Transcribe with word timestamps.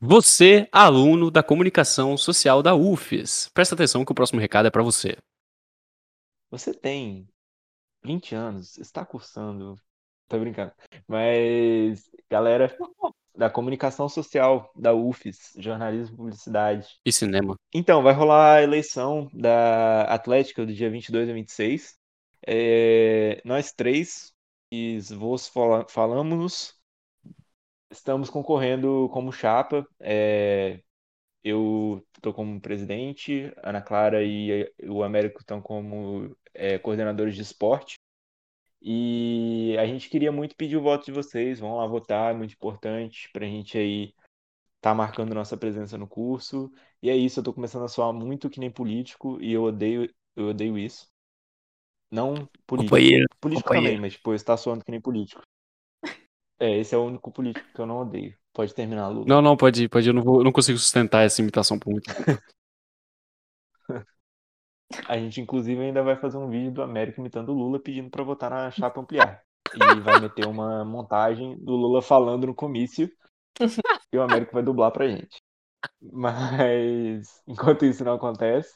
Você, 0.00 0.66
aluno 0.72 1.30
da 1.30 1.42
comunicação 1.42 2.16
social 2.16 2.62
da 2.62 2.74
UFES, 2.74 3.50
presta 3.52 3.74
atenção 3.74 4.04
que 4.04 4.12
o 4.12 4.14
próximo 4.14 4.40
recado 4.40 4.66
é 4.66 4.70
para 4.70 4.82
você. 4.82 5.16
Você 6.50 6.74
tem 6.74 7.28
20 8.04 8.34
anos, 8.34 8.78
está 8.78 9.04
cursando. 9.04 9.76
Tô 10.28 10.38
brincando. 10.38 10.72
Mas, 11.08 12.10
galera 12.30 12.76
da 13.36 13.50
comunicação 13.50 14.08
social 14.08 14.72
da 14.76 14.94
UFES, 14.94 15.52
jornalismo 15.58 16.16
publicidade. 16.16 16.88
E 17.04 17.12
cinema. 17.12 17.56
Então, 17.74 18.02
vai 18.02 18.14
rolar 18.14 18.56
a 18.56 18.62
eleição 18.62 19.30
da 19.34 20.04
Atlética 20.04 20.66
do 20.66 20.74
dia 20.74 20.90
22 20.90 21.28
a 21.28 21.32
26. 21.32 21.98
É, 22.46 23.42
nós 23.44 23.72
três, 23.72 24.34
os 24.72 25.10
vos 25.10 25.48
fala- 25.48 25.86
falamos, 25.88 26.79
estamos 27.90 28.30
concorrendo 28.30 29.08
como 29.12 29.32
chapa. 29.32 29.86
É, 30.00 30.80
eu 31.44 32.04
estou 32.16 32.34
como 32.34 32.60
presidente, 32.60 33.52
Ana 33.62 33.82
Clara 33.82 34.22
e 34.24 34.70
o 34.88 35.02
Américo 35.02 35.40
estão 35.40 35.60
como 35.62 36.36
é, 36.54 36.78
coordenadores 36.78 37.34
de 37.34 37.42
esporte. 37.42 37.98
E 38.82 39.76
a 39.78 39.86
gente 39.86 40.08
queria 40.08 40.32
muito 40.32 40.56
pedir 40.56 40.76
o 40.76 40.82
voto 40.82 41.06
de 41.06 41.12
vocês. 41.12 41.60
Vão 41.60 41.76
lá 41.76 41.86
votar, 41.86 42.32
é 42.32 42.36
muito 42.36 42.54
importante 42.54 43.30
para 43.32 43.46
a 43.46 43.48
gente 43.48 43.76
aí 43.78 44.14
tá 44.80 44.94
marcando 44.94 45.34
nossa 45.34 45.56
presença 45.56 45.98
no 45.98 46.08
curso. 46.08 46.70
E 47.02 47.10
é 47.10 47.16
isso, 47.16 47.40
eu 47.40 47.44
tô 47.44 47.52
começando 47.52 47.84
a 47.84 47.88
soar 47.88 48.12
muito 48.12 48.50
que 48.50 48.60
nem 48.60 48.70
político 48.70 49.40
e 49.40 49.52
eu 49.52 49.64
odeio, 49.64 50.12
eu 50.36 50.48
odeio 50.48 50.78
isso. 50.78 51.08
Não 52.10 52.34
político. 52.66 52.90
Companheiro, 52.90 53.26
Político 53.40 53.68
companheiro. 53.68 53.94
também, 53.94 54.00
mas 54.00 54.12
tipo, 54.14 54.34
está 54.34 54.56
soando 54.56 54.84
que 54.84 54.90
nem 54.90 55.00
político. 55.00 55.42
É, 56.60 56.78
esse 56.78 56.94
é 56.94 56.98
o 56.98 57.04
único 57.06 57.32
político 57.32 57.66
que 57.74 57.80
eu 57.80 57.86
não 57.86 57.98
odeio. 57.98 58.36
Pode 58.52 58.74
terminar, 58.74 59.08
Lula. 59.08 59.26
Não, 59.26 59.40
não, 59.42 59.56
pode 59.56 59.84
ir, 59.84 59.88
pode 59.88 60.06
ir. 60.06 60.10
Eu 60.10 60.14
não, 60.14 60.22
vou- 60.22 60.40
eu 60.40 60.44
não 60.44 60.52
consigo 60.52 60.78
sustentar 60.78 61.24
essa 61.24 61.40
imitação 61.40 61.78
por 61.78 61.90
muito 61.90 62.12
tempo. 62.14 62.20
A 65.08 65.16
gente, 65.18 65.40
inclusive, 65.40 65.80
ainda 65.82 66.02
vai 66.02 66.16
fazer 66.16 66.36
um 66.38 66.48
vídeo 66.48 66.72
do 66.72 66.82
Américo 66.82 67.20
imitando 67.20 67.50
o 67.50 67.54
Lula 67.54 67.78
pedindo 67.80 68.10
pra 68.10 68.24
votar 68.24 68.50
na 68.50 68.70
chapa 68.70 69.00
ampliar. 69.00 69.42
E 69.74 70.00
vai 70.00 70.18
meter 70.18 70.46
uma 70.46 70.84
montagem 70.84 71.56
do 71.58 71.72
Lula 71.76 72.02
falando 72.02 72.46
no 72.46 72.54
comício 72.54 73.08
e 74.12 74.18
o 74.18 74.22
Américo 74.22 74.52
vai 74.52 74.62
dublar 74.62 74.90
pra 74.92 75.08
gente. 75.08 75.42
Mas, 76.00 77.42
enquanto 77.48 77.84
isso 77.86 78.04
não 78.04 78.14
acontece, 78.14 78.74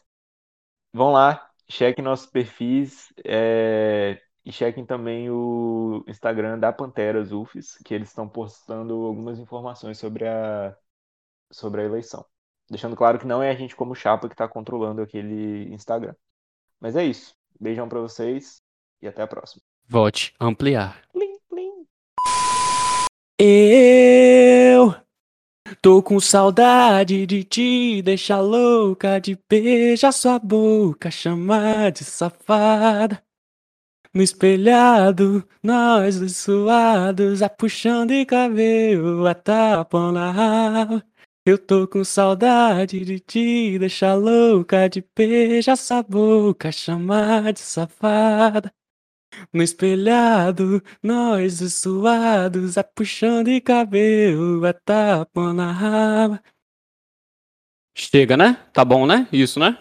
vão 0.93 1.13
lá, 1.13 1.49
chequem 1.71 2.05
nossos 2.05 2.27
perfis 2.27 3.09
é, 3.25 4.21
e 4.45 4.53
chequem 4.53 4.85
também 4.85 5.31
o 5.31 6.05
Instagram 6.07 6.59
da 6.59 6.73
Panteras 6.73 7.33
UFES, 7.33 7.79
que 7.85 7.95
eles 7.95 8.09
estão 8.09 8.29
postando 8.29 8.95
algumas 8.95 9.39
informações 9.39 9.99
sobre 9.99 10.29
a, 10.29 10.77
sobre 11.51 11.81
a 11.81 11.85
eleição. 11.85 12.25
Deixando 12.69 12.95
claro 12.95 13.19
que 13.19 13.27
não 13.27 13.43
é 13.43 13.51
a 13.51 13.55
gente 13.55 13.75
como 13.75 13.95
chapa 13.95 14.29
que 14.29 14.35
está 14.35 14.47
controlando 14.47 15.01
aquele 15.01 15.73
Instagram. 15.73 16.15
Mas 16.79 16.95
é 16.95 17.05
isso. 17.05 17.35
Beijão 17.59 17.89
pra 17.89 18.01
vocês 18.01 18.61
e 19.01 19.09
até 19.09 19.23
a 19.23 19.27
próxima. 19.27 19.63
Vote 19.87 20.35
ampliar. 20.39 21.03
Plim, 21.13 21.39
plim. 21.49 21.87
Eu 23.39 24.95
tô 25.81 26.03
com 26.03 26.21
saudade 26.21 27.27
de 27.27 27.45
te 27.45 28.03
deixar 28.03 28.41
louca, 28.41 29.19
de 29.19 29.39
beijar 29.49 30.13
sua 30.13 30.39
boca, 30.39 31.11
chamar 31.11 31.93
de 31.93 32.05
safada. 32.05 33.23
No 34.15 34.23
espelhado, 34.23 35.45
nós 35.61 36.21
dois 36.21 36.37
suados, 36.37 37.43
a 37.43 37.49
puxando 37.49 38.11
de 38.11 38.25
cabelo, 38.25 39.27
a 39.27 39.35
tapa 39.35 40.13
na 40.13 40.31
raba. 40.31 41.05
Eu 41.45 41.59
tô 41.59 41.89
com 41.89 42.05
saudade 42.05 43.05
de 43.05 43.19
te 43.19 43.77
deixar 43.77 44.15
louca, 44.15 44.89
de 44.89 45.05
beijar 45.17 45.77
sua 45.77 46.01
boca, 46.05 46.71
chamar 46.71 47.53
de 47.53 47.59
safada. 47.59 48.73
No 49.53 49.61
espelhado, 49.65 50.81
nós 51.03 51.61
os 51.61 51.75
suados, 51.75 52.79
a 52.79 52.85
puxando 52.85 53.47
de 53.47 53.61
cabelo, 53.61 54.65
a 54.65 54.73
tapa 54.73 55.53
na 55.53 55.73
raba. 55.73 56.41
Chega, 57.97 58.37
né? 58.37 58.55
Tá 58.73 58.85
bom, 58.85 59.07
né? 59.07 59.29
Isso, 59.33 59.59
né? 59.59 59.77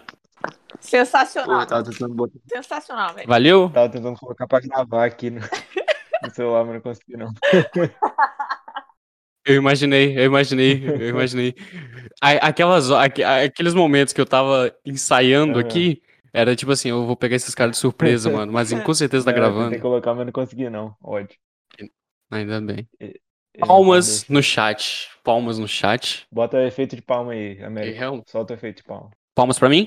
Sensacional. 0.80 1.48
Porra, 1.54 1.66
tava 1.66 1.84
tentando, 1.84 2.14
botar- 2.14 2.38
Sensacional, 2.52 3.14
velho. 3.14 3.28
Valeu? 3.28 3.70
tava 3.70 3.88
tentando 3.88 4.18
colocar 4.18 4.46
pra 4.46 4.60
gravar 4.60 5.04
aqui 5.06 5.30
no, 5.30 5.40
no 5.40 6.30
celular, 6.34 6.64
mas 6.64 6.74
não 6.74 6.80
consegui 6.80 7.16
não. 7.16 7.32
Eu 9.46 9.56
imaginei, 9.56 10.18
eu 10.18 10.24
imaginei, 10.24 10.84
eu 10.88 11.08
imaginei. 11.10 11.54
Aquelas, 12.20 12.90
aque- 12.90 13.22
aqueles 13.22 13.74
momentos 13.74 14.14
que 14.14 14.20
eu 14.20 14.24
tava 14.26 14.74
ensaiando 14.86 15.58
Aham. 15.58 15.60
aqui, 15.68 16.02
era 16.32 16.56
tipo 16.56 16.72
assim, 16.72 16.88
eu 16.88 17.04
vou 17.06 17.14
pegar 17.16 17.36
esses 17.36 17.54
caras 17.54 17.72
de 17.72 17.78
surpresa, 17.78 18.30
mano. 18.30 18.50
Mas 18.52 18.72
com 18.72 18.94
certeza 18.94 19.24
tá 19.24 19.32
Não, 19.32 19.38
eu 19.38 19.44
Tentei 19.44 19.58
gravando. 19.60 19.82
colocar, 19.82 20.14
mas 20.14 20.24
não 20.26 20.32
consegui 20.32 20.70
não. 20.70 20.96
Ódio. 21.02 21.36
Ainda 22.30 22.60
bem. 22.60 22.88
Palmas 23.60 24.26
no 24.28 24.42
chat. 24.42 25.08
Palmas 25.22 25.58
no 25.58 25.68
chat. 25.68 26.26
Bota 26.32 26.60
efeito 26.66 26.96
de 26.96 27.02
palma 27.02 27.32
aí, 27.32 27.62
Américo. 27.62 28.22
Solta 28.26 28.54
o 28.54 28.56
efeito 28.56 28.78
de 28.78 28.82
palma. 28.84 29.10
Palmas 29.34 29.58
pra 29.58 29.68
mim. 29.68 29.86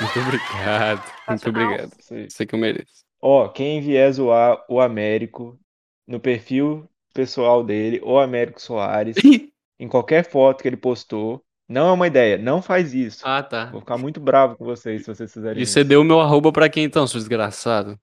Muito 0.00 0.18
obrigado. 0.20 1.02
Muito 1.28 1.42
Sensacional. 1.42 1.62
obrigado. 1.64 1.92
Isso 2.26 2.46
que 2.46 2.54
eu 2.54 2.58
mereço. 2.58 3.04
Ó, 3.20 3.48
quem 3.48 3.80
vier 3.80 4.10
zoar 4.12 4.64
o 4.68 4.80
Américo 4.80 5.58
no 6.06 6.18
perfil 6.20 6.88
pessoal 7.14 7.62
dele, 7.62 8.00
o 8.02 8.18
Américo 8.18 8.60
Soares, 8.60 9.16
em 9.78 9.88
qualquer 9.88 10.24
foto 10.24 10.62
que 10.62 10.68
ele 10.68 10.76
postou, 10.76 11.42
não 11.68 11.88
é 11.88 11.92
uma 11.92 12.06
ideia, 12.06 12.38
não 12.38 12.62
faz 12.62 12.94
isso. 12.94 13.24
ah, 13.26 13.42
tá. 13.42 13.66
Vou 13.66 13.80
ficar 13.80 13.98
muito 13.98 14.20
bravo 14.20 14.56
com 14.56 14.64
vocês 14.64 15.02
se 15.02 15.14
vocês 15.14 15.32
fizerem 15.32 15.60
E 15.60 15.62
isso. 15.64 15.72
você 15.72 15.84
deu 15.84 16.00
o 16.00 16.04
meu 16.04 16.20
arroba 16.20 16.52
pra 16.52 16.68
quem 16.68 16.84
então, 16.84 17.06
seu 17.06 17.18
desgraçado? 17.20 17.98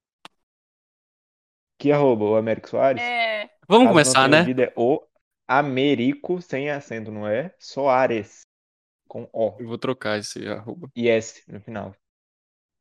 Que 1.77 1.91
arroba? 1.91 2.25
O 2.25 2.35
Américo 2.35 2.69
Soares? 2.69 3.01
É. 3.01 3.49
Vamos 3.67 3.85
Caso 3.85 3.93
começar, 3.93 4.29
né? 4.29 4.45
é 4.63 4.73
o 4.75 5.01
Américo, 5.47 6.41
sem 6.41 6.69
acento, 6.69 7.11
não 7.11 7.27
é? 7.27 7.53
Soares, 7.59 8.46
com 9.07 9.27
O 9.33 9.55
Eu 9.59 9.67
vou 9.67 9.77
trocar 9.77 10.17
esse 10.19 10.47
arroba. 10.47 10.89
e 10.95 11.07
S 11.09 11.41
no 11.47 11.59
final. 11.61 11.95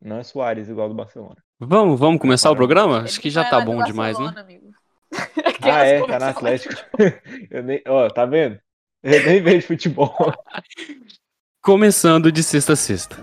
Não 0.01 0.19
é 0.19 0.23
Soares, 0.23 0.69
igual 0.69 0.89
do 0.89 0.95
Barcelona. 0.95 1.37
Vamos, 1.59 1.99
vamos 1.99 2.21
começar 2.21 2.51
o 2.51 2.57
programa? 2.57 3.01
Acho 3.03 3.21
que 3.21 3.31
já 3.31 3.43
é 3.47 3.49
tá 3.51 3.61
bom 3.61 3.83
demais, 3.83 4.19
né? 4.19 4.33
Amigo. 4.37 4.71
Ah, 5.63 5.85
é, 5.85 6.07
tá 6.07 6.19
no. 6.19 6.25
Atlético. 6.27 6.75
Eu 7.51 7.63
nem, 7.63 7.83
ó, 7.89 8.09
tá 8.09 8.25
vendo? 8.27 8.61
Eu 9.03 9.25
nem 9.25 9.43
vejo 9.43 9.67
futebol. 9.67 10.15
Começando 11.63 12.31
de 12.31 12.43
sexta 12.43 12.75
a 12.75 12.77
sexta. 12.77 13.17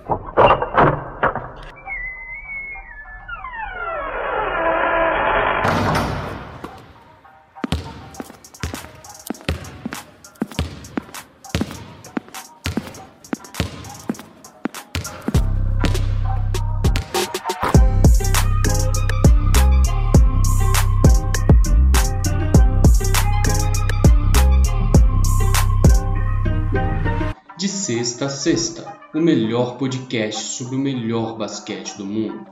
Podcast 29.77 30.41
sobre 30.41 30.75
o 30.75 30.79
melhor 30.79 31.37
basquete 31.37 31.97
do 31.97 32.05
mundo. 32.05 32.45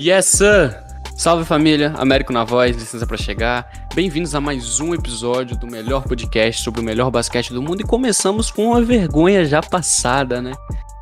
Yes, 0.00 0.26
sir! 0.26 0.76
Salve 1.16 1.44
família, 1.44 1.94
Américo 1.98 2.32
na 2.32 2.42
voz, 2.42 2.76
licença 2.76 3.06
pra 3.06 3.16
chegar. 3.16 3.88
Bem-vindos 3.94 4.34
a 4.34 4.40
mais 4.40 4.80
um 4.80 4.94
episódio 4.94 5.56
do 5.56 5.66
melhor 5.66 6.02
podcast 6.02 6.62
sobre 6.62 6.80
o 6.80 6.84
melhor 6.84 7.10
basquete 7.10 7.52
do 7.52 7.62
mundo 7.62 7.82
e 7.82 7.84
começamos 7.84 8.50
com 8.50 8.68
uma 8.68 8.82
vergonha 8.82 9.44
já 9.44 9.60
passada, 9.60 10.42
né? 10.42 10.52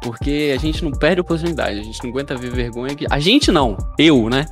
Porque 0.02 0.52
a 0.54 0.58
gente 0.58 0.84
não 0.84 0.90
perde 0.90 1.20
oportunidade, 1.20 1.78
a 1.78 1.82
gente 1.82 2.02
não 2.02 2.10
aguenta 2.10 2.36
ver 2.36 2.50
vergonha 2.50 2.94
a 3.10 3.18
gente 3.18 3.50
não, 3.50 3.76
eu, 3.98 4.28
né? 4.28 4.46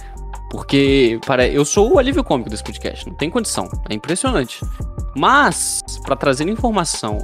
Porque 0.50 1.20
para 1.26 1.46
eu 1.46 1.64
sou 1.64 1.94
o 1.94 1.98
alívio 1.98 2.24
cômico 2.24 2.48
desse 2.48 2.64
podcast, 2.64 3.06
não 3.06 3.14
tem 3.16 3.28
condição, 3.28 3.68
é 3.88 3.94
impressionante. 3.94 4.60
Mas 5.16 5.82
pra 6.04 6.16
trazer 6.16 6.48
informação 6.48 7.18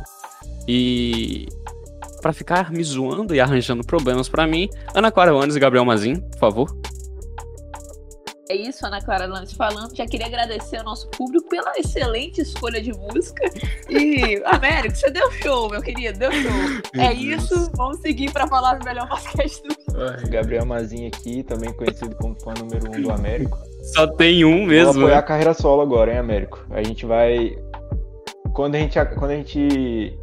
e 0.69 1.49
pra 2.21 2.33
ficar 2.33 2.71
me 2.71 2.83
zoando 2.83 3.35
e 3.35 3.41
arranjando 3.41 3.85
problemas 3.85 4.29
pra 4.29 4.47
mim, 4.47 4.69
Ana 4.95 5.11
Clara 5.11 5.35
Wanes 5.35 5.57
e 5.57 5.61
Gabriel 5.61 5.85
Mazin, 5.85 6.17
por 6.17 6.39
favor. 6.39 6.77
É 8.49 8.55
isso, 8.55 8.87
Ana 8.87 9.01
Clara 9.01 9.27
Lange 9.27 9.55
falando. 9.55 9.97
Já 9.97 10.07
queria 10.07 10.27
agradecer 10.27 10.77
ao 10.77 10.85
nosso 10.85 11.09
público 11.09 11.49
pela 11.49 11.73
excelente 11.79 12.43
escolha 12.43 12.81
de 12.81 12.93
música. 12.93 13.43
E, 13.89 14.43
Américo, 14.45 14.97
você 14.97 15.11
deu 15.11 15.31
show, 15.33 15.71
meu 15.71 15.81
querido, 15.81 16.19
deu 16.19 16.31
show. 16.31 16.53
Meu 16.95 17.05
é 17.05 17.15
Deus. 17.15 17.43
isso, 17.43 17.71
vamos 17.75 18.01
seguir 18.01 18.31
para 18.33 18.47
falar 18.47 18.75
do 18.75 18.85
melhor 18.85 19.09
basquete 19.09 19.63
do 19.63 19.69
mundo. 19.69 20.31
Gabriel 20.31 20.67
Mazinho 20.67 21.09
aqui, 21.09 21.43
também 21.43 21.73
conhecido 21.73 22.15
como 22.17 22.39
fã 22.41 22.53
número 22.53 22.91
um 22.91 23.03
do 23.03 23.11
Américo. 23.11 23.57
Só 23.95 24.07
tem 24.07 24.45
um 24.45 24.59
Vou 24.59 24.67
mesmo. 24.67 24.91
apoiar 24.91 25.15
né? 25.15 25.17
a 25.17 25.23
carreira 25.23 25.55
solo 25.55 25.81
agora, 25.81 26.13
hein, 26.13 26.19
Américo? 26.19 26.67
A 26.71 26.83
gente 26.83 27.07
vai. 27.07 27.57
Quando 28.53 28.75
a 28.75 28.79
gente, 28.79 28.99
quando 29.17 29.31
a 29.31 29.37
gente 29.37 30.19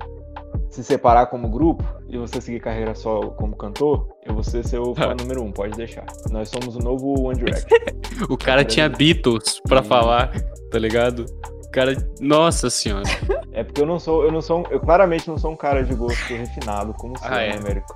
se 0.70 0.84
separar 0.84 1.26
como 1.26 1.50
grupo 1.50 1.84
e 2.12 2.18
você 2.18 2.42
seguir 2.42 2.60
carreira 2.60 2.94
solo 2.94 3.32
como 3.32 3.56
cantor, 3.56 4.06
eu 4.26 4.34
vou 4.34 4.44
ser 4.44 4.66
seu 4.68 4.94
fã 4.94 5.16
número 5.16 5.42
um, 5.42 5.50
pode 5.52 5.78
deixar. 5.78 6.06
Nós 6.30 6.50
somos 6.50 6.76
o 6.76 6.80
novo 6.80 7.28
One 7.28 7.38
Direction. 7.40 7.70
O 8.30 8.38
cara 8.38 8.64
tinha 8.64 8.88
Beatles 8.90 9.60
pra 9.68 9.82
falar, 9.82 10.32
tá 10.70 10.78
ligado? 10.78 11.26
O 11.66 11.72
cara. 11.72 11.96
Nossa 12.20 12.70
senhora. 12.70 13.04
É 13.54 13.66
porque 13.66 13.82
eu 13.82 13.86
não 13.86 14.00
sou, 14.00 14.24
eu 14.24 14.32
não 14.32 14.42
sou, 14.42 14.66
eu 14.72 14.80
claramente 14.80 15.28
não 15.28 15.38
sou 15.38 15.52
um 15.52 15.58
cara 15.58 15.84
de 15.84 15.94
gosto 15.94 16.34
refinado 16.34 16.94
como 16.94 17.16
o 17.16 17.18
seu, 17.20 17.28
Ah, 17.28 17.32
né, 17.32 17.50
é. 17.50 17.58
Américo? 17.58 17.88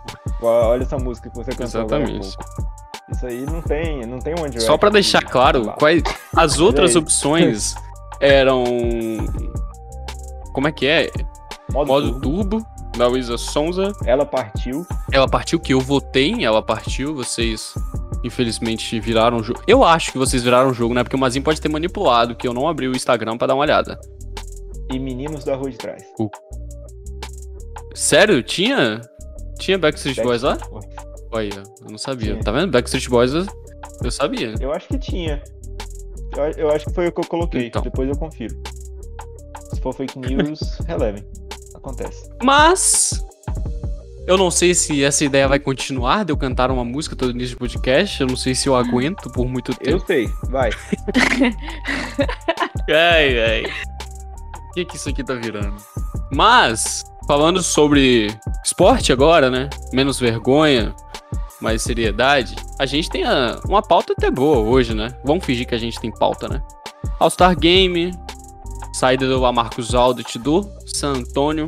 Olha 0.42 0.84
essa 0.84 0.98
música 0.98 1.30
que 1.30 1.36
você 1.38 1.52
cantou 1.52 1.64
há 1.64 1.84
Exatamente. 1.86 2.38
Isso 3.10 3.26
aí 3.26 3.46
não 3.46 3.62
tem, 3.62 4.06
não 4.06 4.20
tem 4.20 4.34
One 4.34 4.50
Direction. 4.50 4.68
Só 4.68 4.78
pra 4.78 4.90
deixar 4.90 5.22
claro, 5.24 5.66
Lá. 5.68 5.74
quais 5.74 6.04
as 6.36 6.60
outras 6.60 6.94
é 6.96 7.00
opções 7.00 7.74
eram. 8.20 8.66
Como 10.54 10.68
é 10.68 10.72
que 10.74 10.86
é? 10.88 11.10
Modo, 11.72 11.88
Modo 11.88 12.20
turbo. 12.20 12.60
turbo, 12.60 12.68
da 12.98 13.08
Luísa 13.08 13.38
Sonza. 13.38 13.92
Ela 14.06 14.26
partiu. 14.26 14.86
Ela 15.12 15.28
partiu, 15.28 15.60
que 15.60 15.74
eu 15.74 15.80
votei 15.80 16.32
em 16.32 16.46
Ela 16.46 16.62
Partiu. 16.62 17.16
Vocês, 17.16 17.74
infelizmente, 18.24 19.00
viraram 19.00 19.38
o 19.38 19.44
jogo. 19.44 19.62
Eu 19.68 19.84
acho 19.84 20.12
que 20.12 20.18
vocês 20.18 20.44
viraram 20.44 20.70
o 20.70 20.74
jogo, 20.74 20.94
né? 20.94 21.04
Porque 21.04 21.16
o 21.16 21.20
Mazinho 21.20 21.44
pode 21.44 21.60
ter 21.60 21.70
manipulado, 21.70 22.36
que 22.36 22.48
eu 22.48 22.54
não 22.54 22.68
abri 22.68 22.88
o 22.88 22.96
Instagram 22.96 23.38
pra 23.38 23.48
dar 23.48 23.56
uma 23.56 23.64
olhada. 23.64 24.00
E 24.92 25.00
Meninos 25.00 25.44
da 25.44 25.56
Rua 25.56 25.72
de 25.72 25.78
Trás. 25.78 26.04
Sério? 27.94 28.42
Tinha? 28.44 29.02
Tinha 29.60 29.78
Backstreet 29.78 30.22
Boys 30.22 30.42
lá? 30.42 30.56
Backstreet 30.56 30.72
Boys. 30.72 31.06
Olha, 31.32 31.64
eu 31.82 31.92
não 31.92 31.98
sabia. 31.98 32.32
Tinha. 32.34 32.44
Tá 32.44 32.52
vendo? 32.52 32.72
Backstreet 32.72 33.10
Boys 33.10 33.34
eu, 33.34 33.46
eu 34.04 34.12
sabia. 34.12 34.54
Eu 34.60 34.72
acho 34.72 34.88
que 34.88 34.98
tinha. 34.98 35.42
Eu, 36.36 36.44
eu 36.66 36.70
acho 36.72 36.86
que 36.86 36.94
foi 36.94 37.08
o 37.08 37.12
que 37.12 37.20
eu 37.20 37.28
coloquei. 37.28 37.68
Então. 37.68 37.82
Depois 37.82 38.08
eu 38.08 38.18
confiro. 38.18 38.56
Se 39.74 39.82
for 39.82 39.94
fake 39.94 40.20
news, 40.20 40.60
relevem. 40.88 41.24
Acontece. 41.86 42.30
Mas. 42.44 43.24
Eu 44.28 44.40
não 44.40 44.50
sei 44.50 44.74
se 44.74 45.04
essa 45.04 45.24
ideia 45.24 45.48
vai 45.48 45.60
continuar 45.60 46.26
de 46.26 46.32
eu 46.34 46.38
cantar 46.38 46.72
uma 46.72 46.84
música 46.84 47.16
todo 47.16 47.30
início 47.30 47.50
de 47.50 47.58
podcast. 47.58 48.20
Eu 48.22 48.26
não 48.28 48.36
sei 48.36 48.56
se 48.56 48.68
eu 48.68 48.76
aguento 48.76 49.30
por 49.32 49.48
muito 49.48 49.72
Eu 49.74 49.78
tempo. 50.00 50.08
sei, 50.08 50.28
vai. 50.50 50.72
Ai, 52.90 53.40
ai. 53.40 53.64
O 54.70 54.74
que, 54.74 54.86
que 54.86 54.96
isso 54.96 55.10
aqui 55.10 55.24
tá 55.24 55.34
virando? 55.36 55.76
Mas, 56.32 57.04
falando 57.28 57.62
sobre 57.64 58.28
esporte 58.64 59.12
agora, 59.14 59.50
né? 59.50 59.70
Menos 59.94 60.20
vergonha, 60.20 60.94
mais 61.62 61.82
seriedade. 61.82 62.56
A 62.80 62.86
gente 62.86 63.10
tem 63.10 63.24
a- 63.24 63.60
uma 63.68 63.82
pauta 63.82 64.14
até 64.14 64.30
boa 64.30 64.58
hoje, 64.60 64.94
né? 64.94 65.16
Vamos 65.24 65.46
fingir 65.46 65.66
que 65.68 65.76
a 65.76 65.80
gente 65.80 66.00
tem 66.00 66.12
pauta, 66.12 66.48
né? 66.48 66.62
All-Star 67.20 67.58
Game, 67.58 68.12
saída 68.96 69.28
do 69.28 69.40
Lamarcus 69.40 69.94
Aldridge 69.94 70.40
do 70.40 70.70
San 70.86 71.14
Antonio. 71.14 71.68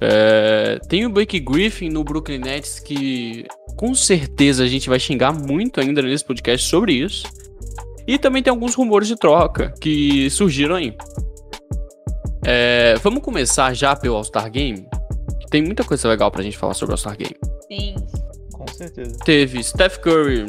É, 0.00 0.78
tem 0.88 1.04
o 1.04 1.10
Blake 1.10 1.38
Griffin 1.40 1.90
no 1.90 2.02
Brooklyn 2.02 2.38
Nets 2.38 2.78
que 2.78 3.44
com 3.76 3.94
certeza 3.94 4.64
a 4.64 4.66
gente 4.66 4.88
vai 4.88 4.98
xingar 4.98 5.32
muito 5.32 5.80
ainda 5.80 6.00
nesse 6.00 6.24
podcast 6.24 6.66
sobre 6.66 6.92
isso. 6.92 7.26
E 8.06 8.18
também 8.18 8.42
tem 8.42 8.50
alguns 8.50 8.74
rumores 8.74 9.06
de 9.08 9.16
troca 9.16 9.74
que 9.80 10.30
surgiram 10.30 10.76
aí. 10.76 10.96
É, 12.44 12.94
vamos 13.02 13.22
começar 13.22 13.74
já 13.74 13.94
pelo 13.94 14.16
All-Star 14.16 14.50
Game? 14.50 14.88
Tem 15.50 15.62
muita 15.62 15.84
coisa 15.84 16.08
legal 16.08 16.30
pra 16.30 16.42
gente 16.42 16.56
falar 16.56 16.72
sobre 16.72 16.92
o 16.92 16.94
All-Star 16.94 17.16
Game. 17.16 17.36
Sim. 17.70 17.96
Com 18.52 18.66
certeza. 18.68 19.18
Teve 19.24 19.62
Steph 19.62 19.98
Curry 19.98 20.46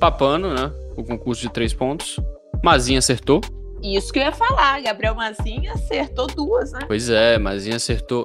papando, 0.00 0.54
né? 0.54 0.72
O 0.96 1.04
concurso 1.04 1.42
de 1.42 1.50
três 1.50 1.74
pontos. 1.74 2.18
Mazinha 2.64 3.00
acertou. 3.00 3.42
Isso 3.82 4.12
que 4.12 4.18
eu 4.18 4.22
ia 4.24 4.32
falar. 4.32 4.80
Gabriel 4.80 5.14
Mazinha 5.14 5.72
acertou 5.72 6.26
duas, 6.28 6.72
né? 6.72 6.80
Pois 6.86 7.10
é, 7.10 7.38
Mazinha 7.38 7.76
acertou. 7.76 8.24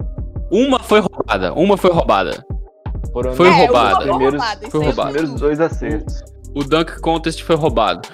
Uma 0.52 0.80
foi 0.80 1.00
roubada. 1.00 1.54
Uma 1.54 1.76
foi 1.78 1.92
roubada. 1.92 2.46
Foram 3.12 3.34
Foi 3.34 3.50
os 3.50 3.56
é, 3.56 3.66
roubada. 3.66 3.98
Primeiros- 4.00 4.40
roubada. 4.42 4.70
foi 4.70 4.80
aí 4.82 4.86
eu 4.86 4.92
roubada. 4.92 5.12
primeiros 5.12 5.40
dois 5.42 5.60
acertos. 5.60 6.24
O 6.56 6.64
Dunk 6.64 7.00
Contest 7.02 7.44
foi 7.44 7.56
roubado. 7.56 8.08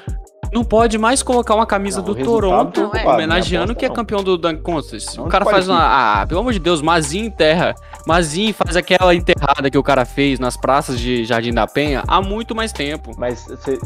Não 0.53 0.63
pode 0.63 0.97
mais 0.99 1.23
colocar 1.23 1.55
uma 1.55 1.65
camisa 1.65 1.97
Não, 1.97 2.05
do 2.05 2.15
Toronto 2.15 2.79
foi 2.79 2.99
roubado, 2.99 3.09
homenageando 3.15 3.75
que 3.75 3.83
é 3.85 3.89
campeão 3.89 4.23
do 4.23 4.37
Dunk 4.37 4.61
Contest. 4.61 5.17
Não 5.17 5.25
o 5.25 5.29
cara 5.29 5.43
faz 5.45 5.67
uma. 5.67 6.21
Ah, 6.21 6.27
pelo 6.27 6.41
amor 6.41 6.53
de 6.53 6.59
Deus, 6.59 6.79
Mazinho 6.81 7.25
enterra. 7.25 7.73
Mazinho 8.05 8.53
faz 8.53 8.75
aquela 8.75 9.15
enterrada 9.15 9.69
que 9.69 9.77
o 9.77 9.83
cara 9.83 10.05
fez 10.05 10.39
nas 10.39 10.55
praças 10.55 10.99
de 10.99 11.25
Jardim 11.25 11.51
da 11.51 11.65
Penha 11.65 12.03
há 12.07 12.21
muito 12.21 12.53
mais 12.55 12.71
tempo. 12.71 13.11
Mas 13.17 13.45
você. 13.47 13.79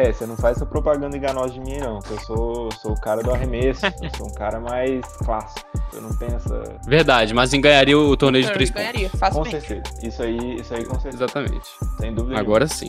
É, 0.00 0.10
você 0.10 0.24
não 0.24 0.34
faz 0.34 0.56
essa 0.56 0.64
propaganda 0.64 1.14
enganosa 1.14 1.52
de 1.52 1.60
mim, 1.60 1.76
não. 1.76 1.98
que 1.98 2.10
Eu 2.12 2.20
sou, 2.20 2.72
sou 2.80 2.92
o 2.92 3.00
cara 3.02 3.22
do 3.22 3.30
arremesso. 3.30 3.84
eu 4.02 4.10
sou 4.16 4.28
um 4.28 4.32
cara 4.32 4.58
mais 4.58 5.04
clássico. 5.18 5.68
Eu 5.92 6.00
não 6.00 6.16
tenho 6.16 6.36
essa. 6.36 6.62
Verdade, 6.86 7.34
Mazinho 7.34 7.62
ganharia 7.62 7.98
o 7.98 8.16
torneio 8.16 8.44
de 8.44 8.50
Eu 8.50 8.54
três 8.54 8.70
ganharia, 8.70 9.10
pontos. 9.10 9.20
Com 9.20 9.26
facilmente. 9.26 9.66
certeza. 9.66 10.06
Isso 10.06 10.22
aí, 10.22 10.54
isso 10.58 10.74
aí 10.74 10.84
com 10.86 10.98
certeza. 10.98 11.24
Exatamente. 11.24 11.68
Sem 11.98 12.14
dúvida. 12.14 12.40
Agora 12.40 12.66
sim. 12.66 12.88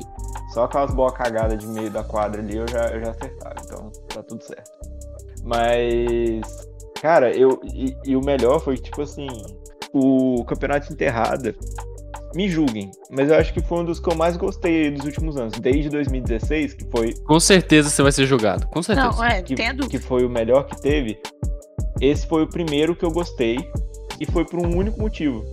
Só 0.53 0.63
aquelas 0.63 0.93
boas 0.93 1.11
cagadas 1.13 1.57
de 1.59 1.67
meio 1.67 1.91
da 1.91 2.01
quadra 2.01 2.41
ali 2.41 2.55
eu 2.55 2.67
já, 2.69 2.85
eu 2.87 3.03
já 3.03 3.11
acertava. 3.11 3.55
Então 3.65 3.91
tá 4.07 4.23
tudo 4.23 4.41
certo. 4.41 4.71
Mas. 5.43 6.41
Cara, 7.01 7.35
eu. 7.35 7.59
E, 7.65 7.93
e 8.05 8.15
o 8.15 8.21
melhor 8.23 8.61
foi 8.61 8.77
que, 8.77 8.83
tipo 8.83 9.01
assim. 9.01 9.27
O 9.91 10.45
campeonato 10.45 10.87
de 10.87 10.93
enterrada. 10.93 11.53
Me 12.33 12.47
julguem, 12.49 12.89
mas 13.09 13.29
eu 13.29 13.35
acho 13.35 13.53
que 13.53 13.61
foi 13.61 13.79
um 13.79 13.85
dos 13.85 13.99
que 13.99 14.09
eu 14.09 14.15
mais 14.15 14.37
gostei 14.37 14.89
dos 14.91 15.05
últimos 15.05 15.35
anos. 15.37 15.59
Desde 15.59 15.89
2016, 15.89 16.73
que 16.75 16.85
foi 16.85 17.13
Com 17.25 17.39
certeza 17.39 17.89
você 17.89 18.01
vai 18.01 18.11
ser 18.11 18.25
julgado. 18.25 18.67
Com 18.67 18.81
certeza. 18.81 19.09
Não, 19.09 19.23
é, 19.23 19.41
que, 19.41 19.55
tendo. 19.55 19.87
que 19.89 19.99
foi 19.99 20.25
o 20.25 20.29
melhor 20.29 20.65
que 20.65 20.79
teve, 20.81 21.19
esse 21.99 22.25
foi 22.27 22.43
o 22.43 22.47
primeiro 22.47 22.95
que 22.95 23.03
eu 23.03 23.11
gostei 23.11 23.57
e 24.19 24.25
foi 24.25 24.45
por 24.45 24.59
um 24.65 24.75
único 24.77 24.99
motivo. 25.01 25.45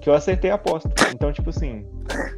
Que 0.00 0.10
eu 0.10 0.14
acertei 0.14 0.50
a 0.50 0.54
aposta. 0.56 0.90
Então, 1.14 1.32
tipo 1.32 1.50
assim, 1.50 1.86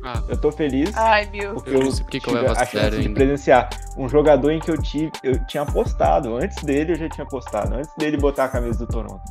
Ah, 0.04 0.22
eu 0.28 0.36
tô 0.36 0.52
feliz 0.52 0.94
Ai, 0.94 1.26
meu. 1.32 1.54
porque 1.54 1.70
eu 1.70 1.74
eu, 1.78 1.84
não 1.84 1.90
sei 1.90 2.04
porque 2.04 2.20
que 2.20 2.28
eu 2.28 2.34
levo 2.34 2.52
a 2.52 2.56
chance 2.56 2.70
sério 2.72 2.98
de 3.00 3.06
ainda. 3.06 3.14
presenciar 3.18 3.70
um 3.96 4.06
jogador 4.06 4.50
em 4.50 4.58
que 4.60 4.70
eu 4.70 4.76
tive, 4.82 5.10
eu 5.22 5.42
tinha 5.46 5.62
apostado. 5.62 6.36
Antes 6.36 6.62
dele 6.62 6.92
eu 6.92 6.96
já 6.96 7.08
tinha 7.08 7.24
apostado, 7.24 7.74
antes 7.74 7.88
dele 7.96 8.18
botar 8.18 8.44
a 8.44 8.48
camisa 8.48 8.80
do 8.80 8.86
Toronto. 8.86 9.22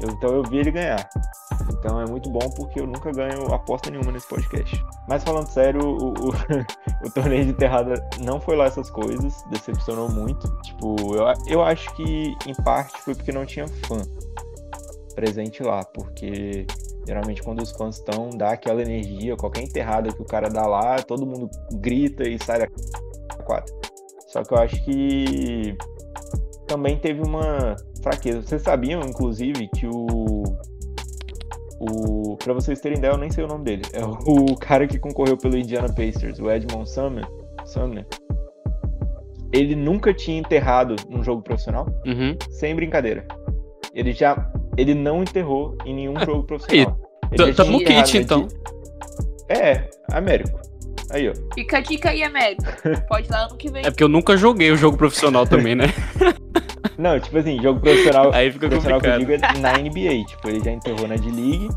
Eu- 0.00 0.10
então 0.10 0.30
eu 0.34 0.42
vi 0.42 0.58
ele 0.58 0.70
ganhar. 0.70 1.08
Então 1.70 2.00
é 2.00 2.06
muito 2.06 2.30
bom 2.30 2.50
porque 2.56 2.80
eu 2.80 2.86
nunca 2.86 3.10
ganho 3.12 3.52
aposta 3.52 3.90
nenhuma 3.90 4.12
nesse 4.12 4.28
podcast. 4.28 4.84
Mas 5.08 5.22
falando 5.24 5.48
sério, 5.48 5.80
o, 5.80 6.08
o, 6.08 6.30
o 7.06 7.10
torneio 7.10 7.44
de 7.44 7.50
enterrada 7.50 7.94
não 8.22 8.40
foi 8.40 8.56
lá 8.56 8.66
essas 8.66 8.90
coisas, 8.90 9.42
decepcionou 9.50 10.08
muito. 10.10 10.48
Tipo, 10.62 10.96
eu, 11.14 11.24
eu 11.46 11.62
acho 11.62 11.92
que 11.94 12.34
em 12.46 12.54
parte 12.64 12.98
foi 13.02 13.14
porque 13.14 13.32
não 13.32 13.46
tinha 13.46 13.66
fã 13.68 14.00
presente 15.14 15.62
lá, 15.62 15.82
porque 15.84 16.66
geralmente 17.06 17.42
quando 17.42 17.62
os 17.62 17.70
fãs 17.70 17.96
estão, 17.96 18.30
dá 18.30 18.50
aquela 18.50 18.82
energia, 18.82 19.36
qualquer 19.36 19.62
enterrada 19.62 20.12
que 20.12 20.20
o 20.20 20.26
cara 20.26 20.50
dá 20.50 20.66
lá, 20.66 20.96
todo 21.02 21.24
mundo 21.26 21.48
grita 21.72 22.28
e 22.28 22.38
sai 22.42 22.58
da 22.60 22.68
quadra. 23.44 23.72
Só 24.28 24.42
que 24.42 24.52
eu 24.52 24.58
acho 24.58 24.84
que 24.84 25.76
também 26.66 26.96
teve 26.98 27.22
uma 27.22 27.76
fraqueza. 28.02 28.42
Vocês 28.42 28.62
sabiam, 28.62 29.00
inclusive, 29.00 29.68
que 29.74 29.86
o. 29.86 30.42
O, 31.78 32.36
pra 32.38 32.54
vocês 32.54 32.80
terem 32.80 32.96
ideia, 32.96 33.12
eu 33.12 33.18
nem 33.18 33.30
sei 33.30 33.44
o 33.44 33.46
nome 33.48 33.64
dele. 33.64 33.82
É 33.92 34.02
o 34.04 34.54
cara 34.56 34.86
que 34.86 34.98
concorreu 34.98 35.36
pelo 35.36 35.56
Indiana 35.58 35.88
Pacers, 35.88 36.38
o 36.38 36.50
Edmond 36.50 36.88
Sumner. 36.88 37.26
Sumner. 37.66 38.06
Ele 39.52 39.76
nunca 39.76 40.12
tinha 40.14 40.38
enterrado 40.38 40.96
num 41.08 41.22
jogo 41.22 41.42
profissional, 41.42 41.86
Uhum. 42.06 42.36
sem 42.50 42.74
brincadeira. 42.74 43.26
Ele 43.94 44.12
já. 44.12 44.50
Ele 44.76 44.94
não 44.94 45.22
enterrou 45.22 45.76
em 45.84 45.94
nenhum 45.94 46.18
jogo 46.20 46.44
profissional. 46.44 46.98
Ele 47.30 47.52
Tá- 47.52 47.64
tinha 47.64 47.76
enterrado 47.76 48.04
quente, 48.04 48.14
na 48.18 48.20
então. 48.22 48.48
É, 49.48 49.88
Américo. 50.12 50.58
Aí, 51.10 51.28
ó. 51.28 51.32
Fica 51.54 51.78
a 51.78 51.80
dica 51.80 52.10
aí, 52.10 52.22
Américo. 52.22 52.62
Pode 53.08 53.28
dar 53.28 53.44
ano 53.46 53.56
que 53.56 53.70
vem. 53.70 53.82
É 53.84 53.90
porque 53.90 54.02
eu 54.04 54.08
nunca 54.08 54.36
joguei 54.36 54.70
o 54.70 54.76
jogo 54.76 54.96
profissional 54.96 55.46
também, 55.46 55.74
né? 55.74 55.86
Não, 56.98 57.18
tipo 57.20 57.36
assim, 57.38 57.60
jogo 57.62 57.80
profissional. 57.80 58.32
Aí 58.32 58.50
fica 58.50 58.68
profissional 58.68 59.00
que 59.00 59.06
eu 59.06 59.12
complicado. 59.18 59.52
digo 59.52 59.58
é 59.58 59.60
na 59.60 59.78
NBA. 59.78 60.24
Tipo, 60.26 60.48
ele 60.48 60.64
já 60.64 60.72
enterrou 60.72 61.06
na 61.06 61.16
D-League 61.16 61.68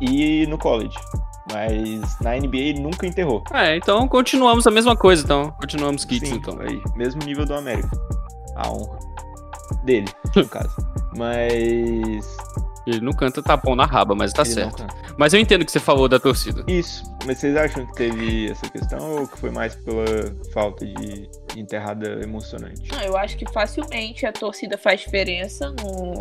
e 0.00 0.46
no 0.46 0.56
college. 0.56 0.94
Mas 1.52 2.18
na 2.20 2.36
NBA 2.36 2.56
ele 2.58 2.80
nunca 2.80 3.06
enterrou. 3.06 3.42
É, 3.52 3.76
então 3.76 4.06
continuamos 4.08 4.66
a 4.66 4.70
mesma 4.70 4.96
coisa, 4.96 5.22
então. 5.24 5.50
Continuamos 5.60 6.04
kits, 6.04 6.28
Sim, 6.28 6.36
então. 6.36 6.58
aí, 6.60 6.80
mesmo 6.96 7.22
nível 7.24 7.44
do 7.44 7.54
América. 7.54 7.90
A 8.56 8.70
honra 8.70 8.98
dele, 9.84 10.06
no 10.36 10.46
caso. 10.48 10.74
Mas 11.16 12.36
Ele 12.86 13.00
não 13.00 13.12
canta 13.12 13.42
tapão 13.42 13.76
na 13.76 13.84
raba, 13.86 14.14
mas 14.14 14.32
tá 14.32 14.42
Ele 14.42 14.54
certo. 14.54 14.84
Mas 15.16 15.32
eu 15.32 15.38
entendo 15.40 15.62
o 15.62 15.64
que 15.64 15.70
você 15.70 15.78
falou 15.78 16.08
da 16.08 16.18
torcida. 16.18 16.64
Isso, 16.66 17.02
mas 17.24 17.38
vocês 17.38 17.56
acham 17.56 17.86
que 17.86 17.92
teve 17.94 18.50
essa 18.50 18.68
questão 18.68 19.18
ou 19.20 19.28
que 19.28 19.38
foi 19.38 19.50
mais 19.50 19.74
pela 19.76 20.04
falta 20.52 20.84
de 20.84 21.28
de 21.52 21.60
enterrada 21.60 22.18
emocionante? 22.22 22.90
Não, 22.90 23.00
eu 23.02 23.16
acho 23.16 23.36
que 23.36 23.44
facilmente 23.52 24.24
a 24.24 24.32
torcida 24.32 24.78
faz 24.78 25.00
diferença 25.00 25.68
no, 25.70 26.14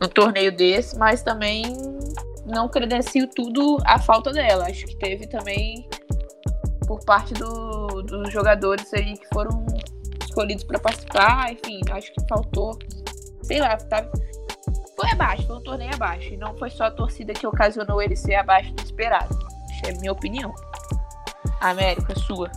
no 0.00 0.08
torneio 0.08 0.54
desse, 0.54 0.96
mas 0.98 1.22
também 1.22 1.62
não 2.44 2.68
credencio 2.68 3.26
tudo 3.34 3.78
a 3.86 3.98
falta 3.98 4.30
dela. 4.30 4.66
Acho 4.68 4.84
que 4.86 4.94
teve 4.96 5.26
também 5.26 5.88
por 6.86 7.00
parte 7.04 7.32
do- 7.34 8.02
dos 8.02 8.30
jogadores 8.32 8.92
aí 8.92 9.16
que 9.16 9.26
foram 9.32 9.64
escolhidos 10.22 10.64
para 10.64 10.78
participar, 10.78 11.50
enfim, 11.52 11.80
acho 11.90 12.12
que 12.12 12.20
faltou, 12.28 12.78
sei 13.42 13.58
lá, 13.60 13.76
tá, 13.76 14.06
foi 14.96 15.10
abaixo, 15.10 15.46
foi 15.46 15.56
um 15.56 15.62
torneio 15.62 15.94
abaixo. 15.94 16.32
E 16.32 16.36
não 16.36 16.54
foi 16.56 16.70
só 16.70 16.84
a 16.84 16.90
torcida 16.90 17.32
que 17.32 17.46
ocasionou 17.46 18.00
ele 18.00 18.16
ser 18.16 18.34
abaixo 18.34 18.72
do 18.72 18.82
esperado. 18.82 19.38
Que 19.80 19.88
é 19.88 19.94
a 19.94 19.98
minha 19.98 20.12
opinião. 20.12 20.54
América, 21.60 22.14
sua. 22.18 22.50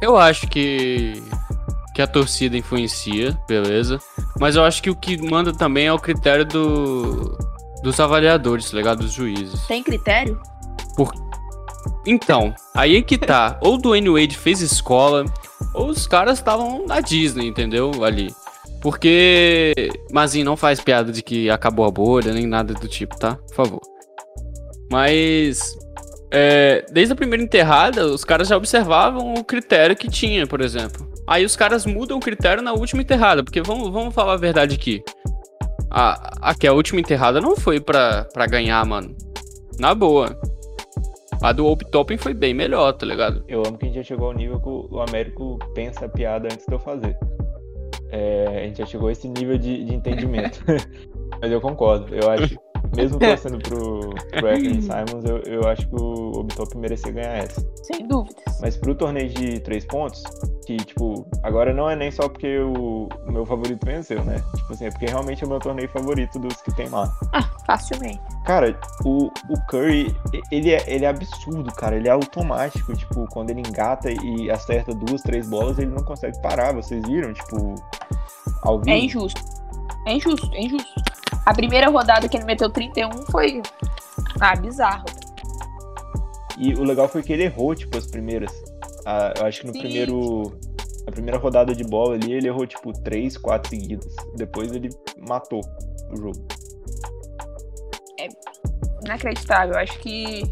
Eu 0.00 0.16
acho 0.16 0.46
que 0.46 1.22
que 1.94 2.02
a 2.02 2.06
torcida 2.06 2.56
influencia, 2.56 3.36
beleza. 3.48 3.98
Mas 4.38 4.54
eu 4.54 4.62
acho 4.62 4.80
que 4.80 4.88
o 4.88 4.94
que 4.94 5.20
manda 5.20 5.52
também 5.52 5.86
é 5.86 5.92
o 5.92 5.98
critério 5.98 6.44
do 6.44 7.36
dos 7.82 7.98
avaliadores, 7.98 8.70
tá 8.70 8.76
ligado? 8.76 9.00
Dos 9.00 9.12
juízes. 9.12 9.66
Tem 9.66 9.82
critério? 9.82 10.40
Então, 12.06 12.54
aí 12.74 12.96
é 12.96 13.02
que 13.02 13.18
tá. 13.18 13.58
Ou 13.60 13.74
o 13.74 13.78
Dwayne 13.78 14.08
Wade 14.08 14.36
fez 14.36 14.60
escola, 14.60 15.24
ou 15.74 15.88
os 15.88 16.06
caras 16.06 16.38
estavam 16.38 16.86
na 16.86 17.00
Disney, 17.00 17.46
entendeu? 17.48 18.04
Ali. 18.04 18.34
Porque. 18.80 19.72
Mazinho 20.12 20.44
não 20.44 20.56
faz 20.56 20.80
piada 20.80 21.12
de 21.12 21.22
que 21.22 21.50
acabou 21.50 21.84
a 21.84 21.90
bolha, 21.90 22.32
nem 22.32 22.46
nada 22.46 22.74
do 22.74 22.88
tipo, 22.88 23.16
tá? 23.18 23.36
Por 23.48 23.54
favor. 23.54 23.80
Mas. 24.90 25.76
é, 26.30 26.84
desde 26.90 27.12
a 27.12 27.16
primeira 27.16 27.42
enterrada, 27.42 28.06
os 28.06 28.24
caras 28.24 28.48
já 28.48 28.56
observavam 28.56 29.34
o 29.34 29.44
critério 29.44 29.96
que 29.96 30.08
tinha, 30.08 30.46
por 30.46 30.60
exemplo. 30.60 31.10
Aí 31.26 31.44
os 31.44 31.56
caras 31.56 31.84
mudam 31.84 32.16
o 32.16 32.20
critério 32.20 32.62
na 32.62 32.72
última 32.72 33.02
enterrada, 33.02 33.44
porque 33.44 33.60
vamos, 33.60 33.90
vamos 33.90 34.14
falar 34.14 34.32
a 34.34 34.38
verdade 34.38 34.74
aqui. 34.74 35.02
A, 35.90 36.50
aqui, 36.50 36.66
a 36.66 36.72
última 36.72 37.00
enterrada 37.00 37.40
não 37.40 37.56
foi 37.56 37.80
pra, 37.80 38.24
pra 38.32 38.46
ganhar, 38.46 38.84
mano. 38.86 39.14
Na 39.78 39.94
boa. 39.94 40.38
A 41.42 41.52
do 41.52 41.66
Hope 41.66 41.84
Toppen 41.90 42.18
foi 42.18 42.34
bem 42.34 42.52
melhor, 42.52 42.92
tá 42.92 43.06
ligado? 43.06 43.44
Eu 43.46 43.62
amo 43.64 43.78
que 43.78 43.84
a 43.84 43.88
gente 43.88 43.96
já 43.96 44.02
chegou 44.02 44.28
ao 44.28 44.34
nível 44.34 44.60
que 44.60 44.68
o 44.68 45.00
Américo 45.00 45.58
pensa 45.74 46.06
a 46.06 46.08
piada 46.08 46.48
antes 46.50 46.66
de 46.66 46.74
eu 46.74 46.80
fazer. 46.80 47.16
É, 48.10 48.62
a 48.62 48.66
gente 48.66 48.78
já 48.78 48.86
chegou 48.86 49.08
a 49.08 49.12
esse 49.12 49.28
nível 49.28 49.58
de, 49.58 49.84
de 49.84 49.94
entendimento. 49.94 50.62
Mas 51.40 51.52
eu 51.52 51.60
concordo. 51.60 52.14
Eu 52.14 52.30
acho, 52.30 52.58
mesmo 52.96 53.18
torcendo 53.18 53.58
pro, 53.58 54.10
pro 54.30 54.48
Anthony 54.48 54.82
Simons, 54.82 55.24
eu, 55.24 55.38
eu 55.46 55.68
acho 55.68 55.88
que 55.88 55.94
o 55.94 56.40
Obitop 56.40 56.76
merecia 56.76 57.12
ganhar 57.12 57.38
essa. 57.38 57.64
Sem 57.82 58.06
dúvidas. 58.06 58.58
Mas 58.60 58.76
pro 58.76 58.94
torneio 58.94 59.28
de 59.28 59.60
três 59.60 59.84
pontos, 59.84 60.22
que, 60.66 60.76
tipo, 60.76 61.26
agora 61.42 61.72
não 61.72 61.88
é 61.88 61.96
nem 61.96 62.10
só 62.10 62.28
porque 62.28 62.58
o, 62.58 63.08
o 63.26 63.32
meu 63.32 63.46
favorito 63.46 63.84
venceu, 63.84 64.24
né? 64.24 64.42
Tipo 64.56 64.72
assim, 64.72 64.86
é 64.86 64.90
porque 64.90 65.06
realmente 65.06 65.44
é 65.44 65.46
o 65.46 65.50
meu 65.50 65.58
torneio 65.60 65.88
favorito 65.88 66.38
dos 66.38 66.60
que 66.62 66.74
tem 66.74 66.88
lá. 66.88 67.10
Ah, 67.32 67.42
facilmente. 67.66 68.20
Cara, 68.48 68.80
o, 69.04 69.26
o 69.26 69.60
Curry, 69.68 70.16
ele 70.50 70.70
é, 70.70 70.82
ele 70.86 71.04
é 71.04 71.08
absurdo, 71.08 71.70
cara. 71.70 71.96
Ele 71.96 72.08
é 72.08 72.10
automático. 72.10 72.96
Tipo, 72.96 73.26
quando 73.30 73.50
ele 73.50 73.60
engata 73.60 74.10
e 74.10 74.50
acerta 74.50 74.94
duas, 74.94 75.20
três 75.20 75.46
bolas, 75.46 75.78
ele 75.78 75.90
não 75.90 76.02
consegue 76.02 76.40
parar. 76.40 76.72
Vocês 76.72 77.06
viram? 77.06 77.30
Tipo, 77.34 77.74
ao 78.62 78.78
vivo? 78.78 78.88
É 78.88 78.98
injusto. 79.00 79.38
É 80.06 80.14
injusto, 80.14 80.50
é 80.54 80.62
injusto. 80.62 80.88
A 81.44 81.52
primeira 81.52 81.90
rodada 81.90 82.26
que 82.26 82.38
ele 82.38 82.46
meteu 82.46 82.70
31 82.70 83.10
foi. 83.30 83.60
Ah, 84.40 84.56
bizarro. 84.56 85.04
E 86.56 86.72
o 86.72 86.84
legal 86.84 87.06
foi 87.06 87.22
que 87.22 87.34
ele 87.34 87.44
errou, 87.44 87.74
tipo, 87.74 87.98
as 87.98 88.06
primeiras. 88.06 88.50
Ah, 89.04 89.34
eu 89.36 89.44
acho 89.44 89.60
que 89.60 89.66
no 89.66 89.74
Sim. 89.74 89.80
primeiro. 89.80 90.58
Na 91.04 91.12
primeira 91.12 91.36
rodada 91.36 91.74
de 91.74 91.84
bola 91.84 92.14
ali, 92.14 92.32
ele 92.32 92.48
errou, 92.48 92.66
tipo, 92.66 92.94
três, 92.94 93.36
quatro 93.36 93.68
seguidas. 93.68 94.16
Depois 94.36 94.72
ele 94.72 94.88
matou 95.18 95.60
o 96.10 96.16
jogo. 96.16 96.57
Inacreditável. 99.08 99.76
Acho 99.78 99.98
que. 99.98 100.42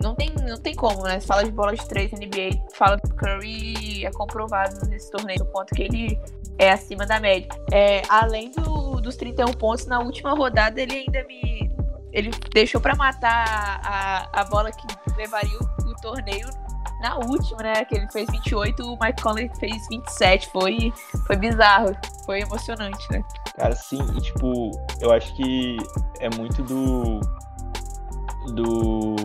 Não 0.00 0.14
tem, 0.14 0.30
não 0.46 0.58
tem 0.58 0.74
como, 0.74 1.02
né? 1.04 1.18
Você 1.18 1.26
fala 1.26 1.42
de 1.44 1.50
bola 1.50 1.74
de 1.74 1.86
três 1.88 2.12
NBA, 2.12 2.50
fala 2.74 2.96
do 2.98 3.14
Curry, 3.14 4.04
é 4.04 4.10
comprovado 4.12 4.86
nesse 4.88 5.10
torneio, 5.10 5.42
o 5.42 5.46
quanto 5.46 5.74
que 5.74 5.82
ele 5.82 6.20
é 6.58 6.70
acima 6.70 7.06
da 7.06 7.18
média. 7.18 7.48
É, 7.72 8.02
além 8.08 8.50
do- 8.50 9.00
dos 9.00 9.16
31 9.16 9.52
pontos, 9.54 9.86
na 9.86 9.98
última 10.00 10.34
rodada 10.34 10.80
ele 10.80 10.94
ainda 10.94 11.24
me. 11.24 11.70
Ele 12.12 12.30
deixou 12.52 12.80
pra 12.80 12.94
matar 12.94 13.80
a, 13.84 14.40
a 14.40 14.44
bola 14.44 14.70
que 14.70 14.86
levaria 15.16 15.58
o, 15.58 15.90
o 15.90 15.94
torneio 15.96 16.48
na 17.00 17.16
última, 17.16 17.62
né? 17.62 17.84
Que 17.86 17.96
ele 17.96 18.08
fez 18.10 18.30
28, 18.30 18.82
o 18.82 18.98
Mike 19.02 19.22
Conley 19.22 19.50
fez 19.58 19.86
27. 19.90 20.48
Foi, 20.50 20.92
foi 21.26 21.36
bizarro, 21.36 21.96
foi 22.26 22.40
emocionante, 22.40 23.06
né? 23.10 23.22
Cara, 23.56 23.74
sim, 23.74 23.98
e 24.16 24.20
tipo, 24.20 24.70
eu 25.00 25.10
acho 25.12 25.34
que 25.36 25.76
é 26.20 26.28
muito 26.36 26.62
do. 26.62 27.20
Do 28.52 29.16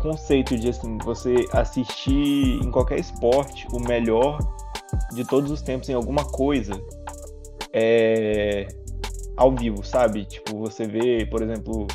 conceito 0.00 0.56
de 0.56 0.68
assim, 0.68 0.98
você 0.98 1.46
assistir 1.52 2.60
em 2.62 2.70
qualquer 2.70 2.98
esporte 2.98 3.66
o 3.72 3.80
melhor 3.80 4.38
de 5.14 5.24
todos 5.24 5.50
os 5.50 5.62
tempos 5.62 5.88
em 5.88 5.94
alguma 5.94 6.24
coisa 6.24 6.72
é 7.72 8.66
ao 9.36 9.54
vivo, 9.54 9.82
sabe? 9.82 10.24
Tipo, 10.24 10.58
você 10.58 10.86
vê, 10.86 11.26
por 11.26 11.42
exemplo, 11.42 11.86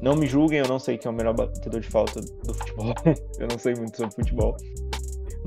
não 0.00 0.14
me 0.14 0.26
julguem, 0.26 0.60
eu 0.60 0.68
não 0.68 0.78
sei 0.78 0.98
quem 0.98 1.08
é 1.08 1.12
o 1.12 1.16
melhor 1.16 1.34
batedor 1.34 1.80
de 1.80 1.88
falta 1.88 2.20
do 2.20 2.54
futebol. 2.54 2.94
eu 3.38 3.48
não 3.48 3.58
sei 3.58 3.74
muito 3.74 3.96
sobre 3.96 4.14
futebol. 4.14 4.56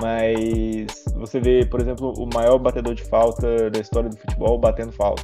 Mas 0.01 1.05
você 1.15 1.39
vê, 1.39 1.65
por 1.65 1.81
exemplo, 1.81 2.13
o 2.17 2.27
maior 2.33 2.59
batedor 2.59 2.93
de 2.93 3.03
falta 3.03 3.69
da 3.69 3.79
história 3.79 4.09
do 4.09 4.17
futebol 4.17 4.59
batendo 4.59 4.91
falta. 4.91 5.24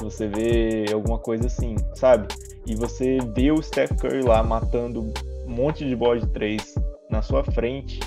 Você 0.00 0.28
vê 0.28 0.86
alguma 0.92 1.18
coisa 1.18 1.46
assim, 1.46 1.76
sabe? 1.94 2.28
E 2.66 2.74
você 2.74 3.18
vê 3.34 3.50
o 3.50 3.62
Steph 3.62 3.92
Curry 4.00 4.22
lá 4.22 4.42
matando 4.42 5.00
um 5.46 5.50
monte 5.50 5.86
de 5.86 5.94
bola 5.94 6.18
de 6.18 6.26
três 6.28 6.74
na 7.10 7.20
sua 7.22 7.44
frente. 7.44 8.00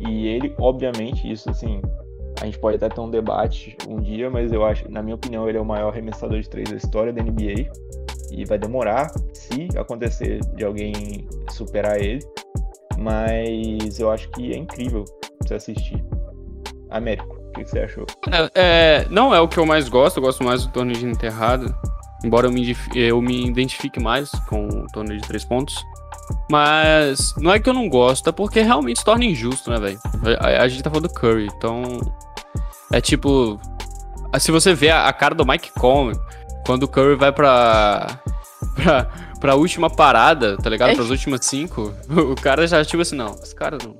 E 0.00 0.26
ele, 0.26 0.54
obviamente, 0.58 1.30
isso 1.30 1.50
assim, 1.50 1.80
a 2.40 2.44
gente 2.46 2.58
pode 2.58 2.76
até 2.76 2.88
ter 2.88 3.00
um 3.00 3.10
debate 3.10 3.76
um 3.88 4.00
dia, 4.00 4.30
mas 4.30 4.52
eu 4.52 4.64
acho, 4.64 4.90
na 4.90 5.02
minha 5.02 5.14
opinião, 5.14 5.48
ele 5.48 5.58
é 5.58 5.60
o 5.60 5.64
maior 5.64 5.88
arremessador 5.88 6.40
de 6.40 6.48
três 6.48 6.70
da 6.70 6.76
história 6.76 7.12
da 7.12 7.22
NBA. 7.22 7.70
E 8.30 8.44
vai 8.44 8.58
demorar, 8.58 9.12
se 9.32 9.68
acontecer 9.76 10.40
de 10.56 10.64
alguém 10.64 11.26
superar 11.50 12.00
ele. 12.00 12.20
Mas 12.98 13.98
eu 13.98 14.10
acho 14.10 14.28
que 14.30 14.52
é 14.52 14.56
incrível 14.56 15.04
você 15.42 15.54
assistir. 15.54 16.04
Américo, 16.90 17.36
o 17.36 17.52
que 17.52 17.64
você 17.64 17.80
achou? 17.80 18.06
É, 18.30 18.50
é, 18.54 19.06
não 19.10 19.34
é 19.34 19.40
o 19.40 19.48
que 19.48 19.58
eu 19.58 19.66
mais 19.66 19.88
gosto, 19.88 20.18
eu 20.18 20.22
gosto 20.22 20.42
mais 20.44 20.64
do 20.64 20.72
torneio 20.72 20.98
de. 20.98 21.06
Embora 22.24 22.46
eu 22.46 22.52
me, 22.52 22.76
eu 22.94 23.20
me 23.20 23.46
identifique 23.46 24.00
mais 24.00 24.30
com 24.48 24.66
o 24.66 24.86
torneio 24.92 25.20
de 25.20 25.26
três 25.28 25.44
pontos. 25.44 25.84
Mas 26.50 27.34
não 27.36 27.52
é 27.52 27.58
que 27.60 27.68
eu 27.68 27.74
não 27.74 27.88
gosto, 27.88 28.28
é 28.30 28.32
porque 28.32 28.60
realmente 28.62 28.98
se 29.00 29.04
torna 29.04 29.24
injusto, 29.26 29.70
né, 29.70 29.78
velho? 29.78 29.98
A, 30.40 30.62
a 30.62 30.68
gente 30.68 30.82
tá 30.82 30.88
falando 30.90 31.08
do 31.08 31.14
Curry, 31.14 31.48
então. 31.54 31.82
É 32.92 33.00
tipo. 33.00 33.60
Se 34.38 34.50
você 34.50 34.74
vê 34.74 34.88
a, 34.90 35.06
a 35.06 35.12
cara 35.12 35.34
do 35.34 35.44
Mike 35.46 35.70
Conley, 35.78 36.16
quando 36.66 36.84
o 36.84 36.88
Curry 36.88 37.14
vai 37.16 37.30
pra. 37.30 38.18
pra, 38.74 39.04
pra 39.38 39.54
última 39.54 39.90
parada, 39.90 40.56
tá 40.56 40.70
ligado? 40.70 40.90
É. 40.90 40.94
Pras 40.94 41.10
últimas 41.10 41.44
cinco, 41.44 41.92
o 42.08 42.34
cara 42.34 42.66
já, 42.66 42.82
tipo 42.84 43.02
assim, 43.02 43.16
não, 43.16 43.34
esse 43.34 43.54
cara 43.54 43.76
não, 43.84 43.94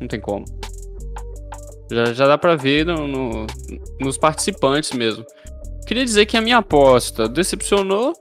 não 0.00 0.06
tem 0.06 0.20
como. 0.20 0.44
Já, 1.90 2.12
já 2.12 2.26
dá 2.26 2.36
pra 2.38 2.56
ver 2.56 2.84
no- 2.86 3.06
no- 3.08 3.46
nos 4.00 4.16
participantes 4.18 4.92
mesmo. 4.92 5.24
Queria 5.86 6.04
dizer 6.04 6.26
que 6.26 6.36
a 6.36 6.40
minha 6.40 6.58
aposta 6.58 7.28
decepcionou. 7.28 8.12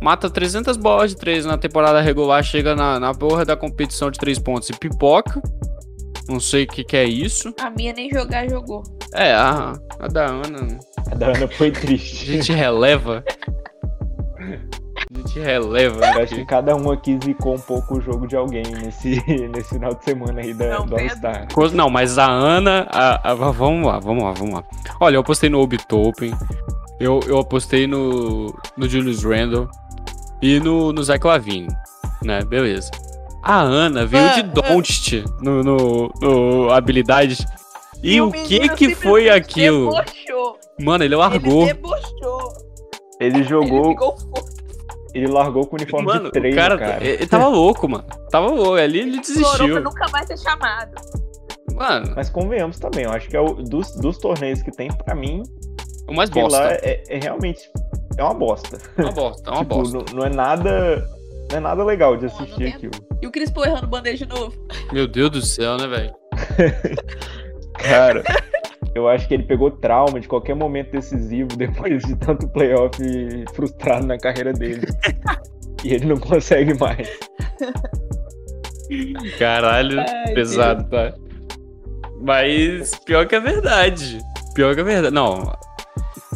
Mata 0.00 0.30
300 0.30 0.76
bolas 0.76 1.10
de 1.10 1.16
3 1.16 1.44
na 1.46 1.58
temporada 1.58 2.00
regular, 2.00 2.42
chega 2.42 2.74
na, 2.76 3.00
na 3.00 3.12
porra 3.12 3.44
da 3.44 3.56
competição 3.56 4.10
de 4.10 4.18
3 4.18 4.38
pontos 4.38 4.68
e 4.70 4.72
pipoca. 4.72 5.42
Não 6.28 6.38
sei 6.38 6.64
o 6.64 6.66
que, 6.68 6.84
que 6.84 6.96
é 6.96 7.04
isso. 7.04 7.52
A 7.60 7.70
minha 7.70 7.92
nem 7.92 8.08
jogar 8.10 8.48
jogou. 8.48 8.82
É, 9.14 9.32
a, 9.32 9.72
a 9.98 10.06
da 10.08 10.26
Ana. 10.26 10.78
A 11.10 11.14
da 11.14 11.26
Ana 11.28 11.48
foi 11.48 11.68
A 11.68 11.72
triste. 11.72 12.26
gente 12.26 12.52
releva. 12.52 13.24
A 14.38 15.18
gente 15.18 15.40
releva. 15.40 16.04
Eu 16.04 16.22
acho 16.22 16.34
que 16.34 16.44
cada 16.44 16.76
um 16.76 16.90
aqui 16.90 17.18
zicou 17.24 17.54
um 17.54 17.60
pouco 17.60 17.96
o 17.96 18.00
jogo 18.00 18.26
de 18.28 18.36
alguém 18.36 18.62
nesse, 18.62 19.20
nesse 19.48 19.70
final 19.70 19.94
de 19.94 20.04
semana 20.04 20.40
aí 20.42 20.52
da, 20.52 20.78
Não, 20.78 20.86
do. 20.86 20.96
All-Star. 20.96 21.48
Coisa- 21.52 21.74
Não, 21.74 21.88
mas 21.88 22.18
a 22.18 22.26
Ana. 22.26 22.86
a- 22.90 23.30
a- 23.32 23.34
vamos 23.34 23.86
lá, 23.86 23.98
vamos 23.98 24.22
lá, 24.22 24.32
vamos 24.32 24.54
lá. 24.54 24.64
Olha, 25.00 25.16
eu 25.16 25.20
apostei 25.22 25.48
no 25.48 25.60
Obitopen. 25.60 26.32
Eu, 27.00 27.20
eu 27.26 27.38
apostei 27.38 27.86
no, 27.86 28.54
no 28.76 28.88
Julius 28.88 29.22
Randle. 29.24 29.68
E 30.42 30.60
no, 30.60 30.92
no 30.92 31.02
Zach 31.02 31.24
Lavine. 31.26 31.68
Né? 32.22 32.42
Beleza. 32.44 32.90
A 33.42 33.60
Ana 33.60 34.04
veio 34.04 34.24
Ah, 34.28 34.32
de 34.32 34.40
ah. 34.40 34.44
Doncic 34.72 35.24
no, 35.40 35.62
no, 35.62 36.12
no 36.20 36.70
habilidade. 36.70 37.38
E, 38.02 38.20
o 38.20 38.30
que 38.30 38.68
que 38.70 38.94
foi 38.94 39.28
aquilo? 39.28 39.90
Debochou. 39.90 40.58
Mano, 40.80 41.02
ele 41.04 41.14
Ele 41.14 41.20
largou. 41.20 41.66
debochou. 41.66 42.52
Ele 43.20 43.38
Ele 43.38 43.44
jogou, 43.44 43.96
fofo. 43.96 44.58
Ele 45.14 45.26
largou 45.26 45.66
com 45.66 45.74
o 45.76 45.78
uniforme 45.80 46.06
Mano, 46.06 46.24
de 46.24 46.30
treino, 46.32 46.56
o 46.56 46.60
cara, 46.60 46.78
cara. 46.78 47.04
Ele 47.04 47.26
tava 47.26 47.48
louco, 47.48 47.88
mano. 47.88 48.04
Tava 48.30 48.46
louco. 48.48 48.74
Ali 48.74 49.00
ele 49.00 49.18
Explorou 49.18 49.50
pra 49.50 49.58
desistiu. 49.64 49.82
nunca 49.82 50.08
mais 50.12 50.26
ser 50.26 50.38
chamado. 50.38 50.92
Mano, 51.74 52.12
Mas 52.14 52.30
convenhamos 52.30 52.78
também, 52.78 53.04
eu 53.04 53.10
acho 53.12 53.28
que 53.28 53.36
é 53.36 53.40
o, 53.40 53.54
dos, 53.54 53.92
dos 53.96 54.18
torneios 54.18 54.62
que 54.62 54.70
tem, 54.70 54.88
pra 54.88 55.14
mim, 55.14 55.42
o 56.08 56.14
mais 56.14 56.30
que 56.30 56.38
lá 56.40 56.48
bosta. 56.48 56.68
é, 56.82 57.02
é 57.08 57.18
realmente 57.18 57.70
é 58.16 58.22
uma 58.24 58.34
bosta. 58.34 58.78
Uma 58.96 59.12
bosta, 59.12 59.48
é 59.50 59.52
uma 59.52 59.60
tipo, 59.62 59.74
bosta. 59.76 59.98
Não, 59.98 60.18
não 60.18 60.26
é 60.26 60.30
nada. 60.30 61.06
Não 61.50 61.56
é 61.56 61.60
nada 61.60 61.84
legal 61.84 62.16
de 62.16 62.26
Não, 62.26 62.30
não 62.32 62.36
assistir 62.42 62.58
tem- 62.58 62.72
aquilo. 62.74 62.92
E 63.22 63.26
o 63.26 63.30
Cris 63.30 63.50
Paul 63.50 63.66
errando 63.66 63.86
bandeja 63.86 64.26
de 64.26 64.32
novo. 64.34 64.54
Meu 64.92 65.06
Deus 65.08 65.30
do 65.30 65.42
céu, 65.42 65.76
né, 65.76 65.86
velho? 65.86 66.14
Cara, 67.74 68.22
eu 68.94 69.08
acho 69.08 69.26
que 69.26 69.34
ele 69.34 69.42
pegou 69.44 69.70
trauma 69.70 70.20
de 70.20 70.28
qualquer 70.28 70.54
momento 70.54 70.90
decisivo 70.92 71.48
depois 71.56 72.02
de 72.04 72.14
tanto 72.16 72.48
playoff 72.48 72.96
frustrado 73.54 74.06
na 74.06 74.18
carreira 74.18 74.52
dele. 74.52 74.86
e 75.84 75.94
ele 75.94 76.06
não 76.06 76.16
consegue 76.18 76.74
mais. 76.78 77.08
Caralho, 79.38 80.00
Ai, 80.00 80.34
pesado, 80.34 80.88
tá? 80.88 81.14
Mas 82.20 82.94
pior 83.04 83.26
que 83.26 83.34
é 83.36 83.40
verdade. 83.40 84.18
Pior 84.54 84.74
que 84.74 84.80
é 84.80 84.84
verdade. 84.84 85.14
Não. 85.14 85.52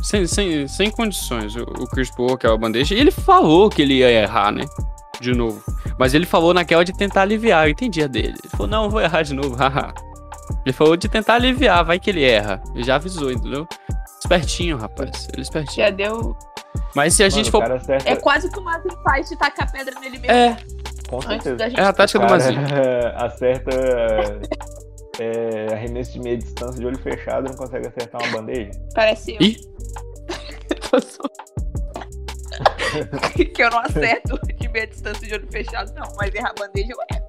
Sem, 0.02 0.26
sem, 0.26 0.66
sem 0.66 0.90
condições. 0.90 1.54
O, 1.56 1.86
Chris 1.86 2.10
Paul, 2.10 2.36
que 2.36 2.46
é 2.46 2.50
a 2.50 2.56
bandeja, 2.56 2.94
e 2.94 2.98
ele 2.98 3.10
falou 3.10 3.70
que 3.70 3.82
ele 3.82 3.94
ia 3.94 4.10
errar, 4.10 4.50
né? 4.50 4.64
De 5.20 5.32
novo. 5.32 5.62
Mas 5.98 6.14
ele 6.14 6.26
falou 6.26 6.52
naquela 6.52 6.84
de 6.84 6.92
tentar 6.92 7.22
aliviar, 7.22 7.66
eu 7.66 7.70
entendi 7.70 8.02
a 8.02 8.06
dele. 8.06 8.34
Ele 8.42 8.50
falou, 8.50 8.66
não, 8.66 8.84
eu 8.84 8.90
vou 8.90 9.00
errar 9.00 9.22
de 9.22 9.34
novo, 9.34 9.54
haha. 9.60 9.94
Ele 10.66 10.72
falou 10.72 10.96
de 10.96 11.08
tentar 11.08 11.34
aliviar, 11.34 11.84
vai 11.84 11.98
que 11.98 12.10
ele 12.10 12.24
erra. 12.24 12.60
Ele 12.74 12.82
já 12.82 12.96
avisou, 12.96 13.30
entendeu? 13.30 13.66
Espertinho, 14.20 14.76
rapaz. 14.76 15.28
Ele 15.32 15.40
é 15.40 15.42
espertinho. 15.42 15.86
Já 15.86 15.90
deu. 15.90 16.36
Mas 16.94 17.14
se 17.14 17.22
a 17.22 17.26
Mano, 17.26 17.36
gente 17.36 17.50
for. 17.50 17.62
acerta, 17.70 18.08
É 18.10 18.16
quase 18.16 18.50
que 18.50 18.58
o 18.58 18.62
Mazin 18.62 18.88
faz 19.04 19.28
de 19.28 19.36
tacar 19.36 19.70
pedra 19.70 19.94
nele 20.00 20.18
mesmo. 20.18 20.32
É, 20.32 20.56
gente. 21.38 21.78
é 21.80 21.84
a 21.84 21.92
tática 21.92 22.18
O 22.18 22.26
do 22.26 22.30
Mazinho. 22.30 22.60
acerta 23.16 23.70
é, 25.20 25.66
arremesso 25.72 26.12
de 26.12 26.20
meia 26.20 26.38
distância 26.38 26.80
de 26.80 26.86
olho 26.86 26.98
fechado 26.98 27.48
não 27.48 27.54
consegue 27.54 27.86
acertar 27.88 28.22
uma 28.22 28.38
bandeja. 28.38 28.70
Parece 28.94 29.34
eu. 29.34 29.40
Ih, 29.40 29.56
Eu 30.92 31.00
sou- 31.00 31.30
que 33.54 33.62
eu 33.62 33.70
não 33.70 33.78
acerto 33.80 34.38
de 34.58 34.68
meia 34.68 34.86
distância 34.86 35.26
de 35.26 35.34
olho 35.34 35.48
fechado, 35.50 35.92
não. 35.94 36.06
Mas 36.16 36.34
errar 36.34 36.52
bandeja 36.58 36.92
eu 36.92 36.98
erro. 37.16 37.26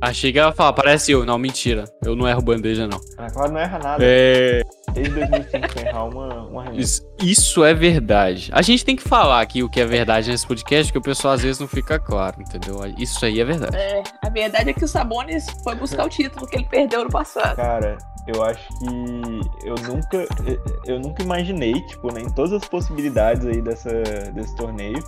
achei 0.00 0.32
que 0.32 0.38
ela 0.38 0.48
ia 0.50 0.54
falar, 0.54 0.72
parece 0.72 1.12
eu. 1.12 1.24
Não, 1.24 1.38
mentira. 1.38 1.84
Eu 2.04 2.16
não 2.16 2.26
erro 2.28 2.42
bandeja, 2.42 2.86
não. 2.88 3.00
A 3.16 3.30
Clara 3.30 3.52
não 3.52 3.60
erra 3.60 3.78
nada. 3.78 4.02
É. 4.04 4.62
Desde 5.02 5.14
2005 5.26 5.72
sem 5.72 5.86
errar 5.88 6.04
uma, 6.04 6.34
uma 6.48 6.62
arremesso. 6.62 6.80
Isso, 6.80 7.06
isso 7.22 7.64
é 7.64 7.74
verdade. 7.74 8.50
A 8.52 8.62
gente 8.62 8.84
tem 8.84 8.96
que 8.96 9.02
falar 9.02 9.40
aqui 9.40 9.62
o 9.62 9.68
que 9.68 9.80
é 9.80 9.86
verdade 9.86 10.30
nesse 10.30 10.46
podcast, 10.46 10.92
que 10.92 10.98
o 10.98 11.02
pessoal 11.02 11.34
às 11.34 11.42
vezes 11.42 11.58
não 11.60 11.68
fica 11.68 11.98
claro, 11.98 12.40
entendeu? 12.40 12.78
Isso 12.98 13.24
aí 13.24 13.40
é 13.40 13.44
verdade. 13.44 13.76
É, 13.76 14.02
a 14.24 14.28
verdade 14.30 14.70
é 14.70 14.72
que 14.72 14.84
o 14.84 14.88
Sabonis 14.88 15.46
foi 15.62 15.74
buscar 15.74 16.04
o 16.06 16.08
título 16.08 16.46
que 16.46 16.56
ele 16.56 16.66
perdeu 16.66 17.04
no 17.04 17.10
passado. 17.10 17.56
Cara, 17.56 17.96
eu 18.26 18.42
acho 18.44 18.68
que 18.78 19.66
eu 19.66 19.74
nunca, 19.86 20.16
eu- 20.46 20.62
eu 20.86 21.00
nunca 21.00 21.22
imaginei, 21.22 21.74
tipo, 21.86 22.12
né, 22.12 22.20
em 22.20 22.30
todas 22.30 22.52
as 22.52 22.64
possibilidades 22.68 23.46
aí 23.46 23.60
dessa, 23.62 23.90
desse 24.34 24.54
torneio, 24.56 25.02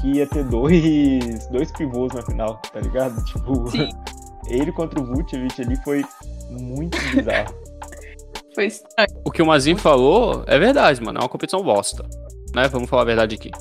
que 0.00 0.12
ia 0.12 0.26
ter 0.26 0.44
dois, 0.44 1.46
dois 1.48 1.70
pivôs 1.72 2.12
na 2.12 2.22
final, 2.22 2.60
tá 2.72 2.80
ligado? 2.80 3.22
Tipo, 3.24 3.68
Sim. 3.70 3.88
ele 4.48 4.70
contra 4.72 5.00
o 5.00 5.04
Vucevic 5.06 5.60
ali 5.60 5.76
foi 5.82 6.04
muito 6.50 6.96
bizarro. 7.14 7.54
Foi 8.58 8.66
estranho. 8.66 9.08
O 9.24 9.30
que 9.30 9.40
o 9.40 9.46
Mazinho 9.46 9.76
falou 9.76 10.42
é 10.48 10.58
verdade, 10.58 11.00
mano. 11.00 11.20
É 11.20 11.22
uma 11.22 11.28
competição 11.28 11.62
bosta. 11.62 12.02
Né? 12.52 12.66
Vamos 12.66 12.90
falar 12.90 13.02
a 13.02 13.04
verdade 13.04 13.36
aqui. 13.36 13.52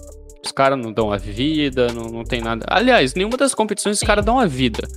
Os 0.44 0.52
caras 0.52 0.76
não 0.84 0.92
dão 0.92 1.12
a 1.12 1.18
vida, 1.18 1.94
não, 1.94 2.06
não 2.06 2.24
tem 2.24 2.42
nada. 2.42 2.66
Aliás, 2.68 3.14
nenhuma 3.14 3.38
das 3.38 3.54
competições 3.54 4.02
os 4.02 4.08
caras 4.08 4.26
dão 4.26 4.40
a 4.40 4.48
vida. 4.48 4.88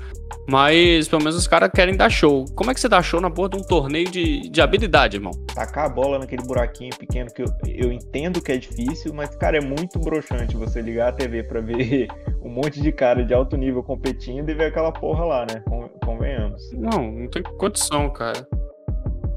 Mas 0.49 1.07
pelo 1.07 1.21
menos 1.23 1.37
os 1.37 1.47
caras 1.47 1.69
querem 1.75 1.99
dar 1.99 2.09
show. 2.09 2.47
Como 2.55 2.71
é 2.71 2.75
que 2.75 2.81
você 2.81 2.89
dá 2.89 3.03
show 3.03 3.21
na 3.21 3.31
porra 3.31 3.51
de 3.51 3.57
um 3.59 3.63
torneio 3.63 4.11
de, 4.11 4.49
de 4.49 4.63
habilidade, 4.63 5.19
irmão? 5.19 5.33
Tacar 5.55 5.85
a 5.85 5.89
bola 5.91 6.19
naquele 6.19 6.45
buraquinho 6.45 6.97
pequeno 6.97 7.31
que 7.31 7.43
eu, 7.43 7.47
eu 7.67 7.93
entendo 7.93 8.41
que 8.41 8.53
é 8.53 8.57
difícil, 8.57 9.13
mas, 9.13 9.37
cara, 9.37 9.59
é 9.59 9.61
muito 9.61 9.99
broxante 9.99 10.57
você 10.57 10.81
ligar 10.81 11.09
a 11.11 11.13
TV 11.13 11.43
pra 11.43 11.61
ver 11.61 12.09
um 12.43 12.49
monte 12.49 12.81
de 12.81 12.91
cara 12.91 13.23
de 13.23 13.35
alto 13.35 13.55
nível 13.55 13.83
competindo 13.83 14.49
e 14.49 14.55
ver 14.55 14.69
aquela 14.69 14.93
porra 14.93 15.27
lá, 15.27 15.41
né? 15.43 15.63
Con- 15.69 15.91
Convenhamos. 16.03 16.73
Não, 16.73 17.13
não 17.13 17.29
tem 17.29 17.43
condição, 17.43 18.09
cara. 18.09 18.49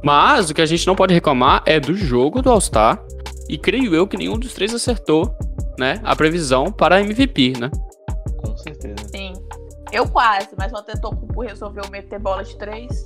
Mas 0.04 0.50
o 0.50 0.54
que 0.54 0.62
a 0.62 0.66
gente 0.66 0.86
não 0.86 0.96
pode 0.96 1.14
reclamar 1.14 1.64
é 1.66 1.80
do 1.80 1.96
jogo 1.96 2.42
do 2.42 2.50
All-Star. 2.52 3.00
E 3.50 3.58
creio 3.58 3.94
eu 3.96 4.08
que 4.08 4.18
nenhum 4.18 4.38
dos 4.38 4.54
três 4.54 4.74
acertou, 4.74 5.34
né? 5.78 6.00
A 6.04 6.16
previsão 6.16 6.72
para 6.72 7.02
MVP, 7.02 7.54
né? 7.60 7.70
Com 8.38 8.56
certeza. 8.58 8.96
Sim. 9.14 9.34
Eu 9.92 10.08
quase, 10.08 10.50
mas 10.58 10.72
o 10.74 10.78
Antetokounmpo 10.78 11.42
resolveu 11.42 11.84
meter 11.92 12.20
bola 12.20 12.44
de 12.44 12.58
três 12.58 13.06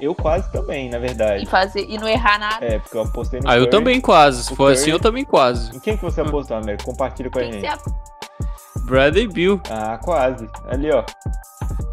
Eu 0.00 0.14
quase 0.14 0.50
também, 0.50 0.88
na 0.88 0.98
verdade. 0.98 1.42
e 1.42 1.46
fazer 1.46 1.84
e 1.88 1.98
não 1.98 2.08
errar 2.08 2.38
nada. 2.38 2.64
É, 2.64 2.78
porque 2.78 2.96
eu 2.96 3.02
apostei 3.02 3.40
no 3.40 3.48
Ah, 3.48 3.54
eu 3.56 3.60
Curry. 3.62 3.70
também 3.70 4.00
quase. 4.00 4.44
Se 4.44 4.48
for 4.50 4.56
Curry- 4.68 4.72
assim, 4.72 4.90
eu 4.90 5.00
também 5.00 5.24
quase. 5.24 5.76
Em 5.76 5.80
quem 5.80 5.96
que 5.96 6.02
você 6.02 6.20
apostou, 6.22 6.56
Américo? 6.56 6.84
Compartilha 6.84 7.30
com 7.30 7.38
a 7.38 7.42
gente. 7.44 7.60
ser 7.60 7.66
a- 7.66 7.78
Bradley 8.86 9.28
Bill. 9.28 9.60
Ah, 9.70 9.98
quase. 10.02 10.48
Ali, 10.68 10.90
ó. 10.90 11.04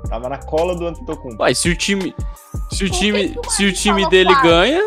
Tava 0.10 0.28
na 0.30 0.38
cola 0.40 0.76
do 0.76 0.88
Antetokounmpo. 0.88 1.42
Uai, 1.44 1.54
se 1.56 1.70
o 1.70 1.76
time. 1.76 2.16
Se 2.72 2.86
o 2.86 2.90
Por 2.90 2.98
time, 2.98 3.30
que 3.30 3.40
o 3.40 3.50
se 3.52 3.66
o 3.66 3.74
time 3.74 4.10
dele 4.10 4.30
quase? 4.34 4.48
ganha. 4.48 4.84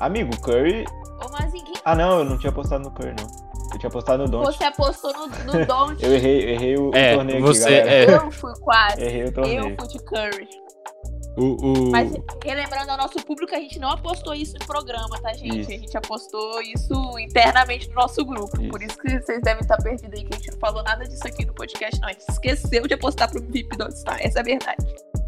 Amigo, 0.00 0.38
Curry... 0.40 0.84
Ô, 1.24 1.30
mas 1.30 1.54
em 1.54 1.64
quem 1.64 1.74
Ah, 1.84 1.94
não, 1.94 2.18
eu 2.18 2.24
não 2.24 2.36
tinha 2.38 2.50
apostado 2.50 2.84
no 2.84 2.90
Curry, 2.90 3.14
não. 3.18 3.26
Eu 3.72 3.78
tinha 3.78 3.88
apostado 3.88 4.24
no 4.24 4.28
Don't. 4.28 4.46
você 4.46 4.64
apostou 4.64 5.12
no, 5.14 5.26
no 5.28 5.64
Don't? 5.66 6.02
Eu 6.04 6.12
errei, 6.12 6.50
errei 6.50 6.76
o, 6.76 6.90
o 6.90 6.94
É, 6.96 7.14
torneio 7.14 7.40
você- 7.40 7.64
aqui, 7.64 7.74
galera. 7.88 8.12
é. 8.12 8.16
Eu 8.26 8.30
fui 8.30 8.52
quase. 8.60 9.00
Errei 9.02 9.22
o 9.22 9.26
Eu 9.26 9.32
torneio. 9.32 9.76
fui 9.78 9.88
de 9.88 9.98
Curry. 10.04 10.48
O, 11.36 11.88
o... 11.88 11.90
Mas 11.90 12.12
relembrando 12.44 12.90
ao 12.90 12.98
nosso 12.98 13.24
público, 13.24 13.54
a 13.54 13.58
gente 13.58 13.78
não 13.78 13.90
apostou 13.90 14.34
isso 14.34 14.54
no 14.58 14.66
programa, 14.66 15.18
tá, 15.20 15.32
gente? 15.32 15.60
Isso. 15.60 15.70
A 15.70 15.74
gente 15.74 15.96
apostou 15.96 16.60
isso 16.62 17.18
internamente 17.18 17.88
no 17.88 17.94
nosso 17.94 18.24
grupo. 18.24 18.60
Isso. 18.60 18.70
Por 18.70 18.82
isso 18.82 18.98
que 18.98 19.08
vocês 19.20 19.40
devem 19.42 19.62
estar 19.62 19.76
perdidos 19.78 20.18
aí, 20.18 20.24
que 20.24 20.34
a 20.34 20.36
gente 20.36 20.50
não 20.50 20.58
falou 20.58 20.82
nada 20.82 21.04
disso 21.06 21.26
aqui 21.26 21.44
no 21.46 21.54
podcast, 21.54 22.00
não. 22.00 22.08
A 22.08 22.12
gente 22.12 22.28
esqueceu 22.28 22.86
de 22.86 22.94
apostar 22.94 23.30
pro 23.30 23.38
MVP 23.42 23.76
do 23.76 23.84
All-Star. 23.84 24.18
Essa 24.20 24.38
é 24.38 24.42
a 24.42 24.44
verdade. 24.44 24.86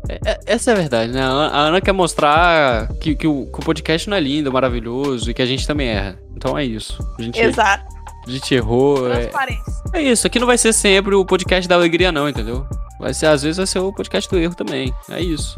É- 0.09 0.41
essa 0.47 0.71
é 0.71 0.75
a 0.75 0.77
verdade, 0.77 1.13
né? 1.13 1.23
A 1.23 1.59
Ana, 1.59 1.81
quer 1.81 1.93
mostrar 1.93 2.89
que, 3.01 3.17
que 3.17 3.27
o, 3.27 3.47
que 3.47 3.61
o 3.61 3.65
podcast 3.65 4.09
não 4.11 4.17
é 4.17 4.21
lindo, 4.21 4.53
maravilhoso 4.53 5.31
e 5.31 5.35
que 5.35 5.41
a 5.41 5.47
gente 5.47 5.67
também 5.67 5.89
erra. 5.89 6.19
Então 6.37 6.59
é 6.59 6.65
isso. 6.65 6.99
A 7.19 7.23
gente, 7.23 7.41
Exato. 7.41 7.87
a 8.27 8.31
gente 8.31 8.55
errou. 8.55 9.11
É, 9.11 9.21
Transparência. 9.21 9.73
é 9.95 10.03
isso. 10.03 10.27
Aqui 10.27 10.39
não 10.39 10.47
vai 10.47 10.59
ser 10.59 10.75
sempre 10.75 11.15
o 11.15 11.25
podcast 11.25 11.67
da 11.67 11.75
alegria, 11.75 12.13
não, 12.13 12.29
entendeu? 12.29 12.67
Vai 13.01 13.15
ser, 13.15 13.27
às 13.27 13.43
vezes, 13.43 13.57
vai 13.57 13.67
ser 13.67 13.79
o 13.79 13.93
podcast 13.93 14.31
do 14.31 14.39
erro 14.39 14.55
também. 14.55 14.95
É 15.09 15.21
isso. 15.21 15.57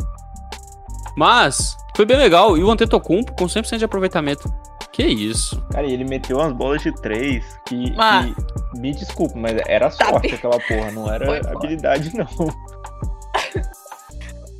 Mas, 1.16 1.76
foi 1.96 2.04
bem 2.04 2.16
legal. 2.18 2.56
E 2.58 2.62
o 2.62 2.70
Antetokounmpo 2.70 3.34
com 3.36 3.46
100% 3.46 3.78
de 3.78 3.84
aproveitamento. 3.84 4.52
Que 4.92 5.04
isso. 5.04 5.60
Cara, 5.72 5.86
e 5.86 5.92
ele 5.92 6.04
meteu 6.04 6.38
umas 6.38 6.52
bolas 6.52 6.82
de 6.82 6.92
três 7.00 7.44
que, 7.66 7.92
Mano. 7.94 8.34
que- 8.34 8.78
Me 8.80 8.92
desculpa, 8.94 9.34
mas 9.36 9.56
era 9.66 9.90
Tá 9.90 10.06
sorte 10.06 10.28
bem. 10.28 10.34
aquela 10.34 10.58
porra, 10.60 10.90
não 10.92 11.10
era 11.12 11.26
Foi 11.26 11.38
habilidade, 11.38 12.12
não. 12.16 12.26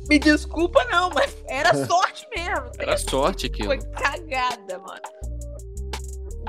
Me 0.09 0.17
desculpa, 0.19 0.83
não, 0.85 1.09
mas 1.09 1.35
era 1.47 1.73
sorte 1.85 2.25
mesmo. 2.35 2.65
Era 2.79 2.97
sorte 2.97 3.47
aquilo. 3.47 3.67
Foi 3.67 3.77
cagada, 3.79 4.79
mano. 4.79 5.01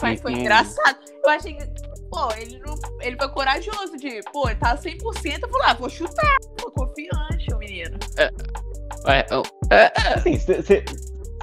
Mas 0.01 0.21
foi 0.21 0.33
Uhum. 0.33 0.39
engraçado. 0.41 0.99
Eu 1.25 1.31
achei 1.31 1.55
que. 1.55 1.65
Pô, 2.09 2.31
ele, 2.37 2.59
não, 2.61 2.75
ele 3.01 3.17
foi 3.17 3.29
corajoso 3.31 3.97
de. 3.97 4.23
Pô, 4.33 4.49
ele 4.49 4.59
tá 4.61 4.77
100%. 4.77 5.43
Eu 5.43 5.49
falei, 5.51 5.67
ah, 5.71 5.75
vou 5.75 5.91
chutar. 5.91 6.37
Tô 6.57 6.71
confiante, 6.71 7.53
o 7.53 7.59
menino. 7.59 7.99
É, 8.17 8.31
é, 9.07 9.93
Assim, 10.15 10.39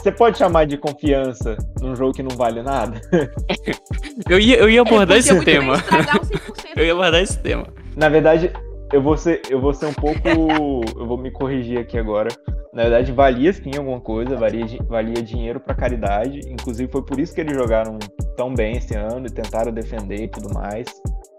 você 0.05 0.11
pode 0.11 0.37
chamar 0.37 0.65
de 0.65 0.77
confiança 0.77 1.57
num 1.81 1.95
jogo 1.95 2.13
que 2.13 2.21
não 2.21 2.35
vale 2.35 2.61
nada? 2.61 3.01
eu, 4.29 4.39
ia, 4.39 4.57
eu 4.57 4.69
ia 4.69 4.81
abordar 4.81 5.17
Ele 5.17 5.19
esse 5.19 5.43
tema. 5.43 5.73
bem 5.73 5.81
estragar 5.81 6.15
o 6.17 6.19
100%. 6.19 6.55
Eu 6.77 6.85
ia 6.85 6.91
abordar 6.91 7.21
esse 7.21 7.39
tema. 7.39 7.67
Na 7.95 8.09
verdade, 8.09 8.51
eu 8.91 9.01
vou 9.01 9.17
ser, 9.17 9.41
eu 9.49 9.59
vou 9.61 9.73
ser 9.73 9.85
um 9.85 9.93
pouco. 9.93 10.19
eu 10.27 11.07
vou 11.07 11.17
me 11.17 11.31
corrigir 11.31 11.79
aqui 11.79 11.97
agora. 11.97 12.29
Na 12.73 12.83
verdade, 12.83 13.13
valia 13.13 13.53
sim 13.53 13.71
alguma 13.77 14.01
coisa, 14.01 14.35
valia, 14.35 14.65
valia 14.87 15.23
dinheiro 15.23 15.59
pra 15.59 15.73
caridade. 15.73 16.41
Inclusive, 16.49 16.91
foi 16.91 17.01
por 17.01 17.19
isso 17.19 17.33
que 17.33 17.41
eles 17.41 17.55
jogaram 17.55 17.97
tão 18.35 18.53
bem 18.53 18.77
esse 18.77 18.95
ano 18.95 19.25
e 19.25 19.29
tentaram 19.31 19.71
defender 19.71 20.23
e 20.23 20.27
tudo 20.27 20.53
mais. 20.53 20.85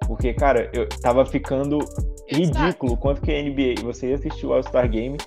Porque, 0.07 0.33
cara, 0.33 0.71
eu 0.73 0.89
tava 1.03 1.27
ficando 1.27 1.79
ridículo 2.29 2.97
quanto 2.97 3.21
que 3.21 3.31
a 3.31 3.43
NBA. 3.43 3.83
Você 3.83 4.09
ia 4.09 4.15
assistir 4.15 4.47
o 4.47 4.55
All-Star 4.55 4.89
Game 4.89 5.19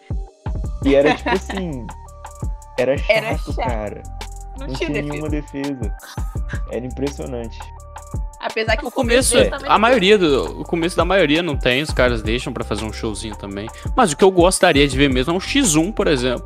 e 0.84 0.96
era 0.96 1.16
tipo 1.16 1.30
assim. 1.30 1.86
Era 2.78 2.98
chato, 2.98 3.10
Era 3.12 3.38
chato. 3.38 3.56
cara. 3.56 4.04
Não, 4.58 4.68
Não 4.68 4.74
tinha 4.74 4.90
defesa. 4.90 5.10
nenhuma 5.12 5.30
defesa. 5.30 5.96
Era 6.72 6.86
impressionante. 6.86 7.60
Apesar 8.42 8.78
que 8.78 8.86
o 8.86 8.92
começo, 8.92 9.36
a 9.68 9.78
maioria 9.78 10.18
do, 10.18 10.62
o 10.62 10.64
começo 10.64 10.96
da 10.96 11.04
maioria 11.04 11.44
não 11.44 11.58
tem, 11.58 11.82
os 11.82 11.92
caras 11.92 12.22
deixam 12.22 12.54
pra 12.54 12.64
fazer 12.64 12.86
um 12.86 12.94
showzinho 12.94 13.36
também. 13.36 13.68
Mas 13.96 14.14
o 14.14 14.18
que 14.18 14.24
eu 14.24 14.32
gostaria 14.32 14.88
de 14.88 14.98
ver 14.98 15.10
mesmo 15.10 15.34
é 15.34 15.36
um 15.36 15.40
X1, 15.40 15.94
por 15.94 16.08
exemplo. 16.08 16.46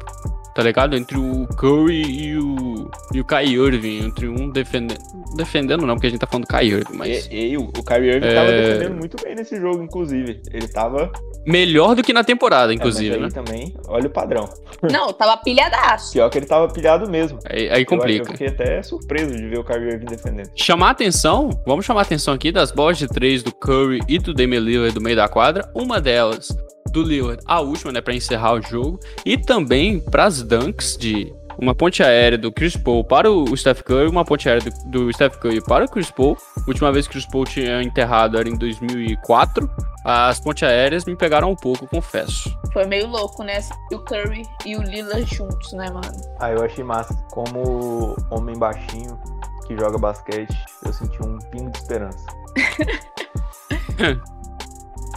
Tá 0.56 0.62
ligado? 0.64 0.96
Entre 0.96 1.18
o 1.18 1.48
Curry 1.58 2.02
e 2.02 2.38
o, 2.38 2.90
e 3.14 3.20
o 3.22 3.26
Kai 3.26 3.46
Irving, 3.48 4.06
entre 4.06 4.28
um 4.28 4.50
defendendo. 4.50 5.00
Defendendo 5.36 5.86
não, 5.88 5.96
porque 5.96 6.08
a 6.08 6.10
gente 6.12 6.20
tá 6.20 6.28
falando 6.28 6.46
do 6.46 6.48
Kai 6.50 6.66
Irving, 6.68 6.94
mas. 6.96 7.28
E, 7.32 7.48
e 7.54 7.58
o, 7.58 7.64
o 7.64 7.84
Kyrie 7.84 8.12
Irving 8.12 8.28
tava 8.36 8.50
É. 8.52 8.62
defendendo 8.68 8.98
muito 8.98 9.18
bem 9.24 9.36
nesse 9.36 9.60
jogo, 9.60 9.82
inclusive. 9.84 10.42
Ele 10.52 10.68
tava. 10.68 11.12
Melhor 11.46 11.96
do 11.96 12.04
que 12.04 12.14
na 12.14 12.24
temporada, 12.24 12.72
É, 12.72 12.76
inclusive, 12.76 13.18
mas 13.18 13.34
né? 13.34 13.40
aí 13.40 13.46
também, 13.46 13.74
olha 13.88 14.08
o 14.08 14.10
padrão. 14.10 14.48
Não, 14.92 15.12
tava 15.12 15.36
pilhadaço. 15.38 16.14
Pior 16.14 16.30
que 16.30 16.38
ele 16.38 16.46
tava 16.46 16.68
pilhado 16.72 17.10
mesmo. 17.10 17.40
Aí, 17.50 17.64
aí 17.70 17.70
Eu, 17.70 17.80
eu 17.80 17.86
complica. 17.86 18.32
fiquei 18.32 18.48
até 18.48 18.82
surpreso 18.84 19.36
de 19.36 19.48
ver 19.50 19.60
o 19.60 19.64
Kyrie 19.64 19.94
Irving 19.94 20.06
defendendo. 20.06 20.50
Chamar 20.56 20.90
a 20.90 20.92
atenção, 20.92 21.50
vamos 21.66 21.84
chamar 21.86 22.02
a 22.02 22.04
atenção 22.04 22.34
aqui 22.34 22.52
das 22.52 22.72
bolas 22.72 22.98
de 22.98 23.08
três 23.08 23.42
do 23.42 23.52
Curry 23.52 24.00
e 24.08 24.20
do 24.20 24.34
Damian 24.34 24.60
Lillard 24.60 24.94
do 24.94 25.02
meio 25.02 25.16
da 25.16 25.28
quadra. 25.28 25.68
Uma 25.74 26.00
delas 26.00 26.56
do 26.92 27.02
Lillard, 27.02 27.42
a 27.48 27.60
última, 27.60 27.92
né, 27.92 28.02
pra 28.02 28.14
encerrar 28.14 28.54
o 28.54 28.62
jogo. 28.62 29.00
E 29.26 29.36
também 29.36 30.00
pras 30.00 30.43
dunks 30.44 30.98
de 30.98 31.34
uma 31.58 31.76
ponte 31.76 32.02
aérea 32.02 32.38
do 32.38 32.52
Chris 32.52 32.76
Paul 32.76 33.04
para 33.04 33.32
o 33.32 33.56
Steph 33.56 33.82
Curry, 33.82 34.08
uma 34.10 34.26
ponte 34.26 34.50
aérea 34.50 34.70
do, 34.70 35.06
do 35.06 35.14
Steph 35.14 35.38
Curry 35.38 35.62
para 35.62 35.86
o 35.86 35.90
Chris 35.90 36.10
Paul. 36.12 36.38
Última 36.68 36.92
vez 36.92 37.08
que 37.08 37.12
o 37.12 37.14
Chris 37.14 37.26
Paul 37.26 37.46
tinha 37.46 37.82
enterrado 37.82 38.38
era 38.38 38.50
em 38.50 38.58
2004. 38.58 39.70
As 40.04 40.40
pontes 40.40 40.64
aéreas 40.64 41.06
me 41.06 41.16
pegaram 41.16 41.52
um 41.52 41.56
pouco, 41.56 41.88
confesso. 41.88 42.56
Foi 42.74 42.86
meio 42.86 43.08
louco, 43.08 43.44
né? 43.44 43.60
O 43.92 44.00
Curry 44.00 44.44
e 44.66 44.76
o 44.76 44.82
Lillard 44.82 45.26
juntos, 45.34 45.72
né, 45.74 45.90
mano? 45.90 46.12
Ah, 46.40 46.52
eu 46.52 46.64
achei 46.64 46.84
massa. 46.84 47.14
Como 47.32 48.16
homem 48.30 48.58
baixinho 48.58 49.20
que 49.66 49.78
joga 49.78 49.98
basquete, 49.98 50.54
eu 50.86 50.92
senti 50.92 51.22
um 51.24 51.38
pingo 51.52 51.72
de 51.72 51.78
esperança. 51.78 52.26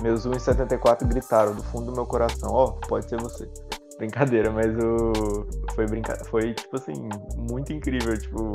Meus 0.02 0.26
1,74 0.26 1.06
gritaram 1.06 1.54
do 1.54 1.62
fundo 1.62 1.86
do 1.86 1.92
meu 1.92 2.04
coração, 2.04 2.50
ó, 2.52 2.72
pode 2.86 3.08
ser 3.08 3.18
você. 3.18 3.50
Brincadeira, 3.98 4.50
mas 4.50 4.66
o. 4.76 5.46
Foi 5.74 5.87
brinca... 5.87 6.16
Foi, 6.26 6.52
tipo 6.54 6.76
assim, 6.76 7.09
muito 7.37 7.72
incrível, 7.72 8.16
tipo. 8.18 8.52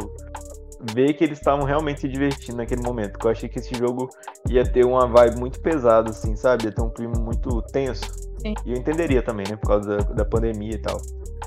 Ver 0.94 1.14
que 1.14 1.24
eles 1.24 1.38
estavam 1.38 1.64
realmente 1.64 2.02
se 2.02 2.08
divertindo 2.08 2.58
naquele 2.58 2.82
momento. 2.82 3.12
Porque 3.14 3.28
eu 3.28 3.32
achei 3.32 3.50
que 3.50 3.60
esse 3.60 3.76
jogo 3.76 4.10
ia 4.50 4.64
ter 4.64 4.86
uma 4.86 5.08
vibe 5.08 5.40
muito 5.40 5.60
pesada, 5.60 6.10
assim, 6.10 6.36
sabe? 6.36 6.66
Ia 6.66 6.72
ter 6.72 6.82
um 6.82 6.90
clima 6.90 7.16
muito 7.20 7.62
tenso. 7.72 8.04
Sim. 8.40 8.56
E 8.66 8.72
eu 8.72 8.78
entenderia 8.78 9.22
também, 9.22 9.46
né? 9.48 9.56
Por 9.56 9.68
causa 9.68 9.98
da, 9.98 10.04
da 10.14 10.26
pandemia 10.26 10.74
e 10.74 10.80
tal. 10.80 11.00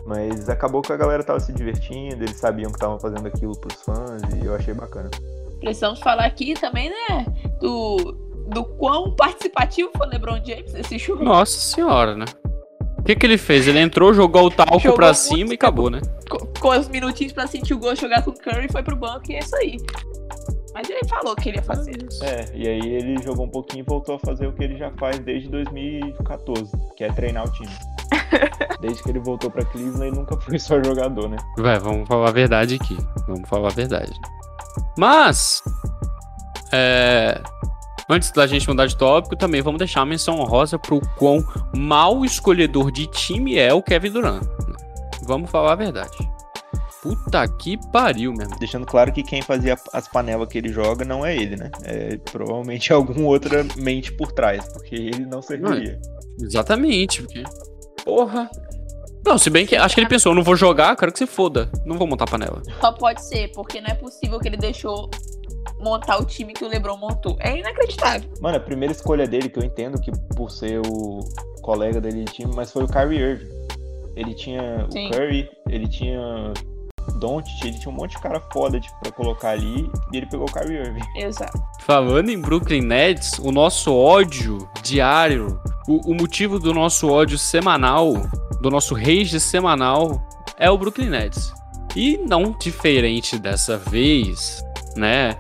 Mas 0.06 0.48
acabou 0.48 0.82
que 0.82 0.92
a 0.92 0.96
galera 0.96 1.24
tava 1.24 1.40
se 1.40 1.52
divertindo, 1.52 2.22
eles 2.22 2.36
sabiam 2.36 2.70
que 2.70 2.76
estavam 2.76 3.00
fazendo 3.00 3.26
aquilo 3.26 3.58
pros 3.58 3.80
fãs 3.82 4.22
e 4.34 4.44
eu 4.44 4.54
achei 4.54 4.74
bacana. 4.74 5.10
Precisamos 5.60 5.98
falar 6.00 6.26
aqui 6.26 6.54
também, 6.54 6.90
né? 6.90 7.26
Do, 7.58 8.12
do 8.48 8.64
quão 8.64 9.16
participativo 9.16 9.90
foi 9.96 10.06
o 10.06 10.10
LeBron 10.10 10.44
James 10.44 10.72
nesse 10.74 10.98
jogo. 10.98 11.24
Nossa 11.24 11.58
senhora, 11.58 12.14
né? 12.14 12.26
O 13.04 13.06
que, 13.06 13.14
que 13.14 13.26
ele 13.26 13.36
fez? 13.36 13.68
Ele 13.68 13.80
entrou, 13.80 14.14
jogou 14.14 14.46
o 14.46 14.50
talco 14.50 14.78
Jogou 14.78 14.96
pra 14.96 15.12
cima 15.12 15.50
e 15.50 15.56
acabou, 15.56 15.90
né? 15.90 16.00
Com, 16.26 16.38
com 16.38 16.68
os 16.70 16.88
minutinhos 16.88 17.34
pra 17.34 17.46
sentir 17.46 17.74
o 17.74 17.78
gosto, 17.78 18.00
jogar 18.00 18.22
com 18.22 18.30
o 18.30 18.34
Curry, 18.34 18.66
foi 18.72 18.82
pro 18.82 18.96
banco 18.96 19.30
e 19.30 19.34
é 19.34 19.40
isso 19.40 19.54
aí. 19.56 19.76
Mas 20.72 20.88
ele 20.88 21.06
falou 21.06 21.36
que 21.36 21.50
ele 21.50 21.58
ia 21.58 21.62
fazer. 21.62 22.08
É, 22.22 22.46
e 22.54 22.66
aí 22.66 22.80
ele 22.80 23.22
jogou 23.22 23.44
um 23.44 23.50
pouquinho 23.50 23.82
e 23.82 23.84
voltou 23.86 24.14
a 24.14 24.18
fazer 24.18 24.46
o 24.46 24.54
que 24.54 24.64
ele 24.64 24.78
já 24.78 24.90
faz 24.92 25.18
desde 25.18 25.50
2014, 25.50 26.72
que 26.96 27.04
é 27.04 27.12
treinar 27.12 27.44
o 27.44 27.52
time. 27.52 27.68
Desde 28.80 29.02
que 29.02 29.10
ele 29.10 29.20
voltou 29.20 29.50
pra 29.50 29.64
Cleveland, 29.66 30.06
ele 30.06 30.16
nunca 30.16 30.40
foi 30.40 30.58
só 30.58 30.82
jogador, 30.82 31.28
né? 31.28 31.36
Vai, 31.58 31.78
vamos 31.78 32.08
falar 32.08 32.28
a 32.28 32.32
verdade 32.32 32.76
aqui. 32.76 32.96
Vamos 33.26 33.48
falar 33.48 33.68
a 33.68 33.74
verdade. 33.74 34.12
Mas, 34.98 35.62
é, 36.72 37.40
antes 38.08 38.30
da 38.30 38.46
gente 38.46 38.68
mudar 38.68 38.86
de 38.86 38.96
tópico, 38.96 39.36
também 39.36 39.62
vamos 39.62 39.78
deixar 39.78 40.02
a 40.02 40.06
menção 40.06 40.38
honrosa 40.40 40.78
pro 40.78 41.00
quão 41.16 41.44
mal 41.74 42.24
escolhedor 42.24 42.90
de 42.90 43.06
time 43.06 43.58
é 43.58 43.72
o 43.72 43.82
Kevin 43.82 44.10
Durant. 44.10 44.42
Vamos 45.22 45.50
falar 45.50 45.72
a 45.72 45.76
verdade. 45.76 46.16
Puta 47.02 47.46
que 47.46 47.78
pariu, 47.92 48.32
mesmo. 48.32 48.58
Deixando 48.58 48.86
claro 48.86 49.12
que 49.12 49.22
quem 49.22 49.42
fazia 49.42 49.76
as 49.92 50.08
panelas 50.08 50.48
que 50.48 50.56
ele 50.56 50.70
joga 50.70 51.04
não 51.04 51.24
é 51.24 51.36
ele, 51.36 51.54
né? 51.54 51.70
É 51.82 52.16
provavelmente 52.16 52.92
algum 52.94 53.26
outra 53.26 53.62
mente 53.76 54.10
por 54.12 54.32
trás, 54.32 54.66
porque 54.72 54.94
ele 54.94 55.26
não 55.26 55.42
serviria. 55.42 56.00
Exatamente, 56.40 57.22
porque. 57.22 57.42
Porra. 58.04 58.50
Não, 59.26 59.38
se 59.38 59.48
bem 59.50 59.66
que 59.66 59.76
acho 59.76 59.94
que 59.94 60.00
ele 60.00 60.08
pensou, 60.08 60.32
eu 60.32 60.36
não 60.36 60.42
vou 60.42 60.56
jogar, 60.56 60.96
quero 60.96 61.12
que 61.12 61.18
você 61.18 61.26
foda. 61.26 61.70
Não 61.84 61.96
vou 61.98 62.06
montar 62.06 62.26
panela. 62.26 62.62
Só 62.80 62.92
pode 62.92 63.22
ser, 63.22 63.52
porque 63.52 63.80
não 63.80 63.88
é 63.88 63.94
possível 63.94 64.38
que 64.38 64.48
ele 64.48 64.56
deixou 64.56 65.10
montar 65.80 66.20
o 66.20 66.24
time 66.24 66.52
que 66.52 66.64
o 66.64 66.68
LeBron 66.68 66.96
montou. 66.96 67.36
É 67.40 67.56
inacreditável. 67.58 68.28
Mano, 68.40 68.56
a 68.56 68.60
primeira 68.60 68.92
escolha 68.92 69.26
dele, 69.26 69.48
que 69.48 69.58
eu 69.58 69.64
entendo 69.64 70.00
que 70.00 70.10
por 70.34 70.50
ser 70.50 70.80
o 70.86 71.20
colega 71.62 72.00
dele 72.00 72.24
de 72.24 72.32
time, 72.32 72.52
mas 72.54 72.72
foi 72.72 72.84
o 72.84 72.88
Kyrie 72.88 73.20
Irving. 73.20 73.54
Ele 74.16 74.34
tinha 74.34 74.86
Sim. 74.90 75.08
o 75.08 75.10
Curry, 75.10 75.48
ele 75.68 75.88
tinha 75.88 76.52
Doncic, 77.16 77.64
ele 77.64 77.78
tinha 77.78 77.92
um 77.92 77.96
monte 77.96 78.12
de 78.12 78.22
cara 78.22 78.40
foda 78.52 78.78
tipo, 78.78 78.94
pra 79.00 79.12
colocar 79.12 79.50
ali, 79.50 79.90
e 80.12 80.16
ele 80.16 80.26
pegou 80.26 80.46
o 80.48 80.52
Kyrie 80.52 80.78
Irving. 80.78 81.02
Exato. 81.16 81.60
Falando 81.80 82.30
em 82.30 82.40
Brooklyn 82.40 82.82
Nets, 82.82 83.38
o 83.38 83.50
nosso 83.50 83.94
ódio 83.94 84.68
diário, 84.82 85.60
o, 85.88 86.12
o 86.12 86.14
motivo 86.14 86.58
do 86.58 86.72
nosso 86.72 87.10
ódio 87.10 87.38
semanal, 87.38 88.14
do 88.60 88.70
nosso 88.70 88.94
rage 88.94 89.40
semanal, 89.40 90.22
é 90.58 90.70
o 90.70 90.78
Brooklyn 90.78 91.10
Nets. 91.10 91.52
E 91.96 92.16
não 92.18 92.56
diferente 92.58 93.38
dessa 93.38 93.76
vez, 93.76 94.62
né? 94.96 95.36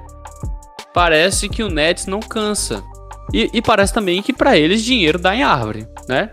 Parece 0.94 1.48
que 1.48 1.62
o 1.62 1.68
Nets 1.68 2.06
não 2.06 2.20
cansa. 2.20 2.82
E, 3.32 3.50
e 3.52 3.60
parece 3.60 3.92
também 3.92 4.22
que 4.22 4.32
pra 4.32 4.56
eles 4.56 4.82
dinheiro 4.82 5.18
dá 5.18 5.34
em 5.34 5.42
árvore, 5.42 5.88
né? 6.08 6.30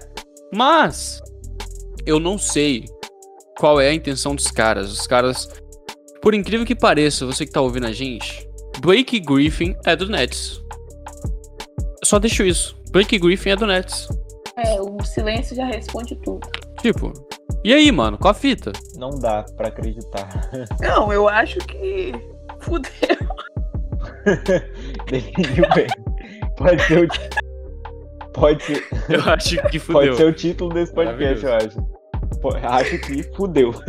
Mas 0.53 1.19
eu 2.05 2.19
não 2.19 2.37
sei 2.37 2.85
qual 3.57 3.81
é 3.81 3.89
a 3.89 3.93
intenção 3.93 4.35
dos 4.35 4.51
caras. 4.51 4.91
Os 4.91 5.07
caras, 5.07 5.49
por 6.21 6.35
incrível 6.35 6.65
que 6.65 6.75
pareça, 6.75 7.25
você 7.25 7.45
que 7.45 7.51
tá 7.51 7.59
ouvindo 7.59 7.87
a 7.87 7.91
gente, 7.91 8.47
Blake 8.79 9.19
Griffin 9.19 9.75
é 9.85 9.95
do 9.95 10.07
Nets. 10.07 10.61
Só 12.03 12.19
deixo 12.19 12.43
isso. 12.43 12.79
Blake 12.91 13.17
Griffin 13.17 13.49
é 13.49 13.55
do 13.55 13.65
Nets. 13.65 14.07
É, 14.57 14.79
o 14.79 15.01
silêncio 15.03 15.55
já 15.55 15.65
responde 15.65 16.15
tudo. 16.17 16.47
Tipo, 16.81 17.13
e 17.63 17.73
aí, 17.73 17.91
mano? 17.91 18.17
Qual 18.17 18.31
a 18.31 18.35
fita? 18.35 18.71
Não 18.95 19.11
dá 19.11 19.43
pra 19.55 19.69
acreditar. 19.69 20.49
Não, 20.79 21.11
eu 21.11 21.27
acho 21.27 21.57
que. 21.59 22.11
Fudeu. 22.59 22.91
Definiu 25.09 25.65
bem. 25.73 25.87
Pode 26.57 26.81
ser 26.83 27.05
o 27.05 27.07
Pode 28.33 28.63
ser, 28.63 28.87
Eu 29.09 29.21
acho 29.31 29.49
que 29.69 29.79
pode 29.91 30.09
fudeu. 30.09 30.15
ser 30.15 30.25
o 30.25 30.33
título 30.33 30.73
desse 30.73 30.93
podcast, 30.93 31.45
eu 31.45 31.53
acho. 31.53 31.77
Acho 32.63 32.97
que 32.99 33.23
fudeu. 33.35 33.71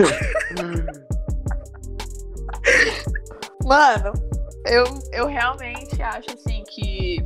Mano, 3.65 4.13
eu, 4.67 4.85
eu 5.13 5.27
realmente 5.27 6.03
acho 6.03 6.33
assim 6.35 6.65
que 6.69 7.25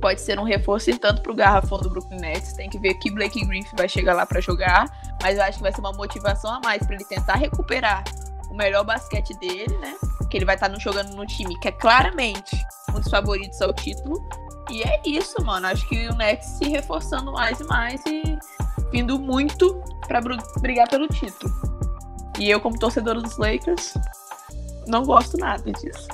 pode 0.00 0.20
ser 0.20 0.38
um 0.38 0.44
reforço 0.44 0.90
e 0.90 0.98
tanto 0.98 1.22
pro 1.22 1.34
garrafão 1.34 1.78
do 1.78 1.88
Brooklyn 1.88 2.20
Nets. 2.20 2.52
Tem 2.52 2.68
que 2.68 2.78
ver 2.78 2.94
que 2.94 3.10
Blake 3.10 3.44
Griffin 3.46 3.76
vai 3.76 3.88
chegar 3.88 4.14
lá 4.14 4.26
pra 4.26 4.40
jogar, 4.40 4.86
mas 5.22 5.38
eu 5.38 5.44
acho 5.44 5.56
que 5.58 5.62
vai 5.62 5.72
ser 5.72 5.80
uma 5.80 5.92
motivação 5.92 6.52
a 6.52 6.60
mais 6.62 6.86
pra 6.86 6.94
ele 6.94 7.04
tentar 7.04 7.34
recuperar 7.34 8.04
o 8.50 8.54
melhor 8.54 8.84
basquete 8.84 9.32
dele, 9.38 9.76
né? 9.78 9.94
Que 10.30 10.36
ele 10.38 10.44
vai 10.44 10.54
estar 10.56 10.72
jogando 10.78 11.14
no 11.14 11.24
time 11.26 11.58
que 11.60 11.68
é 11.68 11.72
claramente 11.72 12.56
um 12.94 13.00
dos 13.00 13.08
favoritos 13.10 13.60
ao 13.62 13.72
título. 13.72 14.22
E 14.70 14.82
é 14.82 15.00
isso, 15.04 15.42
mano. 15.44 15.66
Acho 15.66 15.88
que 15.88 16.08
o 16.08 16.14
Nets 16.14 16.46
se 16.58 16.68
reforçando 16.68 17.32
mais 17.32 17.58
e 17.60 17.64
mais 17.64 18.00
e 18.06 18.38
vindo 18.92 19.18
muito 19.18 19.82
pra 20.06 20.20
bru- 20.20 20.36
brigar 20.60 20.88
pelo 20.88 21.08
título. 21.08 21.52
E 22.38 22.48
eu, 22.50 22.60
como 22.60 22.78
torcedora 22.78 23.20
dos 23.20 23.36
Lakers, 23.36 23.94
não 24.86 25.04
gosto 25.04 25.36
nada 25.36 25.70
disso. 25.72 26.08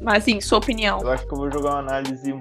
Mas, 0.00 0.18
assim, 0.22 0.40
sua 0.40 0.58
opinião. 0.58 1.00
Eu 1.00 1.10
acho 1.12 1.26
que 1.26 1.32
eu 1.32 1.38
vou 1.38 1.50
jogar 1.50 1.70
uma 1.70 1.78
análise 1.80 2.38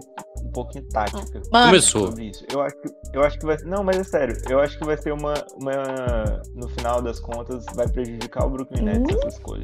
pouquinho 0.56 0.86
tática. 0.90 1.42
Mano, 1.52 1.66
Começou. 1.68 2.08
sobre 2.08 2.24
isso. 2.30 2.46
Eu 2.52 2.62
acho, 2.62 2.76
que, 2.82 2.90
eu 3.14 3.24
acho 3.24 3.38
que 3.40 3.46
vai 3.46 3.58
Não, 3.64 3.84
mas 3.84 3.98
é 3.98 4.04
sério. 4.04 4.36
Eu 4.50 4.60
acho 4.60 4.78
que 4.80 4.86
vai 4.86 4.98
ser 4.98 5.12
uma, 5.14 5.34
uma. 5.62 6.42
No 6.56 6.68
final 6.70 7.02
das 7.02 7.20
contas, 7.20 7.66
vai 7.76 7.88
prejudicar 7.88 8.46
o 8.46 8.50
Brooklyn 8.50 8.84
Nets 8.84 9.02
Uhum. 9.14 9.20
essa 9.20 9.28
escolha. 9.28 9.64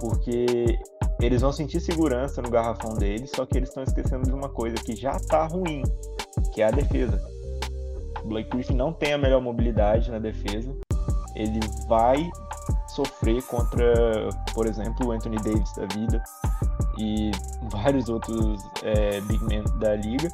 Porque 0.00 0.78
eles 1.20 1.40
vão 1.40 1.52
sentir 1.52 1.80
segurança 1.80 2.42
no 2.42 2.50
garrafão 2.50 2.94
deles, 2.94 3.30
só 3.34 3.46
que 3.46 3.56
eles 3.56 3.70
estão 3.70 3.82
esquecendo 3.82 4.24
de 4.24 4.32
uma 4.32 4.48
coisa 4.50 4.76
que 4.76 4.94
já 4.94 5.18
tá 5.18 5.46
ruim, 5.46 5.82
que 6.52 6.60
é 6.60 6.66
a 6.66 6.70
defesa. 6.70 7.18
O 8.22 8.28
Blake 8.28 8.50
Griffin 8.50 8.74
não 8.74 8.92
tem 8.92 9.14
a 9.14 9.18
melhor 9.18 9.40
mobilidade 9.40 10.10
na 10.10 10.18
defesa. 10.18 10.70
Ele 11.34 11.60
vai 11.88 12.28
sofrer 12.88 13.42
contra, 13.44 13.94
por 14.54 14.66
exemplo, 14.66 15.06
o 15.06 15.12
Anthony 15.12 15.36
Davis 15.36 15.72
da 15.76 15.86
vida 15.94 16.22
e 16.98 17.30
vários 17.70 18.08
outros 18.08 18.62
é, 18.82 19.20
big 19.22 19.42
men 19.44 19.64
da 19.78 19.94
liga. 19.96 20.28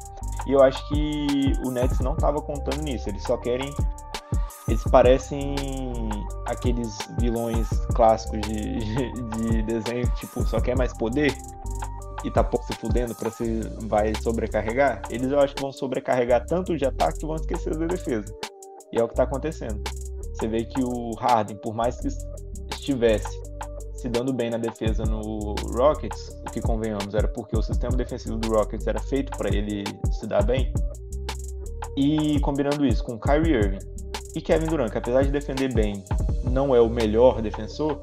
E 0.45 0.51
eu 0.51 0.61
acho 0.61 0.87
que 0.89 1.53
o 1.65 1.71
Nets 1.71 1.99
não 1.99 2.13
estava 2.13 2.41
contando 2.41 2.81
nisso. 2.81 3.09
Eles 3.09 3.23
só 3.23 3.37
querem. 3.37 3.73
Eles 4.67 4.83
parecem 4.83 5.55
aqueles 6.45 6.97
vilões 7.19 7.67
clássicos 7.93 8.39
de, 8.41 8.79
de 9.37 9.61
desenho 9.63 10.07
tipo, 10.15 10.41
só 10.47 10.61
quer 10.61 10.77
mais 10.77 10.93
poder 10.93 11.35
e 12.23 12.31
tá 12.31 12.43
pouco 12.43 12.65
se 12.65 12.73
fudendo 12.73 13.13
pra 13.13 13.29
se 13.29 13.61
vai 13.87 14.13
sobrecarregar. 14.21 15.01
Eles 15.09 15.31
eu 15.31 15.39
acho 15.39 15.53
que 15.53 15.61
vão 15.61 15.71
sobrecarregar 15.71 16.45
tanto 16.45 16.77
de 16.77 16.85
ataque 16.85 17.19
que 17.19 17.25
vão 17.25 17.35
esquecer 17.35 17.77
da 17.77 17.85
defesa. 17.85 18.33
E 18.91 18.99
é 18.99 19.03
o 19.03 19.07
que 19.07 19.15
tá 19.15 19.23
acontecendo. 19.23 19.81
Você 20.33 20.47
vê 20.47 20.63
que 20.63 20.81
o 20.81 21.11
Harden, 21.19 21.57
por 21.57 21.73
mais 21.73 21.99
que 21.99 22.07
estivesse 22.71 23.41
se 23.95 24.09
dando 24.09 24.33
bem 24.33 24.49
na 24.49 24.57
defesa 24.57 25.03
no 25.03 25.55
Rockets, 25.75 26.29
que 26.53 26.61
convenhamos 26.61 27.13
era 27.13 27.27
porque 27.27 27.57
o 27.57 27.61
sistema 27.61 27.95
defensivo 27.97 28.37
do 28.37 28.49
Rockets 28.49 28.85
era 28.87 28.99
feito 28.99 29.35
para 29.37 29.53
ele 29.53 29.83
se 30.11 30.27
dar 30.27 30.43
bem. 30.43 30.71
E 31.97 32.39
combinando 32.39 32.85
isso 32.85 33.03
com 33.03 33.19
Kyrie 33.19 33.53
Irving 33.53 33.79
e 34.35 34.41
Kevin 34.41 34.67
Durant, 34.67 34.91
que 34.91 34.97
apesar 34.97 35.23
de 35.23 35.31
defender 35.31 35.73
bem, 35.73 36.03
não 36.49 36.75
é 36.75 36.81
o 36.81 36.89
melhor 36.89 37.41
defensor, 37.41 38.01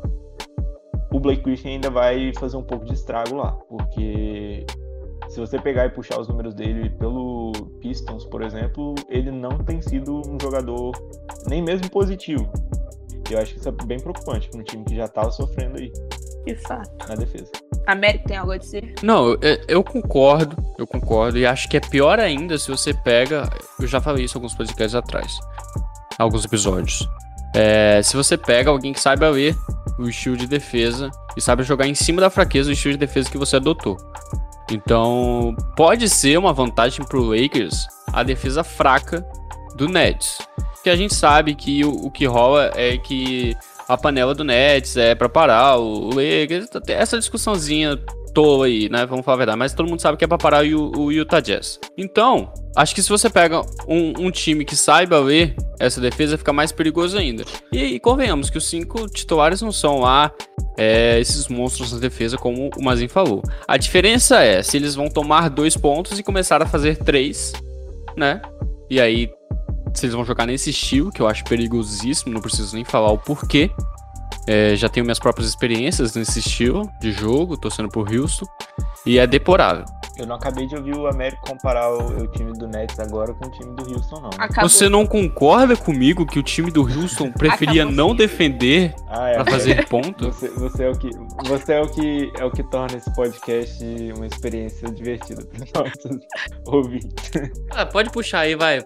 o 1.12 1.18
Blake 1.18 1.42
Griffin 1.42 1.70
ainda 1.70 1.90
vai 1.90 2.32
fazer 2.38 2.56
um 2.56 2.62
pouco 2.62 2.84
de 2.84 2.94
estrago 2.94 3.34
lá, 3.34 3.52
porque 3.68 4.64
se 5.28 5.40
você 5.40 5.58
pegar 5.58 5.86
e 5.86 5.90
puxar 5.90 6.20
os 6.20 6.28
números 6.28 6.54
dele 6.54 6.90
pelo 6.90 7.52
Pistons, 7.80 8.24
por 8.24 8.42
exemplo, 8.42 8.94
ele 9.08 9.30
não 9.30 9.58
tem 9.58 9.80
sido 9.82 10.22
um 10.28 10.38
jogador 10.40 10.92
nem 11.46 11.62
mesmo 11.62 11.88
positivo. 11.90 12.48
Eu 13.30 13.38
acho 13.38 13.54
que 13.54 13.60
isso 13.60 13.68
é 13.68 13.72
bem 13.86 13.98
preocupante 13.98 14.48
para 14.50 14.60
um 14.60 14.64
time 14.64 14.84
que 14.84 14.96
já 14.96 15.04
estava 15.04 15.30
sofrendo 15.30 15.78
aí. 15.78 15.92
De 16.44 16.56
fato. 16.56 17.08
Na 17.08 17.14
defesa. 17.14 17.50
América 17.86 18.28
tem 18.28 18.36
algo 18.36 18.52
a 18.52 18.58
dizer? 18.58 18.94
Não, 19.02 19.30
eu, 19.32 19.40
eu, 19.68 19.84
concordo, 19.84 20.56
eu 20.78 20.86
concordo. 20.86 21.38
E 21.38 21.46
acho 21.46 21.68
que 21.68 21.76
é 21.76 21.80
pior 21.80 22.18
ainda 22.18 22.58
se 22.58 22.70
você 22.70 22.94
pega. 22.94 23.48
Eu 23.78 23.86
já 23.86 24.00
falei 24.00 24.24
isso 24.24 24.36
alguns 24.36 24.54
podcasts 24.54 24.94
atrás. 24.94 25.38
Alguns 26.18 26.44
episódios. 26.44 27.08
É, 27.54 28.00
se 28.02 28.16
você 28.16 28.36
pega 28.36 28.70
alguém 28.70 28.92
que 28.92 29.00
saiba 29.00 29.28
ler 29.28 29.56
o 29.98 30.08
estilo 30.08 30.36
de 30.36 30.46
defesa 30.46 31.10
e 31.36 31.40
sabe 31.40 31.62
jogar 31.62 31.86
em 31.86 31.94
cima 31.94 32.20
da 32.20 32.30
fraqueza 32.30 32.68
do 32.68 32.72
estilo 32.72 32.94
de 32.94 33.00
defesa 33.00 33.30
que 33.30 33.38
você 33.38 33.56
adotou. 33.56 33.96
Então, 34.70 35.54
pode 35.76 36.08
ser 36.08 36.38
uma 36.38 36.52
vantagem 36.52 37.04
pro 37.04 37.24
Lakers 37.24 37.88
a 38.12 38.22
defesa 38.22 38.62
fraca 38.62 39.26
do 39.74 39.88
Nets. 39.88 40.38
Porque 40.74 40.90
a 40.90 40.96
gente 40.96 41.14
sabe 41.14 41.54
que 41.54 41.84
o, 41.84 42.06
o 42.06 42.10
que 42.10 42.24
rola 42.24 42.70
é 42.74 42.96
que 42.96 43.56
a 43.90 43.98
panela 43.98 44.35
do 44.35 44.44
Nets 44.44 44.96
é 44.96 45.16
para 45.16 45.29
parar 45.29 45.76
o, 45.76 46.11
Lakers. 46.11 46.68
Essa 46.87 47.18
discussãozinha 47.18 47.96
tola 48.33 48.66
aí, 48.66 48.88
né? 48.88 49.05
Vamos 49.05 49.24
falar 49.24 49.35
a 49.35 49.38
verdade. 49.38 49.59
Mas 49.59 49.74
todo 49.74 49.88
mundo 49.88 50.00
sabe 50.00 50.16
que 50.16 50.24
é 50.24 50.29
pra 50.29 50.38
parar 50.38 50.64
o, 50.64 50.96
o 50.96 51.11
Utah 51.12 51.40
Jazz. 51.40 51.81
Então, 51.98 52.53
acho 52.76 52.94
que 52.94 53.03
se 53.03 53.09
você 53.09 53.29
pega 53.29 53.61
um, 53.88 54.26
um, 54.26 54.31
time 54.31 54.64
que 54.64 54.76
saiba 54.76 55.18
ler 55.18 55.57
essa 55.81 56.00
defesa, 56.00 56.38
fica 56.38 56.53
mais 56.53 56.70
perigoso 56.70 57.18
ainda. 57.18 57.44
E, 57.72 57.79
e 57.79 58.00
convenhamos 58.00 58.48
que 58.48 58.59
os 58.59 58.68
cinco 58.68 59.09
titulares 59.09 59.61
não 59.61 59.72
são 59.72 59.98
lá 59.98 60.31
é, 60.79 61.18
esses 61.18 61.48
monstros 61.48 61.92
na 61.92 61.98
defesa, 61.98 62.37
como 62.37 62.70
o 62.76 62.85
Mazin 62.85 63.09
falou. 63.09 63.42
A 63.66 63.76
diferença 63.76 64.40
é 64.40 64.62
se 64.62 64.76
eles 64.76 64.94
vão 64.94 65.09
tomar 65.09 65.50
dois 65.50 65.76
pontos 65.76 66.16
e 66.16 66.22
começar 66.22 66.62
a 66.62 66.66
fazer 66.66 66.96
três, 66.98 67.53
né? 68.16 68.40
E 68.88 69.00
aí 69.00 69.29
se 69.94 70.07
eles 70.07 70.14
vão 70.14 70.24
jogar 70.24 70.46
nesse 70.46 70.70
estilo, 70.70 71.11
que 71.11 71.20
eu 71.20 71.29
acho 71.29 71.44
perigosíssimo, 71.44 72.33
não 72.33 72.40
preciso 72.40 72.74
nem 72.74 72.85
falar 72.85 73.11
o 73.11 73.18
porquê. 73.18 73.70
É, 74.46 74.74
já 74.74 74.88
tenho 74.88 75.05
minhas 75.05 75.18
próprias 75.18 75.48
experiências 75.48 76.14
nesse 76.14 76.38
estilo 76.38 76.90
de 77.00 77.12
jogo, 77.12 77.57
torcendo 77.57 77.88
por 77.88 78.12
Houston, 78.12 78.46
e 79.05 79.18
é 79.18 79.26
deplorável. 79.26 79.85
Eu 80.16 80.26
não 80.26 80.37
acabei 80.37 80.66
de 80.66 80.76
ouvir 80.76 80.94
o 80.94 81.07
Américo 81.07 81.46
comparar 81.46 81.90
o, 81.90 82.22
o, 82.22 82.26
time 82.26 82.53
do 82.53 82.66
Nets 82.66 82.98
agora 82.98 83.33
com 83.33 83.46
o 83.46 83.50
time 83.50 83.74
do 83.74 83.90
Houston, 83.90 84.20
não. 84.20 84.31
Acabou. 84.38 84.68
Você 84.68 84.88
não 84.88 85.07
concorda 85.07 85.76
comigo 85.76 86.26
que 86.26 86.38
o 86.38 86.42
time 86.42 86.70
do 86.70 86.83
Houston 86.83 87.33
preferia 87.33 87.85
Acabou 87.85 87.96
não 87.96 88.11
sim. 88.11 88.16
defender 88.16 88.94
ah, 89.09 89.29
é, 89.29 89.35
para 89.37 89.53
fazer 89.53 89.88
ponto? 89.88 90.26
Você, 90.26 90.48
você, 90.48 90.85
é 90.85 90.90
o 90.90 90.98
que, 90.98 91.11
você 91.46 91.72
é 91.72 91.81
o 91.81 91.88
que 91.88 92.33
é 92.38 92.44
o 92.44 92.50
que 92.50 92.62
torna 92.64 92.98
esse 92.98 93.14
podcast 93.14 93.83
uma 94.16 94.26
experiência 94.26 94.90
divertida 94.90 95.42
para 95.46 95.64
os 95.64 95.72
nossos 95.72 96.26
ouvintes. 96.66 97.31
Ah, 97.70 97.87
pode 97.87 98.11
puxar 98.11 98.40
aí, 98.40 98.55
vai. 98.55 98.83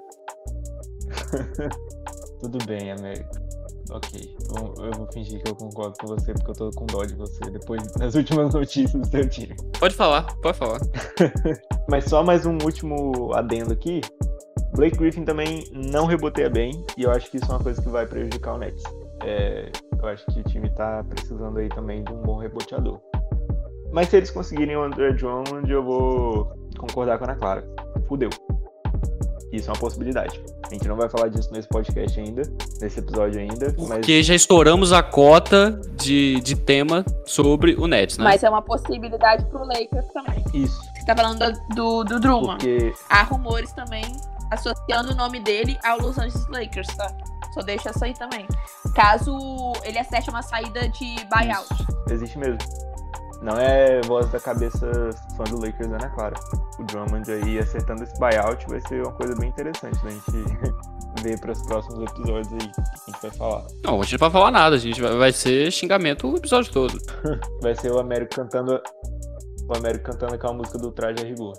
Tudo 2.41 2.59
bem, 2.67 2.93
Américo. 2.93 3.45
Ok, 3.91 4.35
eu 4.57 4.93
vou 4.93 5.07
fingir 5.13 5.43
que 5.43 5.51
eu 5.51 5.55
concordo 5.55 5.95
com 6.01 6.07
você 6.07 6.33
porque 6.33 6.51
eu 6.51 6.55
tô 6.55 6.71
com 6.71 6.87
dó 6.87 7.05
de 7.05 7.15
você 7.15 7.51
depois 7.51 7.83
das 7.93 8.15
últimas 8.17 8.55
notícias 8.55 9.01
do 9.01 9.07
seu 9.07 9.29
time. 9.29 9.55
Pode 9.79 9.95
falar, 9.95 10.27
pode 10.41 10.57
falar. 10.57 10.81
Mas 11.89 12.05
só 12.05 12.23
mais 12.23 12.47
um 12.47 12.57
último 12.65 13.33
adendo 13.35 13.73
aqui. 13.73 14.01
Blake 14.75 14.97
Griffin 14.97 15.25
também 15.25 15.65
não 15.73 16.07
reboteia 16.07 16.49
bem 16.49 16.85
e 16.97 17.03
eu 17.03 17.11
acho 17.11 17.31
que 17.31 17.37
isso 17.37 17.47
é 17.47 17.55
uma 17.55 17.63
coisa 17.63 17.81
que 17.81 17.89
vai 17.89 18.07
prejudicar 18.07 18.55
o 18.55 18.59
Nets. 18.59 18.83
É, 19.23 19.71
eu 20.03 20.09
acho 20.09 20.27
que 20.27 20.41
o 20.41 20.45
time 20.45 20.69
tá 20.71 21.05
precisando 21.09 21.59
aí 21.59 21.69
também 21.69 22.03
de 22.03 22.13
um 22.13 22.23
bom 22.23 22.39
reboteador. 22.39 23.01
Mas 23.93 24.09
se 24.09 24.17
eles 24.17 24.31
conseguirem 24.31 24.77
o 24.77 24.83
André 24.83 25.13
Drummond, 25.13 25.71
eu 25.71 25.85
vou 25.85 26.53
concordar 26.79 27.19
com 27.19 27.25
a 27.25 27.29
Ana 27.29 27.37
Clara. 27.39 27.65
Fudeu. 28.09 28.31
Isso 29.55 29.71
é 29.71 29.73
uma 29.73 29.79
possibilidade. 29.79 30.43
A 30.69 30.73
gente 30.73 30.89
não 30.89 30.97
vai 30.97 31.09
falar 31.09 31.29
disso 31.29 31.53
nesse 31.53 31.69
podcast 31.69 32.19
ainda, 32.19 32.43
nesse 32.81 32.99
episódio 32.99 33.41
ainda. 33.41 33.73
Porque 33.73 34.23
já 34.23 34.35
estouramos 34.35 34.93
a 34.93 35.03
cota 35.03 35.81
de, 35.97 36.41
de 36.41 36.57
tema 36.57 37.05
sobre 37.25 37.75
o 37.77 37.87
Nets, 37.87 38.19
né? 38.19 38.25
Mas 38.25 38.43
é 38.43 38.51
uma 38.51 38.63
possibilidade 38.63 39.45
pro 39.47 39.65
Lakers 39.65 40.07
também. 40.13 40.45
Isso. 40.53 40.83
Você 40.95 41.07
tá 41.07 41.15
falando 41.15 41.53
do, 41.75 42.03
do 42.03 42.19
Drummond. 42.19 42.59
Porque... 42.59 42.93
Há 43.09 43.23
rumores 43.23 43.73
também 43.73 44.05
associando 44.51 45.13
o 45.13 45.15
nome 45.15 45.41
dele 45.41 45.79
ao 45.85 46.01
Los 46.01 46.19
Angeles 46.19 46.47
Lakers, 46.49 46.89
tá? 46.97 47.15
Só 47.53 47.61
deixa 47.61 47.91
isso 47.91 48.05
aí 48.05 48.15
também. 48.15 48.47
Caso 48.95 49.39
ele 49.85 49.99
acerte 49.99 50.31
uma 50.31 50.43
saída 50.43 50.89
de 50.89 51.15
buyout. 51.33 51.73
Isso. 51.73 51.87
Existe 52.11 52.39
mesmo. 52.39 52.59
Não 53.45 53.59
é 53.59 54.01
voz 54.07 54.27
da 54.31 54.41
cabeça 54.41 54.91
fã 55.37 55.45
do 55.45 55.61
Lakers, 55.61 55.93
Ana 55.93 56.09
Clara. 56.09 56.35
O 56.79 56.85
Drummond 56.85 57.31
aí 57.31 57.59
acertando 57.59 58.03
esse 58.03 58.19
buyout 58.19 58.67
vai 58.67 58.81
ser 58.89 59.03
uma 59.03 59.13
coisa 59.13 59.35
bem 59.37 59.51
interessante 59.51 60.03
da 60.03 60.11
gente 60.11 60.33
ver 61.23 61.39
para 61.39 61.53
os 61.53 61.63
próximos 61.67 62.11
episódios 62.11 62.51
aí 62.55 62.59
que 62.59 62.81
a 62.81 63.11
gente 63.11 63.23
vai 63.23 63.31
falar. 63.33 63.67
Não, 63.85 64.01
a 64.01 64.03
gente 64.03 64.13
não 64.13 64.19
vai 64.19 64.31
falar 64.31 64.51
nada, 64.51 64.77
a 64.77 64.79
gente 64.79 64.99
vai, 64.99 65.15
vai 65.15 65.31
ser 65.31 65.71
xingamento 65.71 66.27
o 66.27 66.39
episódio 66.39 66.73
todo. 66.73 66.99
vai 67.61 67.75
ser 67.75 67.93
o 67.93 67.99
Américo 67.99 68.35
cantando. 68.35 68.81
O 69.69 69.77
Américo 69.77 70.07
cantando 70.07 70.35
aquela 70.35 70.55
música 70.55 70.79
do 70.79 70.91
traje 70.91 71.23
a 71.23 71.27
rigor. 71.27 71.53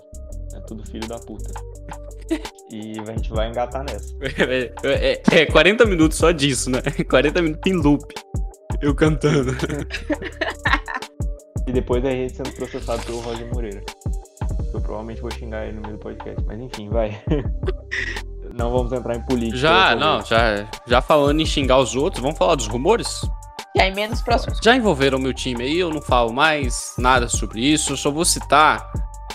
É 0.54 0.60
tudo 0.62 0.84
filho 0.90 1.06
da 1.06 1.18
puta. 1.20 1.52
E 2.68 2.98
a 2.98 3.12
gente 3.12 3.30
vai 3.30 3.48
engatar 3.48 3.84
nessa. 3.84 4.12
É, 4.20 5.12
é, 5.30 5.42
é 5.42 5.46
40 5.46 5.86
minutos 5.86 6.18
só 6.18 6.32
disso, 6.32 6.68
né? 6.68 6.82
40 7.08 7.40
minutos 7.40 7.72
em 7.72 7.76
loop. 7.76 8.12
Eu 8.82 8.92
cantando. 8.92 9.52
E 11.66 11.72
depois 11.72 12.04
a 12.04 12.10
gente 12.10 12.36
sendo 12.36 12.52
processado 12.52 13.02
pelo 13.04 13.20
Roger 13.20 13.52
Moreira. 13.52 13.82
Eu 14.72 14.80
provavelmente 14.80 15.20
vou 15.20 15.30
xingar 15.30 15.66
ele 15.66 15.76
no 15.76 15.82
meio 15.82 15.94
do 15.94 16.00
podcast. 16.00 16.42
Mas 16.46 16.60
enfim, 16.60 16.88
vai. 16.88 17.20
não 18.54 18.70
vamos 18.70 18.92
entrar 18.92 19.16
em 19.16 19.22
política. 19.22 19.58
Já, 19.58 19.96
não, 19.96 20.24
já, 20.24 20.68
já 20.86 21.02
falando 21.02 21.40
em 21.40 21.46
xingar 21.46 21.78
os 21.78 21.96
outros, 21.96 22.22
vamos 22.22 22.38
falar 22.38 22.54
dos 22.54 22.66
rumores? 22.66 23.20
E 23.74 23.80
aí, 23.80 23.92
menos 23.94 24.22
próximos. 24.22 24.58
Já 24.62 24.74
envolveram 24.74 25.18
meu 25.18 25.34
time 25.34 25.62
aí, 25.62 25.78
eu 25.78 25.90
não 25.90 26.00
falo 26.00 26.32
mais 26.32 26.94
nada 26.98 27.28
sobre 27.28 27.60
isso, 27.60 27.92
eu 27.92 27.96
só 27.96 28.10
vou 28.10 28.24
citar. 28.24 28.90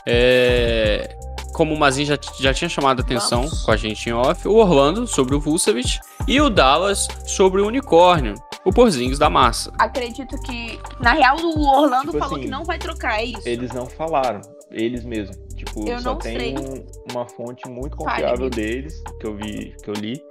É, 0.07 1.15
como 1.53 1.75
o 1.75 1.79
Mazin 1.79 2.05
já, 2.05 2.17
já 2.39 2.53
tinha 2.53 2.69
chamado 2.69 3.01
a 3.01 3.03
atenção 3.03 3.43
Vamos. 3.43 3.61
com 3.63 3.71
a 3.71 3.77
gente 3.77 4.09
em 4.09 4.13
off, 4.13 4.47
o 4.47 4.55
Orlando 4.55 5.05
sobre 5.05 5.35
o 5.35 5.39
Vucevic 5.39 5.99
e 6.27 6.41
o 6.41 6.49
Dallas 6.49 7.07
sobre 7.27 7.61
o 7.61 7.67
Unicórnio 7.67 8.33
o 8.65 8.71
Porzingis 8.71 9.17
da 9.17 9.30
massa. 9.30 9.71
Acredito 9.80 10.39
que, 10.41 10.80
na 11.00 11.13
real, 11.13 11.38
o 11.38 11.67
Orlando 11.67 12.12
tipo 12.12 12.19
falou 12.19 12.36
assim, 12.36 12.45
que 12.45 12.50
não 12.50 12.63
vai 12.63 12.78
trocar, 12.78 13.19
é 13.19 13.26
isso? 13.26 13.47
Eles 13.47 13.71
não 13.71 13.86
falaram, 13.86 14.41
eles 14.69 15.04
mesmos. 15.04 15.38
Tipo, 15.56 15.88
eu 15.88 16.00
só 16.00 16.15
tem 16.15 16.58
um, 16.58 16.86
uma 17.12 17.28
fonte 17.28 17.67
muito 17.69 17.95
confiável 17.97 18.50
deles, 18.50 19.02
que 19.19 19.28
eu 19.28 19.36
vi, 19.36 19.76
que 19.84 19.89
eu 19.89 19.93
li, 19.93 20.21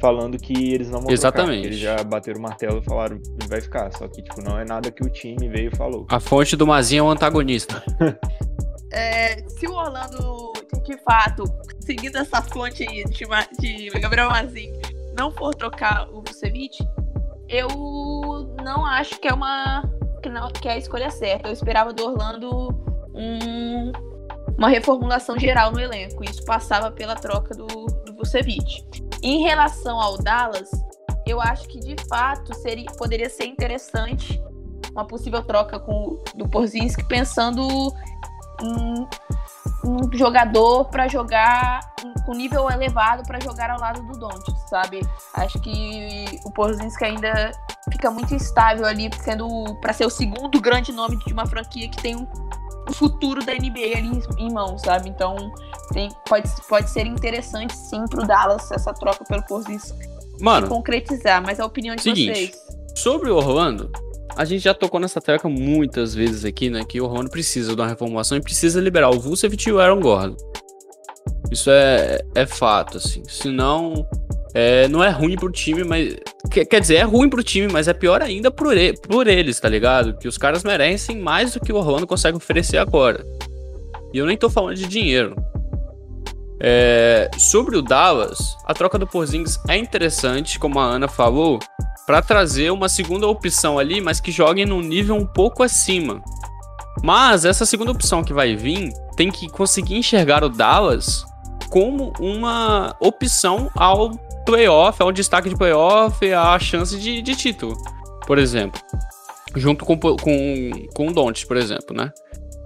falando 0.00 0.38
que 0.38 0.72
eles 0.72 0.90
não 0.90 1.00
vão 1.00 1.10
Exatamente. 1.10 1.62
Trocar, 1.62 1.66
eles 1.66 1.78
já 1.78 2.04
bateram 2.04 2.38
o 2.38 2.42
martelo 2.42 2.78
e 2.78 2.84
falaram 2.84 3.18
que 3.18 3.48
vai 3.48 3.60
ficar. 3.60 3.92
Só 3.92 4.06
que, 4.08 4.22
tipo, 4.22 4.40
não 4.42 4.58
é 4.58 4.64
nada 4.64 4.90
que 4.90 5.04
o 5.04 5.10
time 5.10 5.48
veio 5.48 5.70
e 5.72 5.76
falou. 5.76 6.06
A 6.08 6.20
fonte 6.20 6.56
do 6.56 6.66
Mazinho 6.66 7.00
é 7.00 7.02
o 7.02 7.10
antagonista. 7.10 7.82
é, 8.92 9.42
se 9.48 9.66
o 9.66 9.72
Orlando, 9.72 10.52
de 10.84 10.96
fato, 10.98 11.44
seguindo 11.80 12.16
essa 12.16 12.40
fonte 12.42 12.86
aí 12.88 13.04
de, 13.04 13.26
de 13.58 14.00
Gabriel 14.00 14.30
Mazinho, 14.30 14.78
não 15.18 15.32
for 15.32 15.54
trocar 15.54 16.08
o 16.10 16.22
Vucevic, 16.22 16.78
eu 17.48 18.54
não 18.62 18.84
acho 18.84 19.18
que 19.18 19.28
é 19.28 19.32
uma 19.32 19.82
que, 20.22 20.28
não, 20.28 20.50
que 20.50 20.68
é 20.68 20.72
a 20.72 20.78
escolha 20.78 21.10
certa. 21.10 21.48
Eu 21.48 21.52
esperava 21.52 21.92
do 21.92 22.04
Orlando 22.04 22.68
um, 23.14 23.92
uma 24.56 24.68
reformulação 24.68 25.38
geral 25.38 25.72
no 25.72 25.80
elenco. 25.80 26.22
Isso 26.24 26.44
passava 26.44 26.90
pela 26.90 27.14
troca 27.14 27.54
do, 27.54 27.66
do 27.66 28.14
Vucevic. 28.16 28.84
Em 29.22 29.42
relação 29.42 30.00
ao 30.00 30.18
Dallas, 30.18 30.70
eu 31.26 31.40
acho 31.40 31.68
que 31.68 31.78
de 31.78 31.96
fato 32.08 32.54
seria, 32.54 32.86
poderia 32.96 33.28
ser 33.30 33.46
interessante 33.46 34.42
uma 34.92 35.06
possível 35.06 35.42
troca 35.42 35.78
com 35.78 36.22
do 36.34 36.48
Porzinski 36.48 37.04
pensando 37.04 37.92
em 38.62 39.08
um 39.84 40.10
jogador 40.12 40.86
para 40.86 41.08
jogar 41.08 41.80
com 42.28 42.34
nível 42.34 42.70
elevado 42.70 43.22
para 43.26 43.40
jogar 43.40 43.70
ao 43.70 43.80
lado 43.80 44.02
do 44.02 44.18
Doncic, 44.18 44.54
sabe? 44.68 45.00
Acho 45.34 45.58
que 45.60 46.26
o 46.44 46.50
Porzingis 46.50 47.00
ainda 47.00 47.52
fica 47.90 48.10
muito 48.10 48.34
instável 48.34 48.84
ali, 48.84 49.08
sendo 49.22 49.48
para 49.80 49.94
ser 49.94 50.04
o 50.04 50.10
segundo 50.10 50.60
grande 50.60 50.92
nome 50.92 51.16
de 51.24 51.32
uma 51.32 51.46
franquia 51.46 51.88
que 51.88 51.96
tem 51.96 52.16
um, 52.16 52.26
o 52.86 52.92
futuro 52.92 53.44
da 53.44 53.54
NBA 53.54 53.96
ali 53.96 54.22
em 54.38 54.52
mãos, 54.52 54.82
sabe? 54.82 55.08
Então 55.08 55.36
tem, 55.92 56.10
pode, 56.28 56.50
pode 56.68 56.90
ser 56.90 57.06
interessante 57.06 57.74
sim 57.74 58.04
pro 58.06 58.26
Dallas 58.26 58.70
essa 58.70 58.92
troca 58.92 59.24
pelo 59.24 59.42
Porzingis 59.44 59.94
Mano, 60.38 60.68
concretizar, 60.68 61.42
mas 61.42 61.58
a 61.58 61.64
opinião 61.64 61.96
de 61.96 62.02
Seguinte. 62.02 62.34
vocês. 62.34 62.56
sobre 62.94 63.30
o 63.30 63.36
Orlando, 63.36 63.90
a 64.38 64.44
gente 64.44 64.62
já 64.62 64.72
tocou 64.72 65.00
nessa 65.00 65.20
tecla 65.20 65.50
muitas 65.50 66.14
vezes 66.14 66.44
aqui, 66.44 66.70
né? 66.70 66.84
Que 66.88 67.00
o 67.00 67.04
Orlando 67.04 67.28
precisa 67.28 67.74
de 67.74 67.80
uma 67.82 67.88
reformulação 67.88 68.38
e 68.38 68.40
precisa 68.40 68.80
liberar 68.80 69.10
o 69.10 69.18
Vucevic 69.18 69.68
e 69.68 69.72
o 69.72 69.80
Aaron 69.80 69.98
Gordon. 69.98 70.36
Isso 71.50 71.68
é, 71.72 72.20
é 72.36 72.46
fato, 72.46 72.98
assim. 72.98 73.24
Senão, 73.26 74.06
é, 74.54 74.86
não 74.86 75.02
é 75.02 75.10
ruim 75.10 75.34
pro 75.34 75.50
time, 75.50 75.82
mas. 75.82 76.16
Quer, 76.50 76.80
dizer, 76.80 76.96
é 76.96 77.02
ruim 77.02 77.28
pro 77.28 77.42
time, 77.42 77.66
mas 77.66 77.88
é 77.88 77.92
pior 77.92 78.22
ainda 78.22 78.48
por, 78.48 78.76
e- 78.76 78.92
por 78.92 79.26
eles, 79.26 79.58
tá 79.58 79.68
ligado? 79.68 80.16
Que 80.16 80.28
os 80.28 80.38
caras 80.38 80.62
merecem 80.62 81.18
mais 81.18 81.54
do 81.54 81.60
que 81.60 81.72
o 81.72 81.76
Orlando 81.76 82.06
consegue 82.06 82.36
oferecer 82.36 82.78
agora. 82.78 83.26
E 84.14 84.18
eu 84.18 84.24
nem 84.24 84.36
tô 84.36 84.48
falando 84.48 84.76
de 84.76 84.86
dinheiro. 84.86 85.34
É, 86.60 87.30
sobre 87.38 87.76
o 87.76 87.82
Dallas, 87.82 88.56
a 88.64 88.74
troca 88.74 88.98
do 88.98 89.06
Porzingis 89.06 89.60
é 89.68 89.76
interessante, 89.76 90.58
como 90.58 90.80
a 90.80 90.84
Ana 90.84 91.06
falou, 91.06 91.58
para 92.06 92.20
trazer 92.20 92.70
uma 92.70 92.88
segunda 92.88 93.26
opção 93.28 93.78
ali, 93.78 94.00
mas 94.00 94.20
que 94.20 94.32
jogue 94.32 94.64
num 94.66 94.80
nível 94.80 95.14
um 95.14 95.26
pouco 95.26 95.62
acima. 95.62 96.22
Mas 97.02 97.44
essa 97.44 97.64
segunda 97.64 97.92
opção 97.92 98.24
que 98.24 98.32
vai 98.32 98.56
vir 98.56 98.92
tem 99.16 99.30
que 99.30 99.48
conseguir 99.48 99.96
enxergar 99.96 100.42
o 100.42 100.48
Dallas 100.48 101.24
como 101.70 102.12
uma 102.18 102.96
opção 102.98 103.70
ao 103.76 104.10
playoff, 104.44 105.00
ao 105.02 105.12
destaque 105.12 105.48
de 105.48 105.56
playoff, 105.56 106.32
à 106.32 106.58
chance 106.58 106.98
de, 106.98 107.22
de 107.22 107.36
título, 107.36 107.76
por 108.26 108.38
exemplo. 108.38 108.80
Junto 109.54 109.84
com, 109.84 109.98
com, 109.98 110.70
com 110.94 111.08
o 111.08 111.12
Doncic, 111.12 111.46
por 111.46 111.56
exemplo, 111.56 111.96
né? 111.96 112.10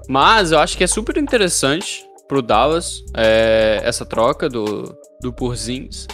Mas 0.09 0.53
eu 0.53 0.59
acho 0.59 0.77
que 0.77 0.85
é 0.85 0.87
super 0.87 1.17
interessante 1.17 2.07
pro 2.33 2.41
Dallas 2.41 3.05
é, 3.15 3.79
essa 3.85 4.07
troca 4.07 4.49
do, 4.49 4.97
do 5.21 5.31
Porzingis. 5.35 6.07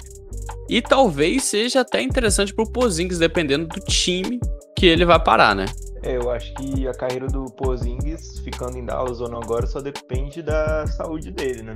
E 0.69 0.83
talvez 0.83 1.45
seja 1.45 1.83
até 1.83 2.03
interessante 2.03 2.53
pro 2.53 2.69
Porzingis, 2.69 3.21
dependendo 3.21 3.69
do 3.69 3.79
time 3.83 4.41
que 4.75 4.85
ele 4.85 5.05
vai 5.05 5.23
parar, 5.23 5.55
né? 5.55 5.67
É, 6.03 6.17
eu 6.17 6.29
acho 6.29 6.53
que 6.55 6.89
a 6.89 6.93
carreira 6.93 7.29
do 7.29 7.45
Porzingis, 7.45 8.41
ficando 8.41 8.77
em 8.77 8.85
Dallas 8.85 9.21
ou 9.21 9.29
não 9.29 9.39
agora, 9.39 9.65
só 9.69 9.81
depende 9.81 10.43
da 10.43 10.89
saúde 10.89 11.31
dele, 11.31 11.63
né? 11.63 11.75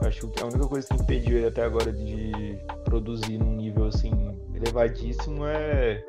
Eu 0.00 0.06
acho 0.06 0.28
que 0.28 0.40
a 0.40 0.46
única 0.46 0.68
coisa 0.68 0.86
que 0.86 0.94
impediu 0.94 1.38
ele 1.38 1.48
até 1.48 1.64
agora 1.64 1.92
de 1.92 2.56
produzir 2.84 3.38
num 3.38 3.56
nível 3.56 3.86
assim 3.86 4.12
elevadíssimo 4.54 5.46
é 5.46 6.00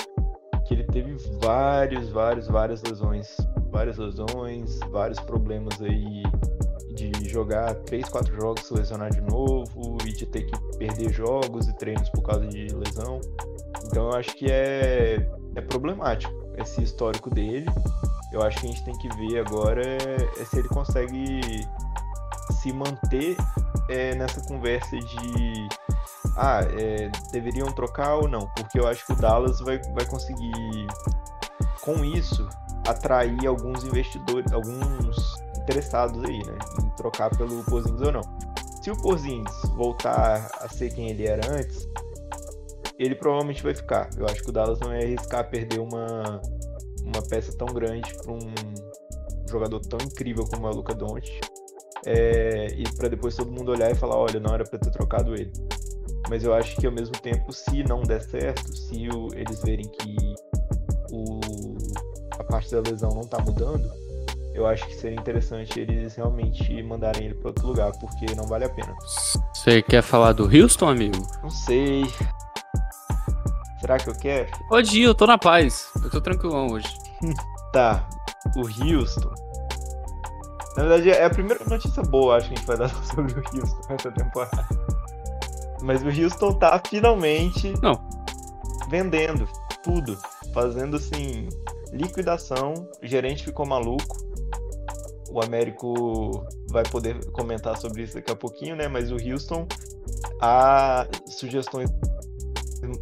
que 0.67 0.75
ele 0.75 0.83
teve 0.83 1.15
vários, 1.41 2.09
vários, 2.09 2.47
várias 2.47 2.83
lesões. 2.83 3.35
Várias 3.71 3.97
lesões, 3.97 4.79
vários 4.91 5.19
problemas 5.19 5.81
aí 5.81 6.23
de 6.95 7.29
jogar 7.29 7.75
3, 7.75 8.07
4 8.09 8.33
jogos, 8.35 8.65
se 8.65 8.73
lesionar 8.73 9.11
de 9.11 9.21
novo 9.21 9.97
e 10.05 10.13
de 10.13 10.25
ter 10.25 10.43
que 10.43 10.77
perder 10.77 11.11
jogos 11.11 11.67
e 11.67 11.73
treinos 11.73 12.09
por 12.09 12.23
causa 12.23 12.47
de 12.47 12.67
lesão. 12.73 13.19
Então 13.85 14.09
eu 14.09 14.13
acho 14.13 14.35
que 14.35 14.49
é, 14.49 15.29
é 15.55 15.61
problemático 15.61 16.33
esse 16.57 16.81
histórico 16.81 17.29
dele. 17.29 17.65
Eu 18.31 18.41
acho 18.41 18.59
que 18.59 18.65
a 18.65 18.69
gente 18.69 18.83
tem 18.83 18.97
que 18.97 19.09
ver 19.17 19.39
agora 19.39 19.81
é, 19.85 20.41
é 20.41 20.45
se 20.45 20.59
ele 20.59 20.67
consegue 20.69 21.39
se 22.61 22.71
manter 22.73 23.35
é, 23.89 24.15
nessa 24.15 24.41
conversa 24.41 24.97
de 24.97 25.67
ah, 26.37 26.61
é, 26.77 27.09
deveriam 27.31 27.71
trocar 27.71 28.15
ou 28.15 28.27
não, 28.27 28.47
porque 28.55 28.79
eu 28.79 28.87
acho 28.87 29.05
que 29.05 29.13
o 29.13 29.15
Dallas 29.15 29.59
vai, 29.59 29.79
vai 29.93 30.05
conseguir 30.05 30.51
com 31.81 32.03
isso 32.03 32.47
atrair 32.87 33.47
alguns 33.47 33.83
investidores, 33.83 34.51
alguns 34.51 35.34
interessados 35.65 36.23
aí, 36.23 36.37
né, 36.45 36.57
em 36.83 36.89
trocar 36.95 37.35
pelo 37.35 37.63
Porzingis 37.63 38.01
ou 38.01 38.11
não. 38.11 38.21
Se 38.83 38.91
o 38.91 39.01
Porzingis 39.01 39.51
voltar 39.75 40.47
a 40.61 40.69
ser 40.69 40.93
quem 40.93 41.09
ele 41.09 41.25
era 41.27 41.41
antes, 41.51 41.87
ele 42.99 43.15
provavelmente 43.15 43.63
vai 43.63 43.73
ficar. 43.73 44.09
Eu 44.15 44.25
acho 44.25 44.43
que 44.43 44.49
o 44.49 44.53
Dallas 44.53 44.79
não 44.79 44.95
ia 44.95 45.03
arriscar 45.03 45.49
perder 45.49 45.79
uma, 45.79 46.39
uma 47.03 47.21
peça 47.27 47.51
tão 47.57 47.67
grande 47.67 48.13
para 48.15 48.31
um 48.31 48.39
jogador 49.49 49.79
tão 49.81 49.99
incrível 50.05 50.45
como 50.45 50.67
é 50.67 50.69
o 50.69 50.75
Luca 50.75 50.93
Doncic. 50.93 51.41
É, 52.05 52.67
e 52.77 52.83
para 52.95 53.07
depois 53.09 53.35
todo 53.35 53.51
mundo 53.51 53.71
olhar 53.71 53.91
e 53.91 53.95
falar, 53.95 54.17
olha, 54.17 54.39
não 54.39 54.53
era 54.53 54.63
para 54.63 54.77
ter 54.77 54.91
trocado 54.91 55.33
ele. 55.33 55.51
Mas 56.29 56.43
eu 56.43 56.53
acho 56.53 56.75
que 56.77 56.85
ao 56.85 56.91
mesmo 56.91 57.13
tempo, 57.19 57.51
se 57.51 57.83
não 57.83 58.01
der 58.03 58.21
certo, 58.21 58.75
se 58.75 59.07
o- 59.09 59.29
eles 59.33 59.61
verem 59.63 59.87
que 59.87 60.15
o, 61.11 61.39
a 62.39 62.43
parte 62.43 62.71
da 62.71 62.81
lesão 62.81 63.09
não 63.09 63.23
tá 63.23 63.39
mudando, 63.39 63.89
eu 64.55 64.65
acho 64.65 64.87
que 64.87 64.95
seria 64.95 65.19
interessante 65.19 65.79
eles 65.79 66.15
realmente 66.15 66.81
mandarem 66.81 67.25
ele 67.25 67.35
para 67.35 67.49
outro 67.49 67.67
lugar, 67.67 67.91
porque 67.99 68.33
não 68.35 68.45
vale 68.47 68.63
a 68.65 68.69
pena. 68.69 68.95
Você 69.53 69.81
quer 69.81 70.01
falar 70.01 70.31
do 70.31 70.45
Houston, 70.45 70.87
amigo? 70.89 71.17
Não 71.43 71.49
sei. 71.49 72.05
Será 73.81 73.97
que 73.97 74.09
eu 74.09 74.15
quero? 74.15 74.49
Pode 74.69 74.97
ir, 74.97 75.03
eu 75.03 75.13
tô 75.13 75.27
na 75.27 75.37
paz. 75.37 75.91
Eu 76.01 76.09
tô 76.09 76.21
tranquilão 76.21 76.67
hoje. 76.67 76.87
Tá, 77.73 78.07
o 78.55 78.61
Houston. 78.61 79.33
Na 80.77 80.83
verdade, 80.83 81.09
é 81.09 81.25
a 81.25 81.29
primeira 81.29 81.61
notícia 81.65 82.01
boa, 82.03 82.37
acho 82.37 82.47
que 82.47 82.53
a 82.53 82.57
gente 82.57 82.65
vai 82.65 82.77
dar 82.77 82.87
sobre 83.03 83.33
o 83.33 83.43
Houston 83.53 83.93
essa 83.93 84.11
temporada. 84.13 84.65
Mas 85.81 86.01
o 86.01 86.07
Houston 86.07 86.53
tá 86.53 86.81
finalmente 86.87 87.73
Não. 87.81 88.01
vendendo 88.87 89.45
tudo, 89.83 90.17
fazendo 90.53 90.95
assim 90.95 91.49
liquidação. 91.91 92.73
O 93.03 93.05
gerente 93.05 93.43
ficou 93.43 93.65
maluco. 93.65 94.24
O 95.35 95.43
Américo 95.43 96.45
vai 96.69 96.83
poder 96.83 97.23
comentar 97.31 97.77
sobre 97.77 98.03
isso 98.03 98.13
daqui 98.15 98.31
a 98.31 98.35
pouquinho, 98.37 98.73
né? 98.73 98.87
Mas 98.87 99.11
o 99.11 99.15
Houston, 99.15 99.67
há 100.41 101.05
sugestões. 101.27 101.89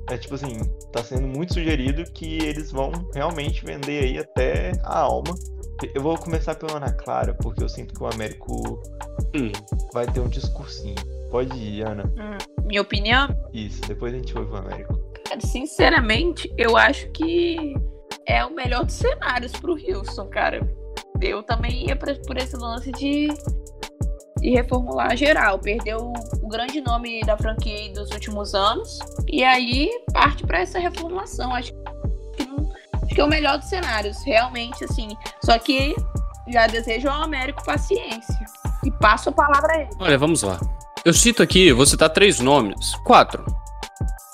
É 0.10 0.18
tipo 0.18 0.34
assim, 0.34 0.58
tá 0.92 1.04
sendo 1.04 1.28
muito 1.28 1.54
sugerido 1.54 2.04
que 2.12 2.38
eles 2.40 2.72
vão 2.72 2.92
realmente 3.14 3.64
vender 3.64 4.04
aí 4.04 4.18
até 4.18 4.72
a 4.84 5.00
alma. 5.00 5.36
Eu 5.94 6.02
vou 6.02 6.18
começar 6.18 6.56
pela 6.56 6.78
Ana 6.78 6.92
Clara, 6.92 7.36
porque 7.36 7.62
eu 7.64 7.70
sinto 7.70 7.94
que 7.94 8.02
o 8.02 8.08
Américo 8.08 8.82
Hum. 9.36 9.52
vai 9.94 10.08
ter 10.08 10.20
um 10.20 10.28
discursinho. 10.30 10.96
Pode 11.30 11.56
ir, 11.56 11.86
Ana. 11.86 12.12
Minha 12.66 12.82
opinião, 12.82 13.28
Isso, 13.54 13.82
depois 13.82 14.12
a 14.14 14.18
gente 14.18 14.36
ouve 14.38 14.52
o 14.54 14.56
Américo. 14.56 14.98
cara, 15.26 15.40
sinceramente, 15.42 16.52
eu 16.58 16.78
acho 16.78 17.10
que 17.12 17.76
é 18.26 18.44
o 18.44 18.56
melhor 18.56 18.86
dos 18.86 18.96
cenários 18.96 19.52
pro 19.52 19.74
Houston, 19.74 20.28
cara. 20.30 20.62
Eu 21.22 21.42
também 21.44 21.88
ia 21.88 21.96
pra- 21.96 22.16
por 22.28 22.38
esse 22.38 22.56
lance 22.58 22.92
de, 22.92 23.28
de 24.40 24.50
reformular 24.50 25.16
geral. 25.16 25.58
Perdeu 25.60 26.12
o 26.42 26.48
grande 26.48 26.82
nome 26.82 27.22
da 27.22 27.38
franquia 27.38 27.92
dos 27.94 28.12
últimos 28.12 28.54
anos. 28.54 29.00
E 29.28 29.44
aí 29.44 29.90
parte 30.12 30.46
pra 30.46 30.60
essa 30.60 30.80
reformulação. 30.80 31.54
Acho 31.56 31.72
que, 31.74 32.44
acho 33.04 33.16
que 33.16 33.22
é 33.22 33.24
o 33.24 33.30
melhor 33.30 33.58
dos 33.58 33.70
cenários, 33.70 34.18
realmente, 34.26 34.84
assim. 34.84 35.10
Só 35.44 35.58
que 35.58 35.96
já 36.50 36.68
desejo 36.68 37.08
ao 37.08 37.24
Américo 37.24 37.64
paciência. 37.64 38.38
E 38.84 38.92
passo 38.92 39.30
a 39.30 39.32
palavra 39.32 39.72
a 39.74 39.82
ele. 39.82 39.90
Olha, 40.00 40.18
vamos 40.18 40.44
lá. 40.44 40.60
Eu 41.06 41.14
cito 41.14 41.42
aqui, 41.42 41.72
vou 41.72 41.86
citar 41.86 42.10
três 42.10 42.40
nomes. 42.42 42.96
Quatro. 43.06 43.46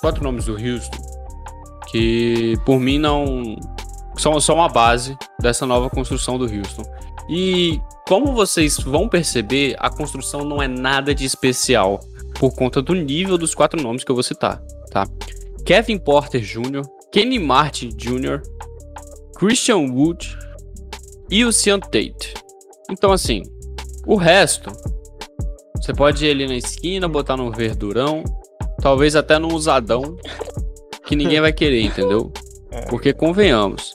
Quatro 0.00 0.22
nomes 0.24 0.46
do 0.46 0.52
Houston. 0.54 0.98
Que 1.88 2.54
por 2.64 2.80
mim 2.80 2.98
não. 2.98 3.56
São 4.20 4.38
só 4.38 4.54
uma 4.54 4.68
base 4.68 5.16
dessa 5.40 5.64
nova 5.64 5.88
construção 5.88 6.36
do 6.36 6.44
Houston. 6.44 6.82
E 7.26 7.80
como 8.06 8.34
vocês 8.34 8.76
vão 8.76 9.08
perceber, 9.08 9.74
a 9.78 9.88
construção 9.88 10.44
não 10.44 10.62
é 10.62 10.68
nada 10.68 11.14
de 11.14 11.24
especial. 11.24 11.98
Por 12.38 12.54
conta 12.54 12.82
do 12.82 12.94
nível 12.94 13.38
dos 13.38 13.54
quatro 13.54 13.82
nomes 13.82 14.04
que 14.04 14.10
eu 14.10 14.14
vou 14.14 14.22
citar, 14.22 14.62
tá? 14.90 15.06
Kevin 15.64 15.96
Porter 15.96 16.42
Jr., 16.42 16.82
Kenny 17.10 17.38
Martin 17.38 17.88
Jr., 17.88 18.42
Christian 19.38 19.90
Wood 19.90 20.36
e 21.30 21.42
o 21.42 21.50
Sean 21.50 21.80
Tate. 21.80 22.34
Então, 22.90 23.12
assim, 23.12 23.42
o 24.06 24.16
resto 24.16 24.70
você 25.80 25.94
pode 25.94 26.26
ir 26.26 26.30
ali 26.30 26.46
na 26.46 26.56
esquina, 26.56 27.08
botar 27.08 27.38
num 27.38 27.50
verdurão, 27.50 28.22
talvez 28.82 29.16
até 29.16 29.38
num 29.38 29.54
usadão, 29.54 30.14
que 31.06 31.16
ninguém 31.16 31.40
vai 31.40 31.54
querer, 31.54 31.80
entendeu? 31.80 32.30
É. 32.72 32.82
Porque 32.82 33.12
convenhamos. 33.12 33.92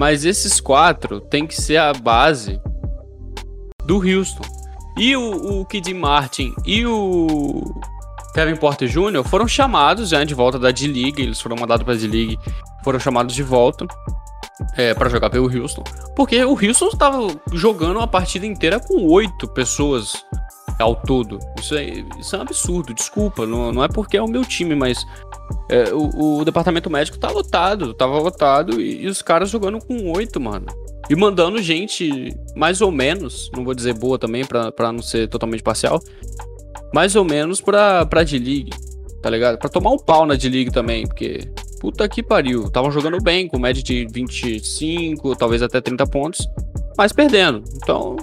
Mas 0.00 0.24
esses 0.24 0.62
quatro 0.62 1.20
tem 1.20 1.46
que 1.46 1.60
ser 1.60 1.76
a 1.76 1.92
base 1.92 2.58
do 3.84 3.96
Houston. 3.96 4.42
E 4.96 5.14
o, 5.14 5.60
o 5.60 5.66
Kid 5.66 5.92
Martin 5.92 6.54
e 6.64 6.86
o 6.86 7.60
Kevin 8.32 8.56
Porter 8.56 8.88
Jr. 8.88 9.22
foram 9.22 9.46
chamados 9.46 10.08
já 10.08 10.24
de 10.24 10.32
volta 10.32 10.58
da 10.58 10.70
D-League, 10.70 11.20
eles 11.20 11.38
foram 11.38 11.54
mandados 11.54 11.84
pra 11.84 11.92
D-League, 11.92 12.38
foram 12.82 12.98
chamados 12.98 13.34
de 13.34 13.42
volta 13.42 13.86
é, 14.74 14.94
para 14.94 15.10
jogar 15.10 15.28
pelo 15.28 15.54
Houston. 15.54 15.84
Porque 16.16 16.42
o 16.46 16.52
Houston 16.52 16.88
estava 16.88 17.18
jogando 17.52 17.98
uma 17.98 18.08
partida 18.08 18.46
inteira 18.46 18.80
com 18.80 19.06
oito 19.06 19.46
pessoas 19.48 20.14
ao 20.80 20.96
todo. 20.96 21.38
Isso 21.58 21.74
é, 21.74 21.84
isso 22.18 22.34
é 22.34 22.38
um 22.38 22.42
absurdo, 22.42 22.94
desculpa. 22.94 23.46
Não, 23.46 23.72
não 23.72 23.84
é 23.84 23.88
porque 23.88 24.16
é 24.16 24.22
o 24.22 24.28
meu 24.28 24.44
time, 24.44 24.74
mas 24.74 25.04
é, 25.70 25.92
o, 25.92 26.38
o 26.38 26.44
departamento 26.44 26.90
médico 26.90 27.18
tá 27.18 27.30
lotado, 27.30 27.94
tava 27.94 28.18
lotado 28.18 28.80
e, 28.80 29.02
e 29.04 29.06
os 29.06 29.22
caras 29.22 29.50
jogando 29.50 29.78
com 29.78 30.12
oito, 30.12 30.40
mano. 30.40 30.66
E 31.08 31.16
mandando 31.16 31.60
gente 31.60 32.34
mais 32.54 32.80
ou 32.80 32.90
menos, 32.92 33.50
não 33.54 33.64
vou 33.64 33.74
dizer 33.74 33.94
boa 33.94 34.18
também, 34.18 34.44
pra, 34.44 34.92
não 34.92 35.02
ser 35.02 35.28
totalmente 35.28 35.62
parcial, 35.62 36.00
mais 36.94 37.16
ou 37.16 37.24
menos 37.24 37.60
pra, 37.60 38.06
pra 38.06 38.22
D-League. 38.22 38.70
tá 39.20 39.28
ligado? 39.28 39.58
Pra 39.58 39.68
tomar 39.68 39.90
um 39.90 39.98
pau 39.98 40.24
na 40.24 40.34
D-League 40.34 40.70
também, 40.70 41.06
porque 41.06 41.50
puta 41.80 42.08
que 42.08 42.22
pariu. 42.22 42.66
Estavam 42.66 42.92
jogando 42.92 43.20
bem, 43.20 43.48
com 43.48 43.58
média 43.58 43.82
de 43.82 44.06
25, 44.12 45.34
talvez 45.34 45.62
até 45.62 45.80
30 45.80 46.06
pontos, 46.06 46.48
mas 46.96 47.12
perdendo. 47.12 47.64
Então, 47.82 48.16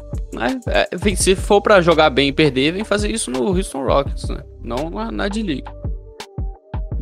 é, 0.46 0.88
vem- 0.96 1.16
se 1.16 1.36
for 1.36 1.62
pra 1.62 1.82
jogar 1.82 2.10
bem 2.10 2.30
e 2.30 2.34
perder, 2.34 2.74
vem 2.74 2.84
fazer 2.84 3.10
isso 3.12 3.32
no 3.32 3.48
Houston 3.48 3.84
Rockets, 3.86 4.30
né? 4.30 4.44
Não 4.64 4.90
na, 4.90 5.12
na 5.12 5.28
D-League. 5.28 5.64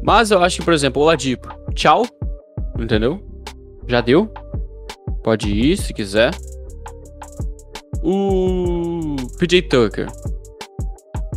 Mas 0.03 0.31
eu 0.31 0.41
acho 0.43 0.59
que, 0.59 0.65
por 0.65 0.73
exemplo, 0.73 1.01
o 1.01 1.05
Oladipo, 1.05 1.49
tchau, 1.73 2.05
entendeu? 2.79 3.23
Já 3.87 4.01
deu. 4.01 4.31
Pode 5.23 5.49
ir 5.49 5.77
se 5.77 5.93
quiser. 5.93 6.31
O 8.03 9.15
PJ 9.39 9.63
Tucker. 9.63 10.07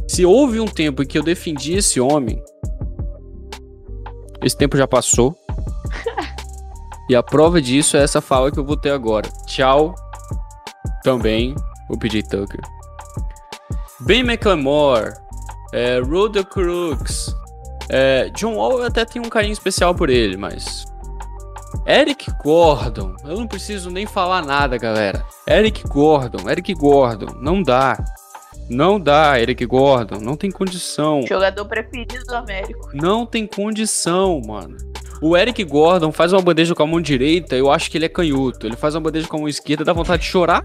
Se 0.07 0.27
houve 0.27 0.61
um 0.61 0.67
tempo 0.67 1.03
em 1.03 1.07
que 1.07 1.17
eu 1.19 1.23
defendi 1.23 1.75
esse 1.75 1.99
homem, 1.99 2.43
esse 4.43 4.57
tempo 4.57 4.77
já 4.77 4.87
passou. 4.87 5.35
e 7.09 7.17
a 7.17 7.23
prova 7.23 7.61
disso 7.63 7.97
é 7.97 8.03
essa 8.03 8.21
fala 8.21 8.51
que 8.53 8.59
eu 8.59 8.65
vou 8.65 8.77
ter 8.77 8.91
agora. 8.91 9.29
Tchau. 9.47 9.95
Também 11.03 11.55
o 11.89 11.99
PJ 11.99 12.23
Tucker. 12.25 12.61
Ben 14.01 14.21
McLemore. 14.21 15.15
É, 15.73 16.01
Rhoda 16.01 16.45
Crooks. 16.45 17.35
É, 17.91 18.31
John 18.31 18.55
Wall 18.55 18.79
eu 18.79 18.87
até 18.87 19.05
tenho 19.05 19.25
um 19.25 19.29
carinho 19.29 19.53
especial 19.53 19.95
por 19.95 20.11
ele, 20.11 20.37
mas. 20.37 20.85
Eric 21.87 22.31
Gordon. 22.43 23.15
Eu 23.25 23.37
não 23.37 23.47
preciso 23.47 23.91
nem 23.91 24.07
falar 24.07 24.45
nada, 24.45 24.79
galera. 24.79 25.25
Eric 25.47 25.87
Gordon, 25.89 26.49
Eric 26.49 26.73
Gordon. 26.75 27.35
Não 27.41 27.63
dá. 27.63 27.97
Não 28.69 29.01
dá, 29.01 29.41
Eric 29.41 29.65
Gordon. 29.65 30.21
Não 30.21 30.37
tem 30.37 30.51
condição. 30.51 31.25
Jogador 31.27 31.65
preferido 31.65 32.25
do 32.27 32.35
Américo. 32.35 32.91
Não 32.93 33.25
tem 33.25 33.47
condição, 33.47 34.41
mano. 34.47 34.77
O 35.21 35.37
Eric 35.37 35.65
Gordon 35.65 36.13
faz 36.13 36.33
uma 36.33 36.41
bandeja 36.41 36.75
com 36.75 36.83
a 36.83 36.87
mão 36.87 37.01
direita, 37.01 37.57
eu 37.57 37.71
acho 37.71 37.91
que 37.91 37.99
ele 37.99 38.05
é 38.05 38.09
canhoto. 38.09 38.67
Ele 38.67 38.77
faz 38.77 38.95
uma 38.95 39.01
bandeja 39.01 39.27
com 39.27 39.37
a 39.37 39.41
mão 39.41 39.49
esquerda, 39.49 39.85
dá 39.85 39.93
vontade 39.93 40.23
de 40.23 40.29
chorar. 40.29 40.63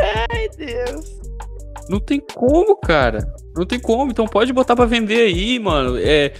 Ai, 0.00 0.48
Deus. 0.56 1.20
Não 1.88 2.00
tem 2.00 2.20
como, 2.34 2.76
cara. 2.76 3.18
Não 3.56 3.66
tem 3.66 3.78
como. 3.78 4.10
Então 4.10 4.26
pode 4.26 4.52
botar 4.52 4.76
pra 4.76 4.84
vender 4.84 5.22
aí, 5.22 5.58
mano. 5.58 5.98
É, 5.98 6.32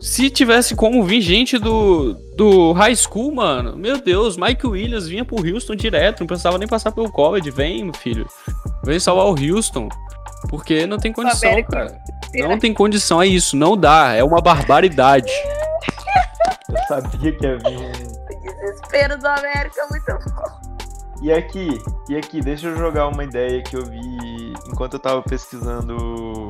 se 0.00 0.30
tivesse 0.30 0.74
como 0.74 1.02
vir 1.04 1.20
gente 1.20 1.58
do, 1.58 2.14
do 2.36 2.72
high 2.72 2.94
school, 2.96 3.34
mano, 3.34 3.76
meu 3.76 4.00
Deus, 4.00 4.36
Mike 4.36 4.66
Williams 4.66 5.06
vinha 5.06 5.24
pro 5.24 5.36
Houston 5.36 5.76
direto, 5.76 6.20
não 6.20 6.26
precisava 6.26 6.58
nem 6.58 6.66
passar 6.66 6.92
pelo 6.92 7.10
college. 7.10 7.50
Vem, 7.50 7.84
meu 7.84 7.94
filho. 7.94 8.26
Vem 8.84 8.98
salvar 8.98 9.26
o 9.26 9.36
Houston. 9.38 9.88
Porque 10.48 10.86
não 10.86 10.96
tem 10.96 11.12
condição, 11.12 11.50
América 11.50 11.70
cara. 11.70 12.00
Não 12.34 12.58
tem 12.58 12.72
condição, 12.72 13.20
é 13.20 13.26
isso. 13.26 13.56
Não 13.56 13.76
dá. 13.76 14.14
É 14.14 14.24
uma 14.24 14.40
barbaridade. 14.40 15.30
Eu 16.70 16.78
sabia 16.88 17.32
que 17.32 17.44
ia 17.44 17.58
vir 17.58 17.76
um. 17.76 17.90
O 17.90 18.66
desespero 18.66 19.18
do 19.18 19.26
América 19.26 19.82
é 19.82 19.86
muito 19.88 20.30
bom. 20.30 20.69
E 21.22 21.30
aqui, 21.30 21.78
e 22.08 22.16
aqui, 22.16 22.40
deixa 22.40 22.68
eu 22.68 22.76
jogar 22.76 23.08
uma 23.08 23.22
ideia 23.22 23.62
que 23.62 23.76
eu 23.76 23.84
vi 23.84 24.00
enquanto 24.68 24.94
eu 24.94 25.00
tava 25.00 25.22
pesquisando 25.22 26.48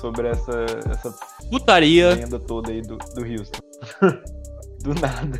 sobre 0.00 0.28
essa, 0.28 0.66
essa 0.90 1.14
Putaria. 1.48 2.14
lenda 2.14 2.40
toda 2.40 2.72
aí 2.72 2.82
do, 2.82 2.96
do 2.96 3.24
Houston. 3.24 3.60
do 4.82 4.94
nada. 5.00 5.38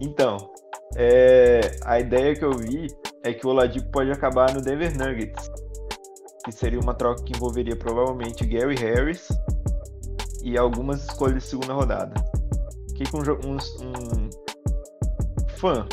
Então, 0.00 0.36
é, 0.94 1.76
a 1.84 1.98
ideia 1.98 2.36
que 2.36 2.44
eu 2.44 2.52
vi 2.52 2.86
é 3.24 3.32
que 3.32 3.44
o 3.44 3.50
Oladipo 3.50 3.90
pode 3.90 4.12
acabar 4.12 4.54
no 4.54 4.60
Denver 4.60 4.96
Nuggets. 4.96 5.50
Que 6.44 6.52
seria 6.52 6.78
uma 6.78 6.94
troca 6.94 7.24
que 7.24 7.32
envolveria 7.32 7.74
provavelmente 7.74 8.46
Gary 8.46 8.76
Harris 8.76 9.28
e 10.44 10.56
algumas 10.56 11.02
escolhas 11.04 11.42
de 11.42 11.48
segunda 11.48 11.72
rodada. 11.72 12.14
O 12.90 12.94
que, 12.94 13.04
que 13.04 13.16
um, 13.16 13.20
um, 13.20 13.56
um 13.82 14.30
fã 15.56 15.86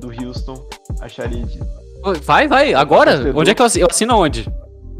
do 0.00 0.08
Houston 0.08 0.66
acharia 1.02 1.44
disso? 1.44 1.64
Vai, 2.22 2.48
vai, 2.48 2.74
agora? 2.74 3.12
Torcedor. 3.12 3.40
Onde 3.40 3.50
é 3.50 3.54
que 3.54 3.62
eu 3.62 3.66
assino? 3.66 3.84
Eu 3.84 3.88
assino 3.90 4.12
aonde? 4.14 4.46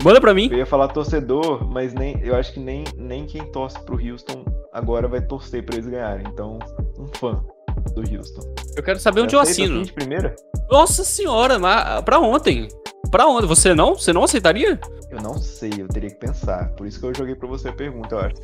Manda 0.02 0.20
pra 0.20 0.34
mim. 0.34 0.48
Eu 0.50 0.58
ia 0.58 0.66
falar 0.66 0.88
torcedor, 0.88 1.64
mas 1.68 1.94
nem, 1.94 2.18
eu 2.22 2.34
acho 2.34 2.52
que 2.52 2.60
nem, 2.60 2.84
nem 2.96 3.24
quem 3.26 3.44
torce 3.52 3.78
pro 3.80 3.96
Houston 3.96 4.44
agora 4.72 5.06
vai 5.06 5.20
torcer 5.20 5.64
pra 5.64 5.76
eles 5.76 5.86
ganharem. 5.86 6.26
Então, 6.28 6.58
um 6.98 7.06
fã 7.18 7.44
do 7.94 8.00
Houston. 8.00 8.54
Eu 8.76 8.82
quero 8.82 8.98
saber 8.98 9.20
onde 9.20 9.34
eu 9.34 9.40
assino. 9.40 9.82
de 9.82 9.92
primeira? 9.92 10.34
Nossa 10.70 11.04
senhora, 11.04 11.58
mas 11.58 12.02
pra 12.02 12.18
ontem. 12.18 12.68
Pra 13.10 13.26
ontem. 13.26 13.46
Você 13.46 13.74
não? 13.74 13.94
Você 13.94 14.12
não 14.12 14.24
aceitaria? 14.24 14.80
Eu 15.10 15.20
não 15.20 15.36
sei, 15.38 15.72
eu 15.78 15.88
teria 15.88 16.10
que 16.10 16.16
pensar. 16.16 16.70
Por 16.70 16.86
isso 16.86 16.98
que 16.98 17.06
eu 17.06 17.14
joguei 17.14 17.34
pra 17.34 17.46
você 17.46 17.68
a 17.68 17.72
pergunta, 17.72 18.14
eu 18.14 18.20
acho. 18.20 18.34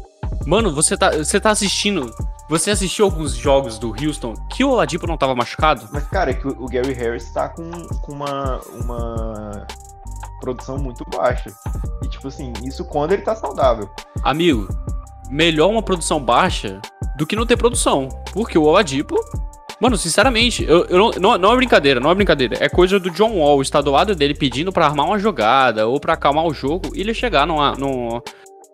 Mano, 0.46 0.74
você 0.74 0.96
tá, 0.96 1.10
você 1.10 1.38
tá 1.38 1.50
assistindo. 1.50 2.10
Você 2.46 2.70
assistiu 2.70 3.06
alguns 3.06 3.34
jogos 3.34 3.78
do 3.78 3.88
Houston 3.88 4.34
que 4.50 4.62
o 4.62 4.70
Oladipo 4.70 5.06
não 5.06 5.16
tava 5.16 5.34
machucado? 5.34 5.88
Mas, 5.90 6.06
cara, 6.08 6.30
é 6.30 6.34
que 6.34 6.46
o 6.46 6.66
Gary 6.66 6.92
Harris 6.92 7.32
tá 7.32 7.48
com, 7.48 7.70
com 8.02 8.12
uma, 8.12 8.60
uma 8.82 9.66
produção 10.40 10.76
muito 10.76 11.04
baixa. 11.10 11.50
E, 12.02 12.08
tipo 12.08 12.28
assim, 12.28 12.52
isso 12.62 12.84
quando 12.84 13.12
ele 13.12 13.22
tá 13.22 13.34
saudável. 13.34 13.88
Amigo, 14.22 14.68
melhor 15.30 15.70
uma 15.70 15.82
produção 15.82 16.20
baixa 16.20 16.82
do 17.16 17.26
que 17.26 17.34
não 17.34 17.46
ter 17.46 17.56
produção. 17.56 18.08
Porque 18.32 18.58
o 18.58 18.62
Oladipo. 18.62 19.16
Mano, 19.80 19.96
sinceramente, 19.96 20.64
eu, 20.64 20.84
eu 20.84 20.98
não, 21.18 21.36
não, 21.36 21.52
é 21.52 21.56
brincadeira, 21.56 21.98
não 21.98 22.10
é 22.10 22.14
brincadeira. 22.14 22.56
É 22.60 22.68
coisa 22.68 23.00
do 23.00 23.10
John 23.10 23.38
Wall 23.38 23.60
estar 23.60 23.80
do 23.80 23.90
lado 23.90 24.14
dele 24.14 24.34
pedindo 24.34 24.72
pra 24.72 24.86
armar 24.86 25.06
uma 25.06 25.18
jogada 25.18 25.88
ou 25.88 25.98
pra 25.98 26.12
acalmar 26.12 26.44
o 26.44 26.54
jogo 26.54 26.90
e 26.94 27.00
ele 27.00 27.12
chegar 27.12 27.46
numa, 27.46 27.72
num, 27.72 28.20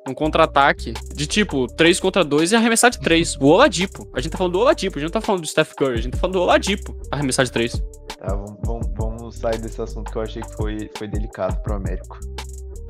num 0.07 0.15
contra-ataque 0.15 0.95
de 1.15 1.27
tipo 1.27 1.67
3 1.67 2.01
contra 2.01 2.25
2 2.25 2.53
e 2.53 2.57
arremessar 2.57 2.91
de 2.91 2.99
3. 3.01 3.37
O 3.37 3.47
Oladipo. 3.47 4.09
A 4.15 4.21
gente 4.21 4.33
tá 4.33 4.39
falando 4.39 4.53
do 4.55 4.61
Oladipo, 4.61 4.99
a 4.99 5.01
gente 5.01 5.13
não 5.13 5.21
tá 5.21 5.27
falando 5.27 5.43
do 5.43 5.47
Steph 5.47 5.75
Curry, 5.75 5.95
a 5.95 6.03
gente 6.03 6.13
tá 6.13 6.19
falando 6.19 6.35
do 6.35 6.43
Oladipo 6.43 6.97
arremessar 7.11 7.45
de 7.45 7.53
3. 7.53 7.73
Tá, 8.19 8.35
vamos, 8.35 8.57
vamos, 8.65 8.89
vamos 8.97 9.37
sair 9.37 9.59
desse 9.59 9.81
assunto 9.81 10.11
que 10.11 10.19
eu 10.19 10.23
achei 10.23 10.43
que 10.43 10.53
foi, 10.55 10.91
foi 10.97 11.09
delicado 11.09 11.61
pro 11.63 11.75
Américo. 11.75 12.19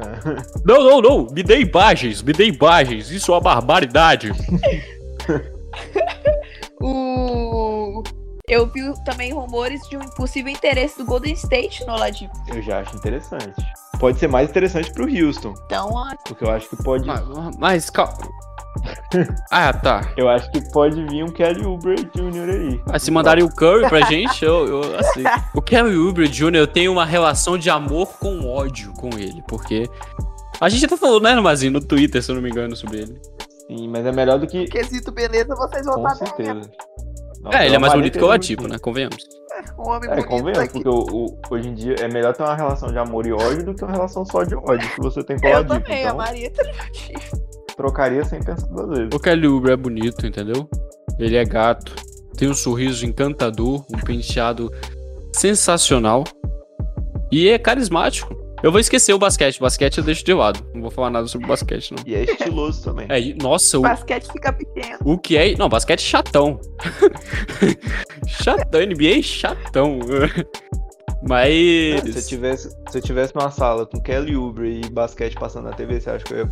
Não, 0.65 0.83
não, 0.83 1.03
não. 1.03 1.27
Me 1.27 1.43
dê 1.43 1.61
imagens, 1.61 2.23
me 2.23 2.33
dê 2.33 2.47
imagens. 2.47 3.11
Isso 3.11 3.31
é 3.33 3.35
uma 3.35 3.41
barbaridade. 3.43 4.33
O... 6.83 7.80
Eu 8.51 8.67
vi 8.67 8.83
também 9.05 9.33
rumores 9.33 9.81
de 9.89 9.97
um 9.97 10.01
possível 10.01 10.53
interesse 10.53 10.99
do 10.99 11.05
Golden 11.05 11.35
State 11.35 11.87
no 11.87 11.93
Oladipo. 11.93 12.35
Eu 12.49 12.61
já 12.61 12.81
acho 12.81 12.97
interessante. 12.97 13.55
Pode 14.01 14.19
ser 14.19 14.27
mais 14.27 14.51
interessante 14.51 14.93
pro 14.93 15.05
Houston, 15.05 15.55
Então, 15.67 15.91
ó, 15.93 16.09
porque 16.27 16.43
eu 16.43 16.51
acho 16.51 16.69
que 16.69 16.83
pode. 16.83 17.07
Mas, 17.07 17.23
mas 17.57 17.91
calma. 17.91 18.19
Ah, 19.51 19.73
tá. 19.73 20.13
Eu 20.17 20.29
acho 20.29 20.51
que 20.51 20.61
pode 20.73 21.05
vir 21.07 21.25
um 21.25 21.29
Kelly 21.31 21.65
Oubre 21.65 21.97
Jr. 22.15 22.51
aí. 22.51 22.81
Mas 22.87 23.03
se 23.03 23.11
mandarem 23.11 23.45
o 23.45 23.49
Curry 23.49 23.89
pra 23.89 24.01
gente, 24.03 24.45
eu, 24.45 24.67
eu 24.67 24.81
aceito. 24.99 25.31
O 25.55 25.63
Kelly 25.63 25.97
Oubre 25.97 26.29
Jr., 26.29 26.57
eu 26.57 26.67
tenho 26.67 26.93
uma 26.93 27.05
relação 27.05 27.57
de 27.57 27.71
amor 27.71 28.19
com 28.19 28.49
ódio 28.49 28.93
com 28.95 29.11
ele, 29.19 29.43
porque... 29.47 29.89
A 30.61 30.69
gente 30.69 30.85
até 30.85 30.97
falou, 30.97 31.21
né, 31.21 31.35
Mazinho, 31.37 31.73
no 31.73 31.81
Twitter, 31.81 32.23
se 32.23 32.31
eu 32.31 32.35
não 32.37 32.43
me 32.43 32.51
engano, 32.51 32.77
sobre 32.77 32.99
ele. 32.99 33.21
Sim, 33.71 33.87
mas 33.89 34.05
é 34.05 34.11
melhor 34.11 34.37
do 34.37 34.49
que. 34.49 34.65
quesito 34.65 35.13
beleza, 35.13 35.55
vocês 35.55 35.87
vão 35.87 36.03
Com 36.03 36.09
estar 36.09 36.27
certeza. 36.27 36.71
Não, 37.43 37.51
é, 37.53 37.67
ele 37.67 37.77
é 37.77 37.79
mais 37.79 37.93
bonito 37.95 38.19
que 38.19 38.23
o 38.23 38.27
Oladipo, 38.27 38.63
ele 38.65 38.73
né? 38.73 38.79
Convenhamos. 38.79 39.17
Um 39.79 39.89
homem 39.89 40.09
É, 40.11 40.15
bonito 40.15 40.29
convenhamos, 40.29 40.59
aqui. 40.59 40.73
porque 40.83 40.89
o, 40.89 41.25
o- 41.27 41.39
hoje 41.51 41.69
em 41.69 41.75
dia 41.75 41.95
é 42.01 42.09
melhor 42.09 42.35
ter 42.35 42.43
uma 42.43 42.55
relação 42.55 42.91
de 42.91 42.99
amor 42.99 43.27
e 43.27 43.33
ódio 43.33 43.65
do 43.65 43.75
que 43.75 43.83
uma 43.85 43.93
relação 43.93 44.25
só 44.25 44.43
de 44.45 44.55
ódio 44.55 44.89
que 44.95 45.01
você 45.01 45.23
tem 45.25 45.39
com 45.39 45.47
o 45.47 45.51
Eu 45.51 45.67
também, 45.67 45.99
a 45.99 46.01
Então, 46.07 46.17
Maria 46.17 46.51
tá 46.51 46.63
aqui. 46.87 47.15
trocaria 47.77 48.25
sem 48.25 48.43
pensar 48.43 48.67
duas 48.69 48.89
vezes. 48.91 49.09
O 49.15 49.19
Kelly 49.19 49.47
Oubre 49.47 49.73
é 49.73 49.77
bonito, 49.77 50.27
entendeu? 50.27 50.69
Ele 51.19 51.37
é 51.37 51.45
gato, 51.45 51.95
tem 52.37 52.49
um 52.49 52.55
sorriso 52.55 53.05
encantador, 53.07 53.85
um 53.93 53.99
penteado 54.01 54.71
sensacional 55.35 56.25
e 57.31 57.49
é 57.49 57.59
carismático. 57.59 58.35
Eu 58.63 58.71
vou 58.71 58.81
esquecer 58.81 59.13
o 59.15 59.19
basquete, 59.19 59.57
o 59.59 59.61
basquete 59.63 59.99
eu 59.99 60.05
deixo 60.05 60.25
de 60.25 60.35
lado. 60.35 60.65
Não 60.75 60.83
vou 60.83 60.91
falar 60.91 61.11
nada 61.11 61.27
sobre 61.27 61.47
o 61.47 61.49
basquete, 61.49 61.93
não. 61.93 62.03
E 62.07 62.15
é 62.15 62.25
estiloso 62.25 62.83
também. 62.85 63.07
É, 63.09 63.19
e- 63.21 63.35
nossa, 63.35 63.77
O 63.79 63.81
o, 63.81 63.83
basquete 63.83 64.31
fica 64.31 64.53
pequeno. 64.53 64.99
o 65.05 65.19
que 65.19 65.37
é. 65.37 65.57
Não, 65.57 65.69
basquete 65.69 66.01
chatão. 66.03 66.61
chatão, 68.29 68.81
NBA 68.81 69.23
chatão. 69.23 69.99
Mas. 71.23 72.03
Se 72.03 72.19
eu, 72.19 72.27
tivesse, 72.27 72.71
se 72.89 72.99
eu 72.99 73.03
tivesse 73.03 73.35
numa 73.35 73.51
sala 73.51 73.85
com 73.87 74.01
Kelly 74.01 74.37
Oubre 74.37 74.81
e 74.85 74.91
basquete 74.91 75.35
passando 75.35 75.65
na 75.65 75.73
TV, 75.73 76.01
você 76.01 76.11
acha 76.11 76.25
que 76.25 76.33
eu 76.33 76.39
ia 76.39 76.51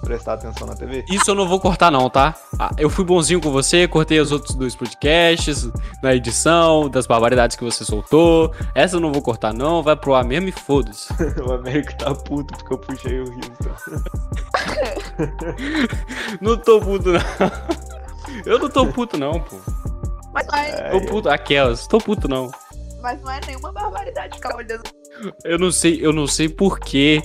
prestar 0.00 0.34
atenção 0.34 0.66
na 0.66 0.74
TV? 0.74 1.04
Isso 1.10 1.30
eu 1.30 1.34
não 1.34 1.46
vou 1.46 1.60
cortar, 1.60 1.90
não, 1.90 2.08
tá? 2.08 2.34
Ah, 2.58 2.70
eu 2.78 2.88
fui 2.88 3.04
bonzinho 3.04 3.40
com 3.40 3.50
você, 3.50 3.86
cortei 3.86 4.18
os 4.18 4.32
outros 4.32 4.54
dois 4.54 4.74
podcasts 4.74 5.68
na 6.02 6.14
edição, 6.14 6.88
das 6.88 7.06
barbaridades 7.06 7.56
que 7.56 7.64
você 7.64 7.84
soltou. 7.84 8.54
Essa 8.74 8.96
eu 8.96 9.00
não 9.00 9.12
vou 9.12 9.20
cortar, 9.20 9.52
não. 9.52 9.82
Vai 9.82 9.96
pro 9.96 10.14
ar 10.14 10.24
mesmo 10.24 10.48
e 10.48 10.52
foda-se. 10.52 11.12
o 11.46 11.52
Américo 11.52 11.96
tá 11.98 12.14
puto 12.14 12.54
porque 12.56 12.72
eu 12.72 12.78
puxei 12.78 13.20
o 13.20 13.24
Houston. 13.24 13.68
Não 16.40 16.56
tô 16.56 16.80
puto, 16.80 17.10
não. 17.12 17.20
Eu 18.46 18.58
não 18.58 18.68
tô 18.68 18.86
puto, 18.86 19.18
não, 19.18 19.40
pô. 19.40 19.56
Mas 20.32 20.46
é, 20.52 20.90
Tô 20.90 21.00
puto. 21.00 21.28
Aquelas, 21.28 21.86
tô 21.86 21.98
puto, 21.98 22.28
não. 22.28 22.50
Mas 23.00 23.20
não 23.22 23.30
é 23.30 23.40
nenhuma 23.46 23.72
barbaridade 23.72 24.36
ficar 24.36 24.56
olhando. 24.56 24.82
Eu 25.44 25.58
não 25.58 25.70
sei, 25.72 25.98
eu 26.04 26.12
não 26.12 26.26
sei 26.26 26.48
por 26.48 26.78
que 26.78 27.20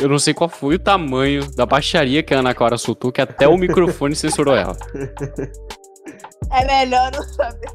Eu 0.00 0.08
não 0.08 0.18
sei 0.18 0.34
qual 0.34 0.48
foi 0.50 0.74
o 0.74 0.78
tamanho 0.78 1.50
da 1.54 1.64
baixaria 1.64 2.22
que 2.22 2.34
a 2.34 2.40
Ana 2.40 2.54
Clara 2.54 2.76
soltou, 2.76 3.10
que 3.12 3.20
até 3.20 3.46
o 3.48 3.56
microfone 3.58 4.14
censurou 4.16 4.54
ela. 4.56 4.76
É 6.52 6.64
melhor 6.66 7.10
não 7.12 7.22
saber. 7.22 7.70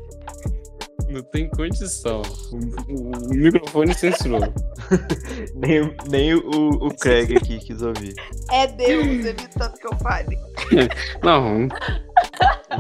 Não 1.10 1.22
tem 1.24 1.50
condição. 1.50 2.22
O, 2.52 2.94
o- 2.94 3.12
o 3.32 3.34
microfone 3.36 3.94
censurou. 3.94 4.40
Nem, 5.56 5.94
nem 6.10 6.34
o, 6.36 6.70
o 6.86 6.94
Craig 6.96 7.36
aqui 7.36 7.60
quis 7.60 7.82
ouvir. 7.82 8.14
É 8.52 8.68
Deus 8.68 9.26
evitando 9.26 9.74
que 9.78 9.88
eu 9.88 9.96
fale. 10.00 10.38
Não, 11.24 11.68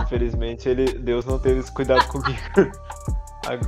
Infelizmente, 0.03 0.69
ele, 0.69 0.93
Deus 0.99 1.25
não 1.25 1.39
teve 1.39 1.59
esse 1.59 1.73
cuidado 1.73 2.07
comigo 2.07 2.39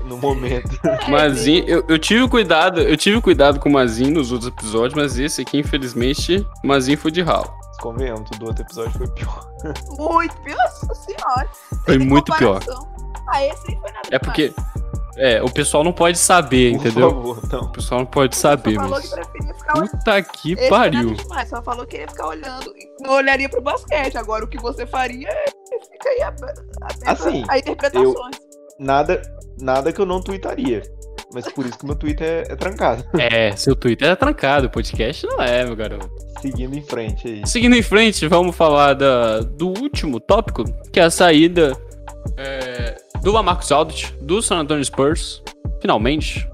no 0.05 0.17
momento. 0.17 0.79
Mazinho, 1.09 1.65
eu, 1.67 1.83
eu 1.87 1.99
tive 1.99 2.27
cuidado, 2.27 2.79
eu 2.81 2.95
tive 2.97 3.19
cuidado 3.21 3.59
com 3.59 3.69
o 3.69 3.71
Mazinho 3.71 4.11
nos 4.11 4.31
outros 4.31 4.51
episódios, 4.51 4.93
mas 4.93 5.17
esse 5.17 5.41
aqui, 5.41 5.57
infelizmente, 5.59 6.45
Mazinho 6.63 6.97
foi 6.97 7.11
de 7.11 7.21
ralo. 7.21 7.51
Convenhamos, 7.81 8.29
o 8.29 8.39
do 8.39 8.45
outro 8.45 8.63
episódio 8.63 8.91
foi 8.91 9.07
pior. 9.07 9.49
Muito, 9.97 10.35
nossa 10.47 10.95
senhora. 10.95 11.49
Foi 11.85 11.97
muito 11.97 12.33
pior. 12.35 12.61
Ah, 13.29 13.43
esse 13.45 13.67
nem 13.67 13.79
foi 13.79 13.91
nada 13.91 14.07
É 14.11 14.19
porque 14.19 14.53
é, 15.17 15.41
o 15.41 15.49
pessoal 15.49 15.83
não 15.83 15.93
pode 15.93 16.17
saber, 16.17 16.71
Por 16.71 16.79
entendeu? 16.87 17.09
favor, 17.09 17.39
então. 17.43 17.61
O 17.61 17.71
pessoal 17.71 17.99
não 18.01 18.05
pode 18.05 18.35
saber, 18.35 18.75
Só 18.75 18.81
falou 18.81 18.95
mas 18.97 19.09
que 19.09 19.15
preferia 19.15 19.53
ficar 19.53 19.77
olhando. 19.77 19.91
puta 19.91 20.21
que 20.23 20.53
Esse 20.53 20.69
pariu. 20.69 21.13
Demais, 21.13 21.49
só 21.49 21.61
falou 21.61 21.85
que 21.85 21.97
ia 21.97 22.07
ficar 22.07 22.27
olhando. 22.27 22.73
Não 23.01 23.13
olharia 23.13 23.49
pro 23.49 23.61
basquete. 23.61 24.17
Agora, 24.17 24.43
o 24.45 24.47
que 24.47 24.57
você 24.57 24.85
faria 24.85 25.29
é 25.29 25.45
fica 25.91 26.09
aí 26.09 26.21
a, 26.21 26.33
a, 27.07 27.11
Assim, 27.11 27.43
a 27.47 27.57
interpretações. 27.57 28.37
Nada, 28.79 29.21
nada 29.59 29.91
que 29.91 29.99
eu 29.99 30.05
não 30.05 30.21
tweetaria. 30.21 30.81
Mas 31.33 31.51
por 31.51 31.65
isso 31.65 31.79
que 31.79 31.85
meu 31.85 31.95
tweet 31.95 32.23
é, 32.23 32.43
é 32.47 32.55
trancado. 32.55 33.03
É, 33.19 33.55
seu 33.55 33.75
Twitter 33.75 34.09
é 34.09 34.15
trancado, 34.15 34.69
podcast 34.69 35.25
não 35.25 35.41
é, 35.41 35.65
meu 35.65 35.75
garoto. 35.75 36.09
Seguindo 36.39 36.75
em 36.75 36.81
frente 36.81 37.27
aí. 37.27 37.47
Seguindo 37.47 37.75
em 37.75 37.81
frente, 37.81 38.27
vamos 38.27 38.55
falar 38.55 38.93
da, 38.93 39.39
do 39.39 39.69
último 39.69 40.19
tópico, 40.19 40.63
que 40.91 40.99
é 40.99 41.03
a 41.03 41.09
saída 41.09 41.75
é, 42.37 42.97
do 43.23 43.31
Lamarcus 43.31 43.71
Aldridge, 43.71 44.13
do 44.21 44.41
San 44.41 44.57
Antonio 44.57 44.83
Spurs. 44.85 45.41
Finalmente. 45.81 46.47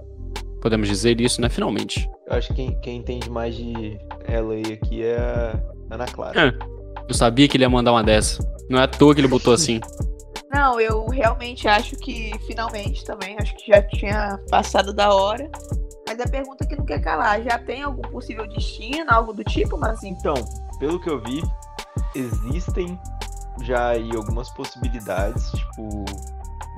Podemos 0.61 0.87
dizer 0.87 1.19
isso, 1.19 1.41
né? 1.41 1.49
Finalmente. 1.49 2.09
Eu 2.27 2.37
acho 2.37 2.49
que 2.49 2.53
quem, 2.55 2.79
quem 2.81 2.97
entende 2.97 3.29
mais 3.29 3.55
de 3.55 3.97
LA 4.27 4.73
aqui 4.73 5.03
é 5.03 5.17
a 5.17 5.59
Ana 5.91 6.05
Clara. 6.05 6.47
É. 6.47 6.53
Eu 7.07 7.15
sabia 7.15 7.47
que 7.47 7.57
ele 7.57 7.63
ia 7.63 7.69
mandar 7.69 7.91
uma 7.91 8.03
dessa. 8.03 8.43
Não 8.69 8.79
é 8.79 8.83
à 8.83 8.87
toa 8.87 9.15
que 9.15 9.21
ele 9.21 9.27
botou 9.27 9.53
assim. 9.53 9.79
Não, 10.51 10.79
eu 10.79 11.05
realmente 11.07 11.67
acho 11.67 11.95
que 11.95 12.31
finalmente 12.47 13.05
também, 13.05 13.37
acho 13.39 13.55
que 13.55 13.67
já 13.67 13.81
tinha 13.83 14.39
passado 14.49 14.93
da 14.93 15.13
hora. 15.13 15.49
Mas 16.07 16.19
a 16.19 16.27
pergunta 16.27 16.65
que 16.65 16.75
não 16.75 16.85
quer 16.85 16.99
calar, 17.01 17.41
já 17.43 17.59
tem 17.59 17.83
algum 17.83 18.01
possível 18.09 18.47
destino, 18.47 19.05
algo 19.09 19.31
do 19.31 19.43
tipo, 19.43 19.77
mas 19.77 20.03
Então, 20.03 20.33
pelo 20.79 20.99
que 20.99 21.09
eu 21.09 21.21
vi, 21.21 21.43
existem 22.15 22.99
já 23.61 23.89
aí 23.89 24.09
algumas 24.15 24.49
possibilidades, 24.49 25.51
tipo, 25.51 26.05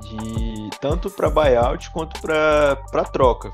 de 0.02 0.70
tanto 0.82 1.10
para 1.10 1.30
buyout 1.30 1.90
quanto 1.92 2.20
para 2.22 2.76
para 2.92 3.04
troca. 3.06 3.54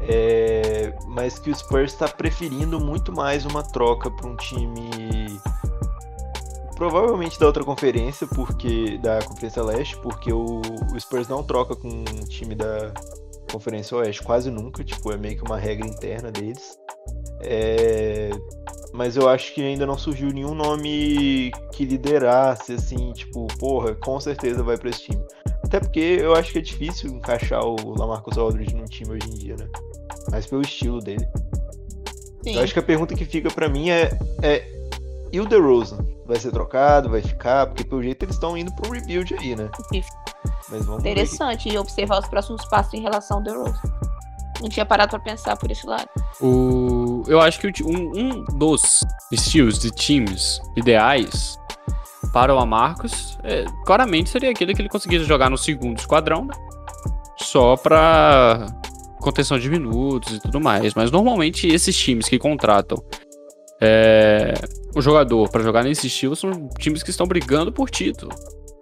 É, 0.00 0.94
mas 1.06 1.38
que 1.38 1.50
o 1.50 1.54
Spurs 1.54 1.92
está 1.92 2.06
preferindo 2.06 2.78
muito 2.78 3.12
mais 3.12 3.44
uma 3.44 3.62
troca 3.62 4.10
para 4.10 4.28
um 4.28 4.36
time 4.36 5.40
provavelmente 6.76 7.38
da 7.38 7.46
outra 7.46 7.64
conferência, 7.64 8.26
porque 8.26 8.98
da 8.98 9.20
Conferência 9.22 9.62
Leste, 9.62 9.96
porque 9.98 10.32
o, 10.32 10.60
o 10.92 11.00
Spurs 11.00 11.28
não 11.28 11.42
troca 11.42 11.76
com 11.76 11.88
um 11.88 12.24
time 12.28 12.54
da 12.54 12.92
Conferência 13.50 13.96
Oeste 13.96 14.22
quase 14.22 14.50
nunca, 14.50 14.82
tipo, 14.82 15.12
é 15.12 15.16
meio 15.16 15.36
que 15.36 15.44
uma 15.44 15.58
regra 15.58 15.86
interna 15.86 16.30
deles. 16.30 16.78
É, 17.40 18.30
mas 18.92 19.16
eu 19.16 19.28
acho 19.28 19.54
que 19.54 19.62
ainda 19.62 19.86
não 19.86 19.98
surgiu 19.98 20.30
nenhum 20.30 20.54
nome 20.54 21.50
que 21.72 21.84
liderasse, 21.84 22.74
assim, 22.74 23.12
tipo, 23.12 23.46
porra, 23.58 23.94
com 23.94 24.18
certeza 24.18 24.62
vai 24.62 24.76
pra 24.76 24.90
esse 24.90 25.02
time. 25.02 25.22
Até 25.62 25.80
porque 25.80 26.18
eu 26.20 26.34
acho 26.34 26.52
que 26.52 26.58
é 26.58 26.62
difícil 26.62 27.10
encaixar 27.10 27.64
o 27.64 27.98
Lamarcus 27.98 28.38
Aldridge 28.38 28.74
num 28.74 28.84
time 28.84 29.12
hoje 29.12 29.28
em 29.28 29.34
dia, 29.34 29.56
né? 29.56 29.68
Mas 30.30 30.46
pelo 30.46 30.62
estilo 30.62 31.00
dele. 31.00 31.26
sim. 32.42 32.54
Eu 32.54 32.62
acho 32.62 32.72
que 32.72 32.78
a 32.78 32.82
pergunta 32.82 33.14
que 33.14 33.24
fica 33.24 33.50
pra 33.50 33.68
mim 33.68 33.90
é, 33.90 34.16
é 34.42 34.64
e 35.32 35.40
o 35.40 35.46
DeRozan? 35.46 36.13
Vai 36.26 36.38
ser 36.38 36.50
trocado? 36.50 37.10
Vai 37.10 37.20
ficar? 37.20 37.66
Porque 37.66 37.84
pelo 37.84 38.02
jeito 38.02 38.24
eles 38.24 38.34
estão 38.34 38.56
indo 38.56 38.72
pra 38.74 38.88
um 38.88 38.92
rebuild 38.92 39.34
aí, 39.38 39.54
né? 39.54 39.70
Mas 40.70 40.84
vamos 40.86 41.02
ver. 41.02 41.10
Interessante 41.10 41.76
observar 41.76 42.20
os 42.20 42.28
próximos 42.28 42.64
passos 42.66 42.94
em 42.94 43.02
relação 43.02 43.38
ao 43.38 43.44
The 43.44 43.50
Rose. 43.50 43.80
Não 44.60 44.68
tinha 44.68 44.86
parado 44.86 45.10
pra 45.10 45.18
pensar 45.18 45.56
por 45.56 45.70
esse 45.70 45.86
lado. 45.86 46.08
O... 46.40 47.22
Eu 47.26 47.40
acho 47.40 47.58
que 47.60 47.82
um, 47.82 48.12
um 48.16 48.44
dos 48.58 49.00
estilos 49.30 49.78
de 49.78 49.90
times 49.90 50.60
ideais 50.76 51.58
para 52.32 52.52
o 52.52 52.56
Lamarcus 52.56 53.38
é, 53.42 53.64
claramente 53.84 54.30
seria 54.30 54.50
aquele 54.50 54.74
que 54.74 54.80
ele 54.80 54.88
conseguisse 54.88 55.24
jogar 55.24 55.50
no 55.50 55.58
segundo 55.58 55.98
esquadrão, 55.98 56.46
né? 56.46 56.54
só 57.36 57.76
para 57.76 58.66
contenção 59.20 59.58
de 59.58 59.68
minutos 59.70 60.36
e 60.36 60.40
tudo 60.40 60.60
mais. 60.60 60.94
Mas 60.94 61.10
normalmente 61.10 61.66
esses 61.66 61.96
times 61.96 62.28
que 62.28 62.38
contratam 62.38 63.02
é, 63.80 64.54
o 64.94 65.00
jogador 65.00 65.50
para 65.50 65.62
jogar 65.62 65.84
nesse 65.84 66.06
estilo 66.06 66.36
são 66.36 66.68
times 66.78 67.02
que 67.02 67.10
estão 67.10 67.26
brigando 67.26 67.72
por 67.72 67.90
título. 67.90 68.32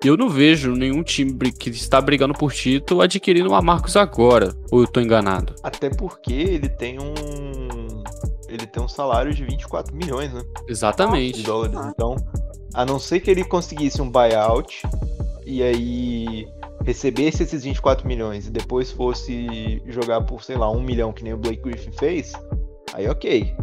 E 0.05 0.09
eu 0.09 0.17
não 0.17 0.29
vejo 0.29 0.73
nenhum 0.73 1.03
time 1.03 1.33
que 1.53 1.71
está 1.71 2.01
brigando 2.01 2.35
por 2.35 2.53
título 2.53 3.03
adquirindo 3.03 3.49
o 3.49 3.53
Lamarcus 3.53 3.97
agora. 3.97 4.53
Ou 4.71 4.81
eu 4.81 4.87
tô 4.87 5.01
enganado? 5.01 5.55
Até 5.63 5.91
porque 5.91 6.33
ele 6.33 6.69
tem 6.69 6.99
um. 6.99 7.15
Ele 8.49 8.67
tem 8.67 8.83
um 8.83 8.89
salário 8.89 9.33
de 9.33 9.45
24 9.45 9.95
milhões, 9.95 10.33
né? 10.33 10.43
De 10.67 10.73
Exatamente. 10.73 11.43
dólares. 11.43 11.79
Então, 11.87 12.17
a 12.75 12.85
não 12.85 12.99
ser 12.99 13.21
que 13.21 13.31
ele 13.31 13.45
conseguisse 13.45 14.03
um 14.03 14.11
buyout 14.11 14.83
e 15.47 15.63
aí 15.63 16.49
recebesse 16.85 17.45
esses 17.45 17.63
24 17.63 18.07
milhões 18.07 18.47
e 18.49 18.51
depois 18.51 18.91
fosse 18.91 19.81
jogar 19.87 20.23
por, 20.23 20.43
sei 20.43 20.57
lá, 20.57 20.71
um 20.71 20.83
milhão, 20.83 21.13
que 21.13 21.23
nem 21.23 21.33
o 21.33 21.37
Blake 21.37 21.63
Griffin 21.63 21.93
fez, 21.93 22.33
aí 22.93 23.09
ok. 23.09 23.55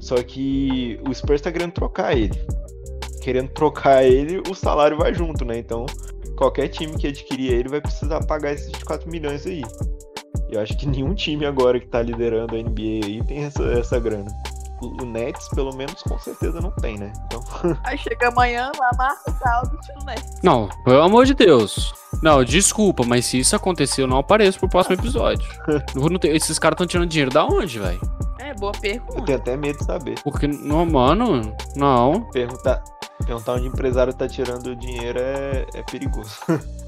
Só 0.00 0.16
que 0.22 1.00
o 1.08 1.12
Spurs 1.14 1.40
tá 1.40 1.50
querendo 1.52 1.72
trocar 1.72 2.16
ele. 2.16 2.38
Querendo 3.22 3.48
trocar 3.50 4.04
ele, 4.04 4.40
o 4.50 4.54
salário 4.54 4.96
vai 4.96 5.12
junto, 5.12 5.44
né? 5.44 5.58
Então, 5.58 5.84
qualquer 6.36 6.68
time 6.68 6.96
que 6.96 7.06
adquirir 7.08 7.52
ele 7.52 7.68
vai 7.68 7.80
precisar 7.80 8.24
pagar 8.24 8.52
esses 8.52 8.66
24 8.72 9.10
milhões 9.10 9.44
aí. 9.46 9.62
E 10.50 10.54
eu 10.54 10.60
acho 10.60 10.76
que 10.78 10.86
nenhum 10.86 11.14
time 11.14 11.44
agora 11.44 11.78
que 11.78 11.86
tá 11.88 12.00
liderando 12.00 12.54
a 12.54 12.58
NBA 12.58 13.04
aí 13.06 13.22
tem 13.24 13.44
essa, 13.44 13.62
essa 13.64 13.98
grana. 13.98 14.30
O, 14.80 15.02
o 15.02 15.04
Nets, 15.06 15.48
pelo 15.48 15.74
menos, 15.74 16.00
com 16.04 16.16
certeza 16.20 16.60
não 16.60 16.70
tem, 16.70 16.96
né? 16.96 17.12
Então, 17.26 17.42
Aí 17.84 17.98
chega 17.98 18.28
amanhã, 18.28 18.70
lá 18.78 18.90
marca 18.96 19.28
o 19.30 19.34
saldo, 19.34 19.76
tiro 19.84 20.04
né? 20.06 20.14
Não, 20.42 20.68
pelo 20.84 21.02
amor 21.02 21.26
de 21.26 21.34
Deus. 21.34 21.92
Não, 22.22 22.44
desculpa, 22.44 23.02
mas 23.04 23.26
se 23.26 23.40
isso 23.40 23.56
acontecer, 23.56 24.02
eu 24.02 24.06
não 24.06 24.18
apareço 24.18 24.60
pro 24.60 24.68
próximo 24.68 24.94
episódio. 24.94 25.44
Ter- 26.20 26.34
Esses 26.36 26.58
caras 26.60 26.76
estão 26.76 26.86
tirando 26.86 27.08
dinheiro 27.10 27.30
da 27.32 27.44
onde, 27.44 27.80
velho? 27.80 28.00
É, 28.48 28.54
boa 28.54 28.72
eu 28.74 28.80
pergunta. 28.80 29.24
tenho 29.24 29.38
até 29.38 29.56
medo 29.56 29.78
de 29.78 29.84
saber. 29.84 30.14
Porque, 30.22 30.46
não, 30.46 30.86
mano, 30.86 31.54
não. 31.76 32.22
Perguntar, 32.30 32.82
perguntar 33.18 33.54
onde 33.54 33.64
o 33.64 33.68
empresário 33.68 34.14
tá 34.14 34.26
tirando 34.26 34.68
o 34.68 34.76
dinheiro 34.76 35.18
é, 35.18 35.66
é 35.74 35.82
perigoso. 35.82 36.34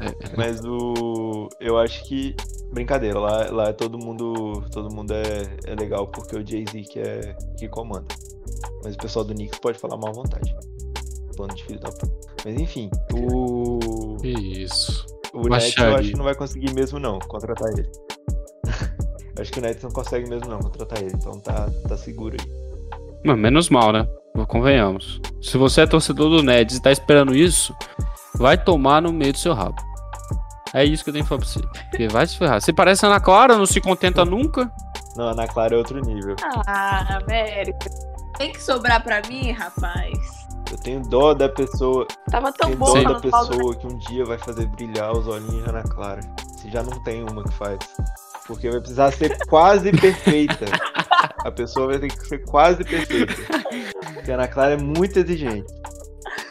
É, 0.00 0.36
Mas 0.36 0.64
o. 0.64 1.48
Eu 1.60 1.78
acho 1.78 2.02
que. 2.04 2.34
Brincadeira, 2.72 3.18
lá, 3.20 3.50
lá 3.50 3.68
é 3.68 3.72
todo 3.72 3.98
mundo. 3.98 4.64
Todo 4.72 4.92
mundo 4.92 5.12
é, 5.12 5.70
é 5.70 5.74
legal 5.74 6.06
porque 6.06 6.36
o 6.36 6.44
Jay-Z 6.44 6.82
que, 6.82 6.98
é, 6.98 7.36
que 7.58 7.68
comanda. 7.68 8.06
Mas 8.82 8.94
o 8.94 8.98
pessoal 8.98 9.24
do 9.24 9.34
Knicks 9.34 9.58
pode 9.60 9.78
falar 9.78 9.96
mal 9.96 10.10
à 10.10 10.12
vontade. 10.12 10.56
Bando 11.36 11.54
de 11.54 11.62
filho 11.64 11.78
da 11.78 11.90
puta. 11.90 12.10
Mas 12.44 12.58
enfim, 12.58 12.90
o. 13.12 14.16
Isso. 14.24 15.06
O 15.32 15.48
Nets 15.48 15.76
eu 15.76 15.94
acho 15.94 16.10
que 16.10 16.16
não 16.16 16.24
vai 16.24 16.34
conseguir 16.34 16.74
mesmo 16.74 16.98
não 16.98 17.18
contratar 17.20 17.68
ele. 17.72 17.88
Acho 19.38 19.52
que 19.52 19.58
o 19.58 19.62
Nets 19.62 19.82
não 19.82 19.90
consegue 19.90 20.28
mesmo 20.28 20.48
não 20.48 20.58
contratar 20.58 21.02
ele, 21.02 21.12
então 21.14 21.38
tá, 21.40 21.68
tá 21.88 21.96
seguro 21.96 22.36
aí. 22.38 22.60
Mas 23.24 23.38
menos 23.38 23.68
mal, 23.68 23.92
né? 23.92 24.06
Convenhamos. 24.48 25.20
Se 25.42 25.58
você 25.58 25.82
é 25.82 25.86
torcedor 25.86 26.30
do 26.30 26.42
Neds 26.42 26.76
e 26.76 26.82
tá 26.82 26.90
esperando 26.90 27.34
isso, 27.34 27.74
vai 28.36 28.56
tomar 28.62 29.02
no 29.02 29.12
meio 29.12 29.32
do 29.32 29.38
seu 29.38 29.52
rabo. 29.52 29.76
É 30.72 30.84
isso 30.84 31.02
que 31.02 31.10
eu 31.10 31.14
tenho 31.14 31.24
que 31.24 31.28
falar 31.28 31.40
pra 31.40 31.48
você. 31.48 31.60
Porque 31.90 32.08
vai 32.08 32.26
se 32.26 32.38
ferrar. 32.38 32.60
Você 32.60 32.72
parece 32.72 33.04
Ana 33.04 33.20
Clara, 33.20 33.56
não 33.56 33.66
se 33.66 33.80
contenta 33.80 34.24
nunca. 34.24 34.70
Não, 35.16 35.28
a 35.28 35.32
Ana 35.32 35.48
Clara 35.48 35.74
é 35.74 35.78
outro 35.78 36.00
nível. 36.00 36.36
Ah, 36.66 37.18
América. 37.22 37.90
Tem 38.38 38.52
que 38.52 38.62
sobrar 38.62 39.02
pra 39.02 39.20
mim, 39.28 39.50
rapaz. 39.50 40.16
Eu 40.70 40.78
tenho 40.78 41.02
dó 41.02 41.34
da 41.34 41.48
pessoa, 41.48 42.06
Tava 42.30 42.52
tão 42.52 42.68
tenho 42.68 42.78
bom 42.78 43.02
dó 43.02 43.14
da 43.14 43.20
pessoa 43.20 43.74
que 43.74 43.86
um 43.86 43.98
dia 43.98 44.24
vai 44.24 44.38
fazer 44.38 44.66
brilhar 44.66 45.10
os 45.12 45.26
olhinhos 45.26 45.64
de 45.64 45.68
Ana 45.68 45.82
Clara. 45.82 46.20
Se 46.56 46.70
já 46.70 46.82
não 46.82 47.02
tem 47.02 47.24
uma 47.24 47.42
que 47.42 47.52
faz. 47.54 47.78
Porque 48.50 48.68
vai 48.68 48.80
precisar 48.80 49.12
ser 49.12 49.36
quase 49.46 49.92
perfeita. 49.92 50.64
A 51.44 51.50
pessoa 51.50 51.86
vai 51.86 51.98
ter 51.98 52.08
que 52.08 52.26
ser 52.26 52.38
quase 52.44 52.82
perfeita. 52.84 53.32
Porque 54.12 54.30
a 54.30 54.34
Ana 54.34 54.48
Clara 54.48 54.74
é 54.74 54.76
muito 54.76 55.18
exigente. 55.18 55.64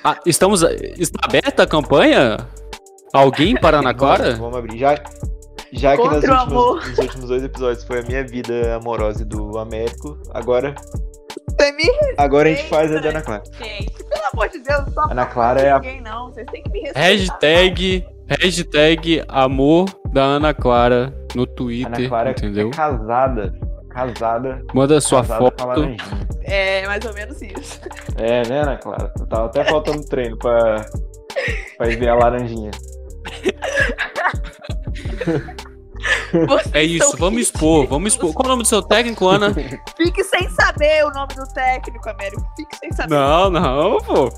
Ah, 0.04 0.18
estamos. 0.26 0.64
Está 0.98 1.20
aberta 1.24 1.64
a 1.64 1.68
campanha? 1.68 2.38
Alguém 3.14 3.56
para 3.56 3.80
Ana 3.80 3.94
Vamos, 3.94 4.18
Clara? 4.18 4.36
vamos 4.36 4.58
abrir. 4.58 4.78
Já, 4.80 4.96
Já 5.74 5.96
que 5.96 6.04
nas 6.04 6.16
últimas, 6.24 6.88
nos 6.88 6.98
últimos 7.00 7.28
dois 7.30 7.44
episódios 7.44 7.84
foi 7.84 8.00
a 8.00 8.04
minha 8.04 8.24
vida 8.26 8.76
amorosa 8.76 9.22
e 9.22 9.26
do 9.26 9.58
Américo, 9.60 10.18
agora, 10.34 10.74
Você 11.50 11.72
me 11.74 11.84
agora 12.18 12.50
a 12.50 12.54
gente 12.54 12.68
faz 12.70 12.92
a 12.96 13.00
de 13.00 13.08
Ana 13.10 13.22
Clara. 13.22 13.44
Gente, 13.60 13.92
pelo 14.04 14.26
amor 14.34 14.50
de 14.50 14.60
Deus, 14.60 14.94
tô 14.96 15.02
Ana 15.02 15.26
Clara 15.28 15.62
é 15.62 15.72
a- 15.72 15.80
ninguém, 15.80 16.02
não. 16.02 16.32
Vocês 16.32 16.48
têm 16.52 16.64
que 16.64 16.70
me 16.72 16.80
respeitar. 16.82 17.00
Hashtag, 17.08 18.06
hashtag 18.28 19.24
amor 19.28 19.86
da 20.12 20.24
Ana 20.24 20.54
Clara 20.54 21.14
no 21.36 21.46
Twitter, 21.46 21.88
Ana 21.88 22.08
Clara 22.10 22.32
entendeu? 22.32 22.68
é 22.68 22.72
casada. 22.72 23.54
Casada. 23.90 24.64
Manda 24.74 25.02
sua 25.02 25.22
casada 25.22 25.40
com 25.40 25.46
a 25.46 25.50
foto. 25.50 25.66
laranjinha. 25.68 25.98
É, 26.42 26.88
mais 26.88 27.04
ou 27.06 27.14
menos 27.14 27.42
isso. 27.42 27.82
É, 28.18 28.48
né, 28.48 28.62
Ana 28.62 28.78
Clara? 28.78 29.12
Eu 29.20 29.28
tava 29.28 29.46
até 29.46 29.64
faltando 29.66 30.06
treino 30.06 30.38
pra, 30.38 30.86
pra 31.78 31.90
ir 31.90 31.98
ver 31.98 32.10
a 32.10 32.16
laranjinha. 32.16 32.72
Vocês 36.48 36.74
É 36.74 36.84
isso, 36.84 37.18
vamos 37.18 37.42
expor, 37.42 37.88
vamos 37.88 38.14
expor. 38.14 38.34
Qual 38.34 38.46
é 38.46 38.48
o 38.48 38.52
nome 38.52 38.64
do 38.64 38.68
seu 38.68 38.82
técnico, 38.82 39.28
Ana? 39.28 39.54
Fique 39.98 40.24
sem 40.24 40.50
saber 40.50 41.06
o 41.06 41.12
nome 41.12 41.34
do 41.36 41.46
técnico, 41.54 42.10
Américo. 42.10 42.44
Fique 42.56 42.76
sem 42.78 42.92
saber. 42.92 43.14
Não, 43.14 43.50
não, 43.50 43.98
pô. 44.00 44.30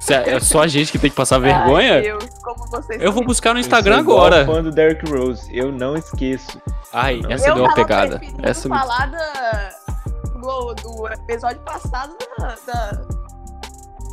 Cê- 0.00 0.14
É 0.14 0.40
só 0.40 0.62
a 0.62 0.66
gente 0.66 0.92
que 0.92 0.98
tem 0.98 1.10
que 1.10 1.16
passar 1.16 1.38
vergonha? 1.40 1.94
Ai, 1.94 2.02
Deus, 2.02 2.24
como 2.42 2.66
vocês 2.70 3.02
Eu 3.02 3.12
vou 3.12 3.24
buscar 3.24 3.52
no 3.52 3.58
Eu 3.58 3.62
Instagram 3.62 3.98
agora. 3.98 4.46
fã 4.46 4.62
do 4.62 4.70
Derrick 4.70 5.10
Rose. 5.10 5.48
Eu 5.56 5.72
não 5.72 5.96
esqueço. 5.96 6.60
Ai, 6.92 7.20
Eu 7.24 7.30
essa 7.30 7.48
eu 7.48 7.54
deu 7.56 7.64
uma 7.64 7.74
pegada. 7.74 8.20
Essa 8.42 8.68
me... 8.68 8.78
falar 8.78 9.06
da, 9.10 9.70
do, 10.40 10.74
do 10.74 11.08
episódio 11.08 11.60
passado 11.60 12.14
da, 12.38 12.54
da- 12.66 13.02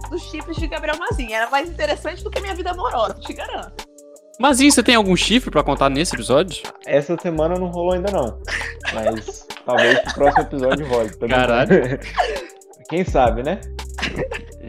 dos 0.10 0.22
chifres 0.24 0.58
de 0.58 0.68
Gabriel 0.68 0.98
Mazin. 0.98 1.34
Era 1.34 1.50
mais 1.50 1.70
interessante 1.70 2.24
do 2.24 2.30
que 2.30 2.40
minha 2.42 2.56
vida 2.56 2.72
amorosa, 2.72 3.16
te 3.16 3.34
garanto. 3.34 3.86
E 4.60 4.72
você 4.72 4.84
tem 4.84 4.96
algum 4.96 5.16
chifre 5.16 5.50
pra 5.50 5.64
contar 5.64 5.90
nesse 5.90 6.14
episódio? 6.14 6.62
Essa 6.86 7.16
semana 7.22 7.56
não 7.58 7.68
rolou 7.68 7.94
ainda 7.94 8.12
não. 8.12 8.38
Mas 8.94 9.48
talvez 9.66 9.98
o 10.00 10.14
próximo 10.14 10.42
episódio 10.44 10.88
role. 10.88 11.10
tá 11.16 11.28
Caralho. 11.28 12.00
Quem 12.90 13.04
sabe, 13.04 13.44
né? 13.44 13.60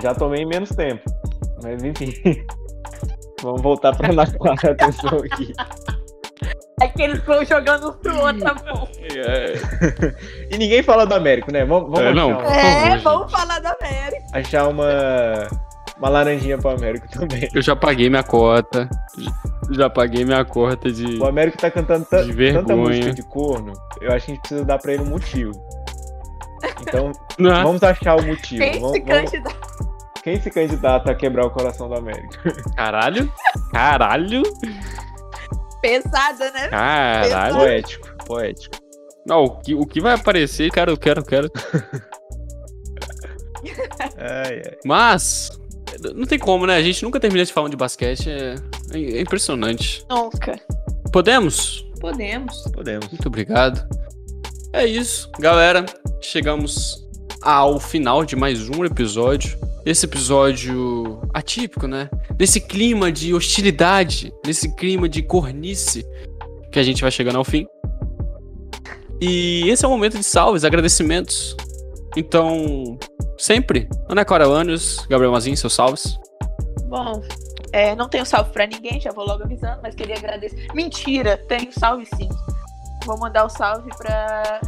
Já 0.03 0.15
tomei 0.15 0.43
em 0.43 0.47
menos 0.47 0.71
tempo. 0.71 1.03
Mas 1.63 1.83
enfim. 1.83 2.13
Vamos 3.43 3.63
voltar 3.63 3.95
pra 3.97 4.11
Ana 4.11 4.27
Clara 4.27 4.73
atenção 4.73 5.19
aqui. 5.19 5.53
É 6.81 6.89
que 6.89 7.03
eles 7.03 7.19
estão 7.19 7.43
jogando 7.45 7.89
um 7.89 7.93
pro 7.93 8.19
outro, 8.21 8.41
tá 8.43 8.55
bom? 8.55 8.87
E 10.51 10.59
ninguém 10.59 10.83
fala 10.83 11.07
do 11.07 11.15
Américo, 11.15 11.51
né? 11.53 11.65
Vamos, 11.65 11.91
vamos 11.91 12.01
É, 12.11 12.15
não. 12.15 12.31
uma, 12.39 12.47
É, 12.55 12.99
vamos 12.99 13.31
falar 13.33 13.59
da 13.61 13.71
América. 13.81 14.23
achar 14.33 14.69
uma, 14.69 15.49
uma 15.99 16.09
laranjinha 16.09 16.59
pro 16.59 16.71
Américo 16.71 17.09
também. 17.11 17.49
Eu 17.55 17.63
já 17.63 17.75
paguei 17.75 18.09
minha 18.11 18.23
cota. 18.23 18.89
Já 19.71 19.89
paguei 19.91 20.25
minha 20.25 20.45
cota 20.45 20.91
de. 20.93 21.17
O 21.19 21.27
Américo 21.27 21.57
tá 21.59 21.71
cantando 21.71 22.05
ta- 22.05 22.23
De 22.23 22.33
vergonha. 22.33 22.63
tanta 22.63 22.77
música 22.77 23.13
de 23.15 23.23
corno, 23.23 23.73
eu 24.01 24.13
acho 24.13 24.27
que 24.27 24.33
a 24.33 24.35
gente 24.35 24.41
precisa 24.43 24.65
dar 24.65 24.79
pra 24.79 24.93
ele 24.93 25.03
um 25.03 25.07
motivo. 25.11 25.53
Então, 26.81 27.13
Não. 27.39 27.63
vamos 27.65 27.83
achar 27.83 28.17
o 28.17 28.27
motivo. 28.27 28.63
Quem 28.63 28.81
Vamos- 28.81 28.93
se 28.93 29.01
vamos- 29.03 29.31
candidata? 29.31 29.57
Quem 30.23 30.41
se 30.41 30.51
candidata 30.51 31.11
a 31.13 31.15
quebrar 31.15 31.47
o 31.47 31.51
coração 31.51 31.89
do 31.89 31.95
Américo? 31.95 32.35
Caralho. 32.77 33.33
Caralho. 33.73 34.43
Pesada, 35.81 36.51
né? 36.53 36.69
Caralho. 36.69 37.55
Poético, 37.57 38.09
poético. 38.25 38.77
Não, 39.25 39.45
o 39.45 39.51
que, 39.61 39.75
o 39.75 39.87
que 39.87 40.01
vai 40.01 40.15
aparecer, 40.15 40.71
cara, 40.71 40.91
eu 40.91 40.97
quero, 40.97 41.21
eu 41.21 41.25
quero. 41.25 41.51
Ai, 44.19 44.63
ai. 44.65 44.77
Mas. 44.85 45.51
Não 46.15 46.27
tem 46.27 46.39
como, 46.39 46.67
né? 46.67 46.77
A 46.77 46.83
gente 46.83 47.03
nunca 47.03 47.19
termina 47.19 47.45
de 47.45 47.53
falar 47.53 47.69
de 47.69 47.77
basquete. 47.77 48.29
É, 48.31 48.55
é 48.95 49.21
impressionante. 49.21 50.05
Nunca. 50.11 50.59
Podemos? 51.13 51.85
Podemos. 52.01 52.63
Podemos. 52.73 53.09
Muito 53.09 53.27
obrigado. 53.29 53.87
É 54.73 54.85
isso, 54.85 55.31
galera. 55.39 55.87
Chegamos 56.21 57.07
ao 57.41 57.79
final 57.79 58.25
de 58.25 58.37
mais 58.37 58.69
um 58.69 58.85
episódio. 58.85 59.59
Esse 59.85 60.07
episódio 60.07 61.21
atípico, 61.33 61.87
né? 61.87 62.11
Nesse 62.39 62.61
clima 62.61 63.11
de 63.13 63.33
hostilidade, 63.33 64.33
nesse 64.45 64.75
clima 64.75 65.09
de 65.09 65.23
cornice 65.23 66.05
que 66.73 66.79
a 66.79 66.83
gente 66.83 67.03
vai 67.03 67.11
chegando 67.11 67.39
ao 67.39 67.45
fim. 67.45 67.67
E 69.21 69.69
esse 69.69 69.85
é 69.85 69.89
o 69.89 69.91
momento 69.91 70.19
de 70.19 70.25
salves, 70.25 70.65
agradecimentos. 70.65 71.57
Então, 72.17 72.99
sempre, 73.39 73.89
Ana 74.09 74.25
Clara 74.25 74.47
Lanius, 74.47 75.07
Gabriel 75.09 75.33
Mazin, 75.33 75.55
seus 75.57 75.75
salves. 75.75 76.19
Bom, 76.89 77.23
é, 77.73 77.95
não 77.95 78.09
tenho 78.09 78.27
salve 78.27 78.51
pra 78.51 78.67
ninguém, 78.67 79.01
já 79.01 79.13
vou 79.13 79.27
logo 79.27 79.45
avisando, 79.45 79.81
mas 79.83 79.95
queria 79.95 80.17
agradecer. 80.17 80.67
Mentira, 80.75 81.37
tenho 81.49 81.73
salve 81.73 82.07
sim. 82.07 82.29
Vou 83.07 83.19
mandar 83.19 83.45
o 83.45 83.49
salve 83.49 83.89
pra. 83.97 84.61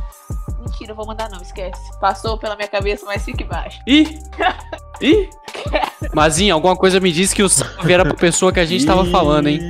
Mentira, 0.61 0.95
vou 0.95 1.07
mandar 1.07 1.29
não, 1.31 1.41
esquece. 1.43 1.81
Passou 2.01 2.39
pela 2.39 2.55
minha 2.57 2.69
cabeça, 2.69 3.05
mas 3.05 3.25
fique 3.25 3.45
baixo. 3.45 3.81
Ih! 3.87 4.19
Ih! 5.01 5.29
Mazinho, 6.15 6.55
alguma 6.55 6.77
coisa 6.77 7.01
me 7.01 7.13
disse 7.13 7.35
que 7.35 7.43
o 7.43 7.49
salve 7.49 7.93
era 7.93 8.05
pra 8.05 8.15
pessoa 8.15 8.53
que 8.53 8.61
a 8.61 8.65
gente 8.65 8.87
tava 8.87 9.05
falando, 9.07 9.49
hein? 9.49 9.61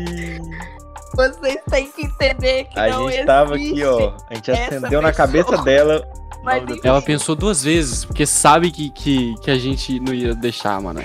Vocês 1.15 1.59
têm 1.71 1.91
que 1.91 2.03
entender 2.03 2.65
que 2.65 2.79
A 2.79 2.89
não 2.91 3.11
gente 3.11 3.27
tava 3.27 3.55
aqui, 3.57 3.83
ó. 3.85 4.13
A 4.31 4.35
gente 4.35 4.51
acendeu 4.51 5.03
na 5.03 5.09
pessoa. 5.09 5.13
cabeça 5.13 5.63
dela. 5.63 6.07
Ela 6.85 7.03
pensou 7.03 7.35
duas 7.35 7.63
vezes, 7.65 8.05
porque 8.05 8.25
sabe 8.25 8.71
que, 8.71 8.91
que, 8.91 9.35
que 9.43 9.51
a 9.51 9.59
gente 9.59 9.99
não 10.01 10.15
ia 10.15 10.35
deixar, 10.35 10.81
mano. 10.81 11.03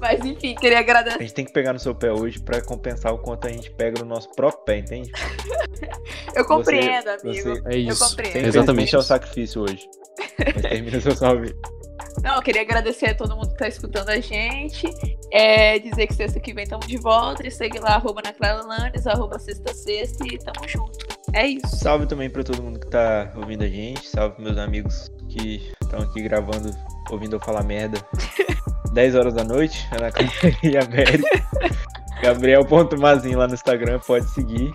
Mas 0.00 0.24
enfim, 0.24 0.54
queria 0.54 0.78
A 0.78 0.80
agradecer. 0.80 1.18
gente 1.20 1.34
tem 1.34 1.44
que 1.44 1.52
pegar 1.52 1.72
no 1.72 1.78
seu 1.78 1.94
pé 1.94 2.12
hoje 2.12 2.38
pra 2.40 2.60
compensar 2.60 3.12
o 3.14 3.18
quanto 3.18 3.46
a 3.46 3.50
gente 3.50 3.70
pega 3.70 4.00
no 4.00 4.06
nosso 4.06 4.30
próprio 4.32 4.64
pé, 4.64 4.78
entende? 4.78 5.10
Eu 6.34 6.44
compreendo, 6.44 7.08
amigo. 7.08 7.22
Você 7.54 7.62
É 7.66 7.76
isso. 7.78 8.08
compreendo. 8.08 8.32
tem 8.32 8.44
Exatamente. 8.46 8.94
é 8.94 8.98
o 8.98 9.02
sacrifício 9.02 9.62
hoje. 9.62 9.88
Mas 10.54 10.62
termina 10.62 11.00
seu 11.00 11.14
salve. 11.16 11.54
Não, 12.22 12.36
eu 12.36 12.42
queria 12.42 12.62
agradecer 12.62 13.10
a 13.10 13.14
todo 13.14 13.36
mundo 13.36 13.48
que 13.50 13.56
tá 13.58 13.68
escutando 13.68 14.08
a 14.08 14.18
gente. 14.20 14.86
É, 15.32 15.78
dizer 15.78 16.06
que 16.06 16.14
sexta 16.14 16.40
que 16.40 16.52
vem 16.54 16.64
estamos 16.64 16.86
de 16.86 16.96
volta. 16.98 17.46
E 17.46 17.50
segue 17.50 17.78
lá, 17.78 17.94
arroba 17.96 18.22
na 18.24 18.32
Clara 18.32 18.62
Landes, 18.64 19.06
arroba 19.06 19.38
sexta 19.38 19.72
sexta 19.74 20.24
e 20.26 20.38
tamo 20.38 20.66
junto. 20.66 20.98
É 21.34 21.46
isso. 21.46 21.76
Salve 21.76 22.06
também 22.06 22.30
pra 22.30 22.42
todo 22.42 22.62
mundo 22.62 22.80
que 22.80 22.86
tá 22.88 23.30
ouvindo 23.36 23.64
a 23.64 23.68
gente. 23.68 24.06
Salve 24.08 24.42
meus 24.42 24.56
amigos 24.56 25.10
que 25.28 25.70
estão 25.82 26.00
aqui 26.00 26.22
gravando, 26.22 26.70
ouvindo 27.10 27.36
eu 27.36 27.40
falar 27.40 27.62
merda. 27.62 27.98
10 28.96 29.14
horas 29.14 29.34
da 29.34 29.44
noite, 29.44 29.86
Ana 29.92 30.10
Clara 30.10 30.56
e 30.62 30.76
América. 30.76 31.28
Gabriel.mazinho 32.22 33.38
lá 33.38 33.46
no 33.46 33.52
Instagram, 33.54 34.00
pode 34.00 34.28
seguir. 34.30 34.72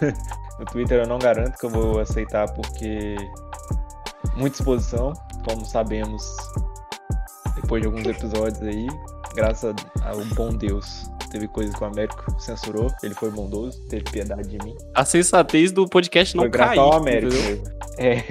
No 0.56 0.64
Twitter 0.66 1.00
eu 1.00 1.06
não 1.08 1.18
garanto 1.18 1.58
que 1.58 1.66
eu 1.66 1.70
vou 1.70 1.98
aceitar 1.98 2.48
porque 2.52 3.16
muita 4.36 4.56
exposição, 4.56 5.12
como 5.44 5.66
sabemos 5.66 6.22
depois 7.56 7.82
de 7.82 7.88
alguns 7.88 8.06
episódios 8.06 8.62
aí. 8.62 8.86
Graças 9.34 9.74
ao 10.00 10.24
bom 10.36 10.50
Deus. 10.50 11.10
Teve 11.32 11.48
coisa 11.48 11.76
que 11.76 11.82
o 11.82 11.86
Américo 11.88 12.40
censurou, 12.40 12.86
ele 13.02 13.14
foi 13.14 13.32
bondoso, 13.32 13.84
teve 13.88 14.04
piedade 14.04 14.48
de 14.48 14.58
mim. 14.64 14.76
A 14.94 15.04
sensatez 15.04 15.72
do 15.72 15.88
podcast 15.88 16.36
não 16.36 16.44
Foi 16.44 16.50
caiu. 16.52 16.82
ao 16.82 16.92
Américo. 16.92 17.34
entendeu? 17.34 17.56
mesmo. 17.56 17.74
É. 17.98 18.24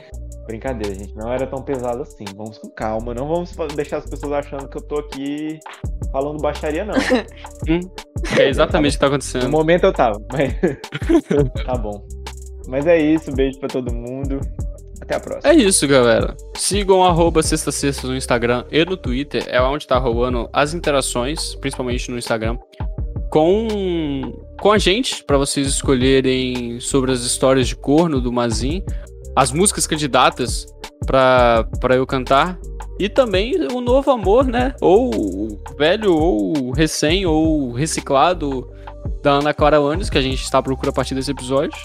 Brincadeira, 0.50 0.92
gente. 0.94 1.14
Não 1.14 1.32
era 1.32 1.46
tão 1.46 1.62
pesado 1.62 2.02
assim. 2.02 2.24
Vamos 2.36 2.58
com 2.58 2.68
calma. 2.70 3.14
Não 3.14 3.28
vamos 3.28 3.54
deixar 3.76 3.98
as 3.98 4.06
pessoas 4.10 4.32
achando 4.32 4.68
que 4.68 4.76
eu 4.78 4.82
tô 4.82 4.96
aqui 4.98 5.60
falando 6.10 6.40
baixaria, 6.42 6.84
não. 6.84 6.94
É 8.38 8.48
exatamente 8.48 8.92
o 8.92 8.94
que 8.94 8.98
tá 9.00 9.06
No 9.06 9.14
acontecendo. 9.14 9.50
momento 9.50 9.84
eu 9.84 9.92
tava, 9.92 10.20
mas. 10.32 10.52
tá 11.64 11.74
bom. 11.74 12.04
Mas 12.68 12.86
é 12.86 12.98
isso. 13.00 13.32
Beijo 13.32 13.58
pra 13.60 13.68
todo 13.68 13.94
mundo. 13.94 14.40
Até 15.00 15.14
a 15.16 15.20
próxima. 15.20 15.52
É 15.52 15.56
isso, 15.56 15.86
galera. 15.88 16.36
Sigam 16.56 17.02
arroba 17.04 17.42
Sexta 17.42 17.72
Sexta 17.72 18.06
no 18.06 18.16
Instagram 18.16 18.64
e 18.70 18.84
no 18.84 18.96
Twitter. 18.96 19.44
É 19.48 19.60
onde 19.62 19.86
tá 19.86 19.98
rolando 19.98 20.48
as 20.52 20.74
interações, 20.74 21.54
principalmente 21.54 22.10
no 22.10 22.18
Instagram, 22.18 22.58
com, 23.30 24.32
com 24.60 24.72
a 24.72 24.78
gente, 24.78 25.24
pra 25.24 25.38
vocês 25.38 25.66
escolherem 25.66 26.78
sobre 26.80 27.12
as 27.12 27.20
histórias 27.20 27.68
de 27.68 27.76
corno 27.76 28.20
do 28.20 28.30
Mazin, 28.32 28.84
as 29.34 29.52
músicas 29.52 29.86
candidatas 29.86 30.66
pra, 31.06 31.66
pra 31.80 31.96
eu 31.96 32.06
cantar. 32.06 32.58
E 32.98 33.08
também 33.08 33.54
o 33.72 33.80
novo 33.80 34.10
amor, 34.10 34.44
né? 34.44 34.74
Ou 34.80 35.58
velho, 35.78 36.14
ou 36.14 36.70
recém, 36.70 37.24
ou 37.24 37.72
reciclado 37.72 38.70
da 39.22 39.32
Ana 39.32 39.54
Clara 39.54 39.78
Lanes, 39.78 40.10
que 40.10 40.18
a 40.18 40.22
gente 40.22 40.42
está 40.42 40.58
à 40.58 40.62
procura 40.62 40.90
a 40.90 40.92
partir 40.92 41.14
desse 41.14 41.30
episódio. 41.30 41.78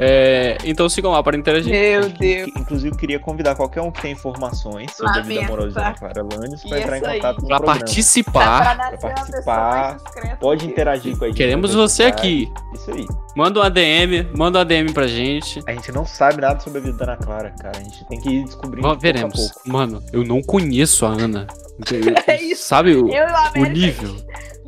É, 0.00 0.56
então 0.64 0.88
sigam 0.88 1.10
lá 1.12 1.22
para 1.22 1.36
interagir. 1.36 1.70
Meu 1.70 2.08
Deus. 2.08 2.50
Inclusive, 2.56 2.94
eu 2.94 2.96
queria 2.98 3.18
convidar 3.18 3.54
qualquer 3.54 3.82
um 3.82 3.90
que 3.90 4.00
tem 4.00 4.12
informações 4.12 4.90
sobre 4.92 5.18
a 5.18 5.22
vida 5.22 5.34
Lamento, 5.34 5.52
amorosa 5.52 5.74
da? 5.74 5.86
Ana 5.88 5.94
Clara 5.98 6.22
Lanes 6.22 6.60
pra 6.62 6.78
Isso 6.78 6.86
entrar 6.86 6.96
em 6.98 7.00
contato 7.00 7.36
com 7.36 7.46
programa. 7.46 7.66
participar. 7.66 8.90
pessoa 8.90 9.12
participar, 9.12 9.96
Pode 10.40 10.66
interagir 10.66 11.16
com 11.18 11.24
a 11.24 11.28
gente. 11.28 11.36
Queremos 11.36 11.74
você 11.74 12.04
aqui. 12.04 12.50
Isso 12.74 12.90
aí. 12.90 13.06
Manda 13.36 13.60
um 13.60 13.62
ADM, 13.62 14.28
manda 14.36 14.58
um 14.58 14.62
ADM 14.62 14.92
pra 14.92 15.06
gente. 15.06 15.60
A 15.66 15.72
gente 15.72 15.92
não 15.92 16.04
sabe 16.06 16.40
nada 16.40 16.58
sobre 16.60 16.78
a 16.78 16.82
vida 16.82 16.96
da 16.96 17.04
Ana 17.12 17.16
Clara, 17.16 17.54
cara. 17.60 17.76
A 17.78 17.82
gente 17.82 18.04
tem 18.06 18.18
que 18.20 18.28
ir 18.28 18.44
descobrindo 18.44 18.86
Ó, 18.86 18.90
pouco 18.90 18.98
a 18.98 19.12
veremos. 19.12 19.34
pouco. 19.34 19.60
Mano, 19.68 20.02
eu 20.12 20.24
não 20.24 20.42
conheço 20.42 21.04
a 21.06 21.10
Ana. 21.10 21.46
É 22.26 22.42
isso. 22.42 22.64
Sabe 22.64 22.94
o, 22.94 23.08
Eu 23.08 23.24
o 23.56 23.64
nível? 23.64 24.14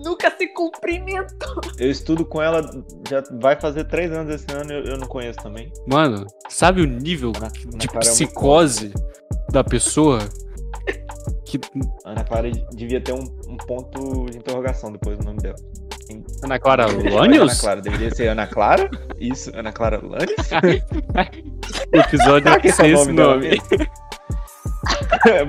Nunca 0.05 0.31
se 0.37 0.47
cumprimentou. 0.49 1.61
Eu 1.79 1.91
estudo 1.91 2.25
com 2.25 2.43
ela, 2.43 2.63
já 3.09 3.23
vai 3.41 3.59
fazer 3.61 3.85
três 3.85 4.11
anos 4.13 4.35
esse 4.35 4.47
ano, 4.53 4.73
eu, 4.73 4.85
eu 4.85 4.97
não 4.99 5.07
conheço 5.07 5.39
também. 5.41 5.73
Mano, 5.87 6.27
sabe 6.49 6.81
o 6.83 6.87
nível 6.87 7.33
Ana, 7.37 7.49
de 7.49 7.67
Ana 7.69 7.87
Clara 7.87 8.07
é 8.07 8.11
psicose 8.11 8.93
da 9.51 9.63
pessoa? 9.63 10.19
Que 11.45 11.61
Ana 12.05 12.25
Clara 12.25 12.51
devia 12.73 13.01
ter 13.01 13.13
um, 13.13 13.23
um 13.49 13.57
ponto 13.59 14.27
de 14.31 14.39
interrogação 14.39 14.91
depois 14.91 15.19
do 15.19 15.25
nome 15.25 15.39
dela. 15.39 15.57
Ana 16.43 16.59
Clara 16.59 16.87
Ana 16.91 17.11
Lanius? 17.15 17.61
Clara, 17.61 17.81
deveria 17.81 18.11
ser 18.15 18.29
Ana 18.29 18.47
Clara? 18.47 18.91
Isso, 19.19 19.51
Ana 19.55 19.73
Clara 19.73 20.01
Lanius? 20.03 20.51
O 21.93 21.97
episódio 21.97 22.43
Será 22.49 22.61
que 22.61 22.67
é 22.67 22.71
esse 22.71 22.83
é 22.83 22.93
nome 22.93 23.13
nome. 23.13 23.49
mesmo? 23.49 23.63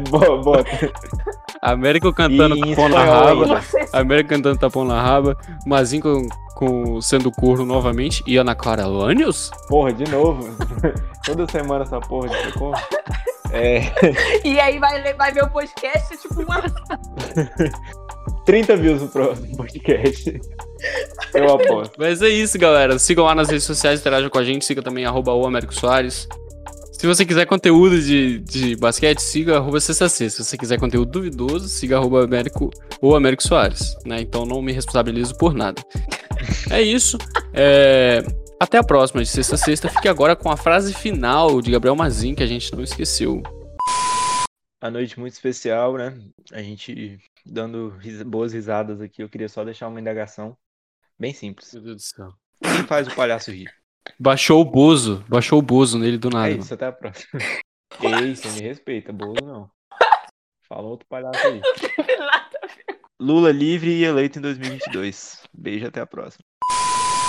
Bo- 0.09 0.41
Bota. 0.41 0.69
Américo 1.63 2.11
cantando 2.11 2.57
em 2.57 2.59
tapão 2.59 2.89
na 2.89 2.99
espanhol 2.99 3.45
raba. 3.45 3.63
Américo 3.93 4.29
cantando 4.29 4.59
tapão 4.59 4.83
na 4.83 5.01
raba. 5.01 5.37
Mazinho 5.65 6.03
com, 6.03 6.27
com 6.55 7.01
sendo 7.01 7.31
corno 7.31 7.65
novamente. 7.65 8.21
E 8.27 8.35
Ana 8.35 8.53
Clara 8.53 8.85
Lanius? 8.85 9.49
Porra, 9.69 9.93
de 9.93 10.03
novo. 10.11 10.45
Toda 11.25 11.49
semana 11.49 11.83
essa 11.83 12.01
porra 12.01 12.27
de 12.27 12.51
socorro. 12.51 12.75
É, 13.51 13.81
E 14.43 14.59
aí 14.59 14.77
vai, 14.77 15.13
vai 15.13 15.31
ver 15.31 15.43
o 15.43 15.49
podcast, 15.49 16.17
tipo, 16.17 16.41
uma 16.41 16.61
30 18.45 18.75
views 18.75 19.01
no 19.01 19.07
próximo 19.07 19.55
podcast. 19.55 20.41
Eu 21.33 21.55
aposto. 21.55 21.95
Mas 21.97 22.21
é 22.21 22.27
isso, 22.27 22.59
galera. 22.59 22.99
Sigam 22.99 23.23
lá 23.23 23.33
nas 23.33 23.47
redes 23.47 23.63
sociais, 23.63 24.01
interajam 24.01 24.29
com 24.29 24.37
a 24.37 24.43
gente. 24.43 24.65
Siga 24.65 24.81
também 24.81 25.05
arroba 25.05 25.31
o 25.33 25.45
Américo 25.45 25.73
Soares. 25.73 26.27
Se 27.03 27.07
você 27.07 27.25
quiser 27.25 27.45
conteúdo 27.45 28.01
de, 28.01 28.39
de 28.39 28.77
basquete, 28.77 29.19
siga 29.19 29.57
arroba 29.57 29.77
sexta 29.81 30.07
sexta. 30.07 30.41
Se 30.41 30.51
você 30.51 30.57
quiser 30.57 30.79
conteúdo 30.79 31.11
duvidoso, 31.11 31.67
siga 31.67 31.97
arroba 31.97 32.23
Américo 32.23 32.69
ou 33.01 33.13
Américo 33.13 33.43
Soares. 33.43 33.97
Né? 34.05 34.21
Então 34.21 34.45
não 34.45 34.61
me 34.61 34.71
responsabilizo 34.71 35.37
por 35.37 35.53
nada. 35.53 35.83
É 36.71 36.81
isso. 36.81 37.17
É, 37.53 38.23
Até 38.57 38.77
a 38.77 38.83
próxima 38.85 39.21
de 39.21 39.27
sexta 39.27 39.55
a 39.55 39.57
sexta. 39.57 39.89
Fique 39.89 40.07
agora 40.07 40.33
com 40.33 40.49
a 40.49 40.55
frase 40.55 40.93
final 40.93 41.61
de 41.61 41.71
Gabriel 41.71 41.93
Mazin, 41.93 42.35
que 42.35 42.43
a 42.43 42.47
gente 42.47 42.73
não 42.73 42.81
esqueceu. 42.81 43.43
A 44.79 44.89
noite 44.89 45.19
muito 45.19 45.33
especial, 45.33 45.97
né? 45.97 46.17
A 46.53 46.61
gente 46.61 47.17
dando 47.45 47.89
ris- 47.99 48.23
boas 48.23 48.53
risadas 48.53 49.01
aqui. 49.01 49.21
Eu 49.21 49.27
queria 49.27 49.49
só 49.49 49.65
deixar 49.65 49.89
uma 49.89 49.99
indagação 49.99 50.55
bem 51.19 51.33
simples. 51.33 51.73
Meu 51.73 51.83
Deus 51.83 51.95
do 51.97 52.01
céu. 52.01 52.29
Quem 52.61 52.87
faz 52.87 53.09
o 53.09 53.13
palhaço 53.13 53.51
rir? 53.51 53.69
Baixou 54.19 54.61
o 54.61 54.65
Bozo. 54.65 55.23
Baixou 55.27 55.59
o 55.59 55.61
Bozo 55.61 55.97
nele 55.97 56.17
do 56.17 56.29
nada. 56.29 56.47
É 56.47 56.51
mano. 56.51 56.63
isso, 56.63 56.73
até 56.73 56.87
a 56.87 56.91
próxima. 56.91 57.39
Ei, 58.01 58.35
você 58.35 58.49
me 58.49 58.61
respeita, 58.67 59.13
bolo 59.13 59.35
não. 59.45 59.69
Fala 60.67 60.87
outro 60.87 61.07
palhaço 61.07 61.39
aí. 61.45 61.61
Lula 63.19 63.51
livre 63.51 63.91
e 63.91 64.03
eleito 64.03 64.39
em 64.39 64.41
2022. 64.41 65.43
Beijo, 65.53 65.87
até 65.87 66.01
a 66.01 66.05
próxima. 66.05 66.43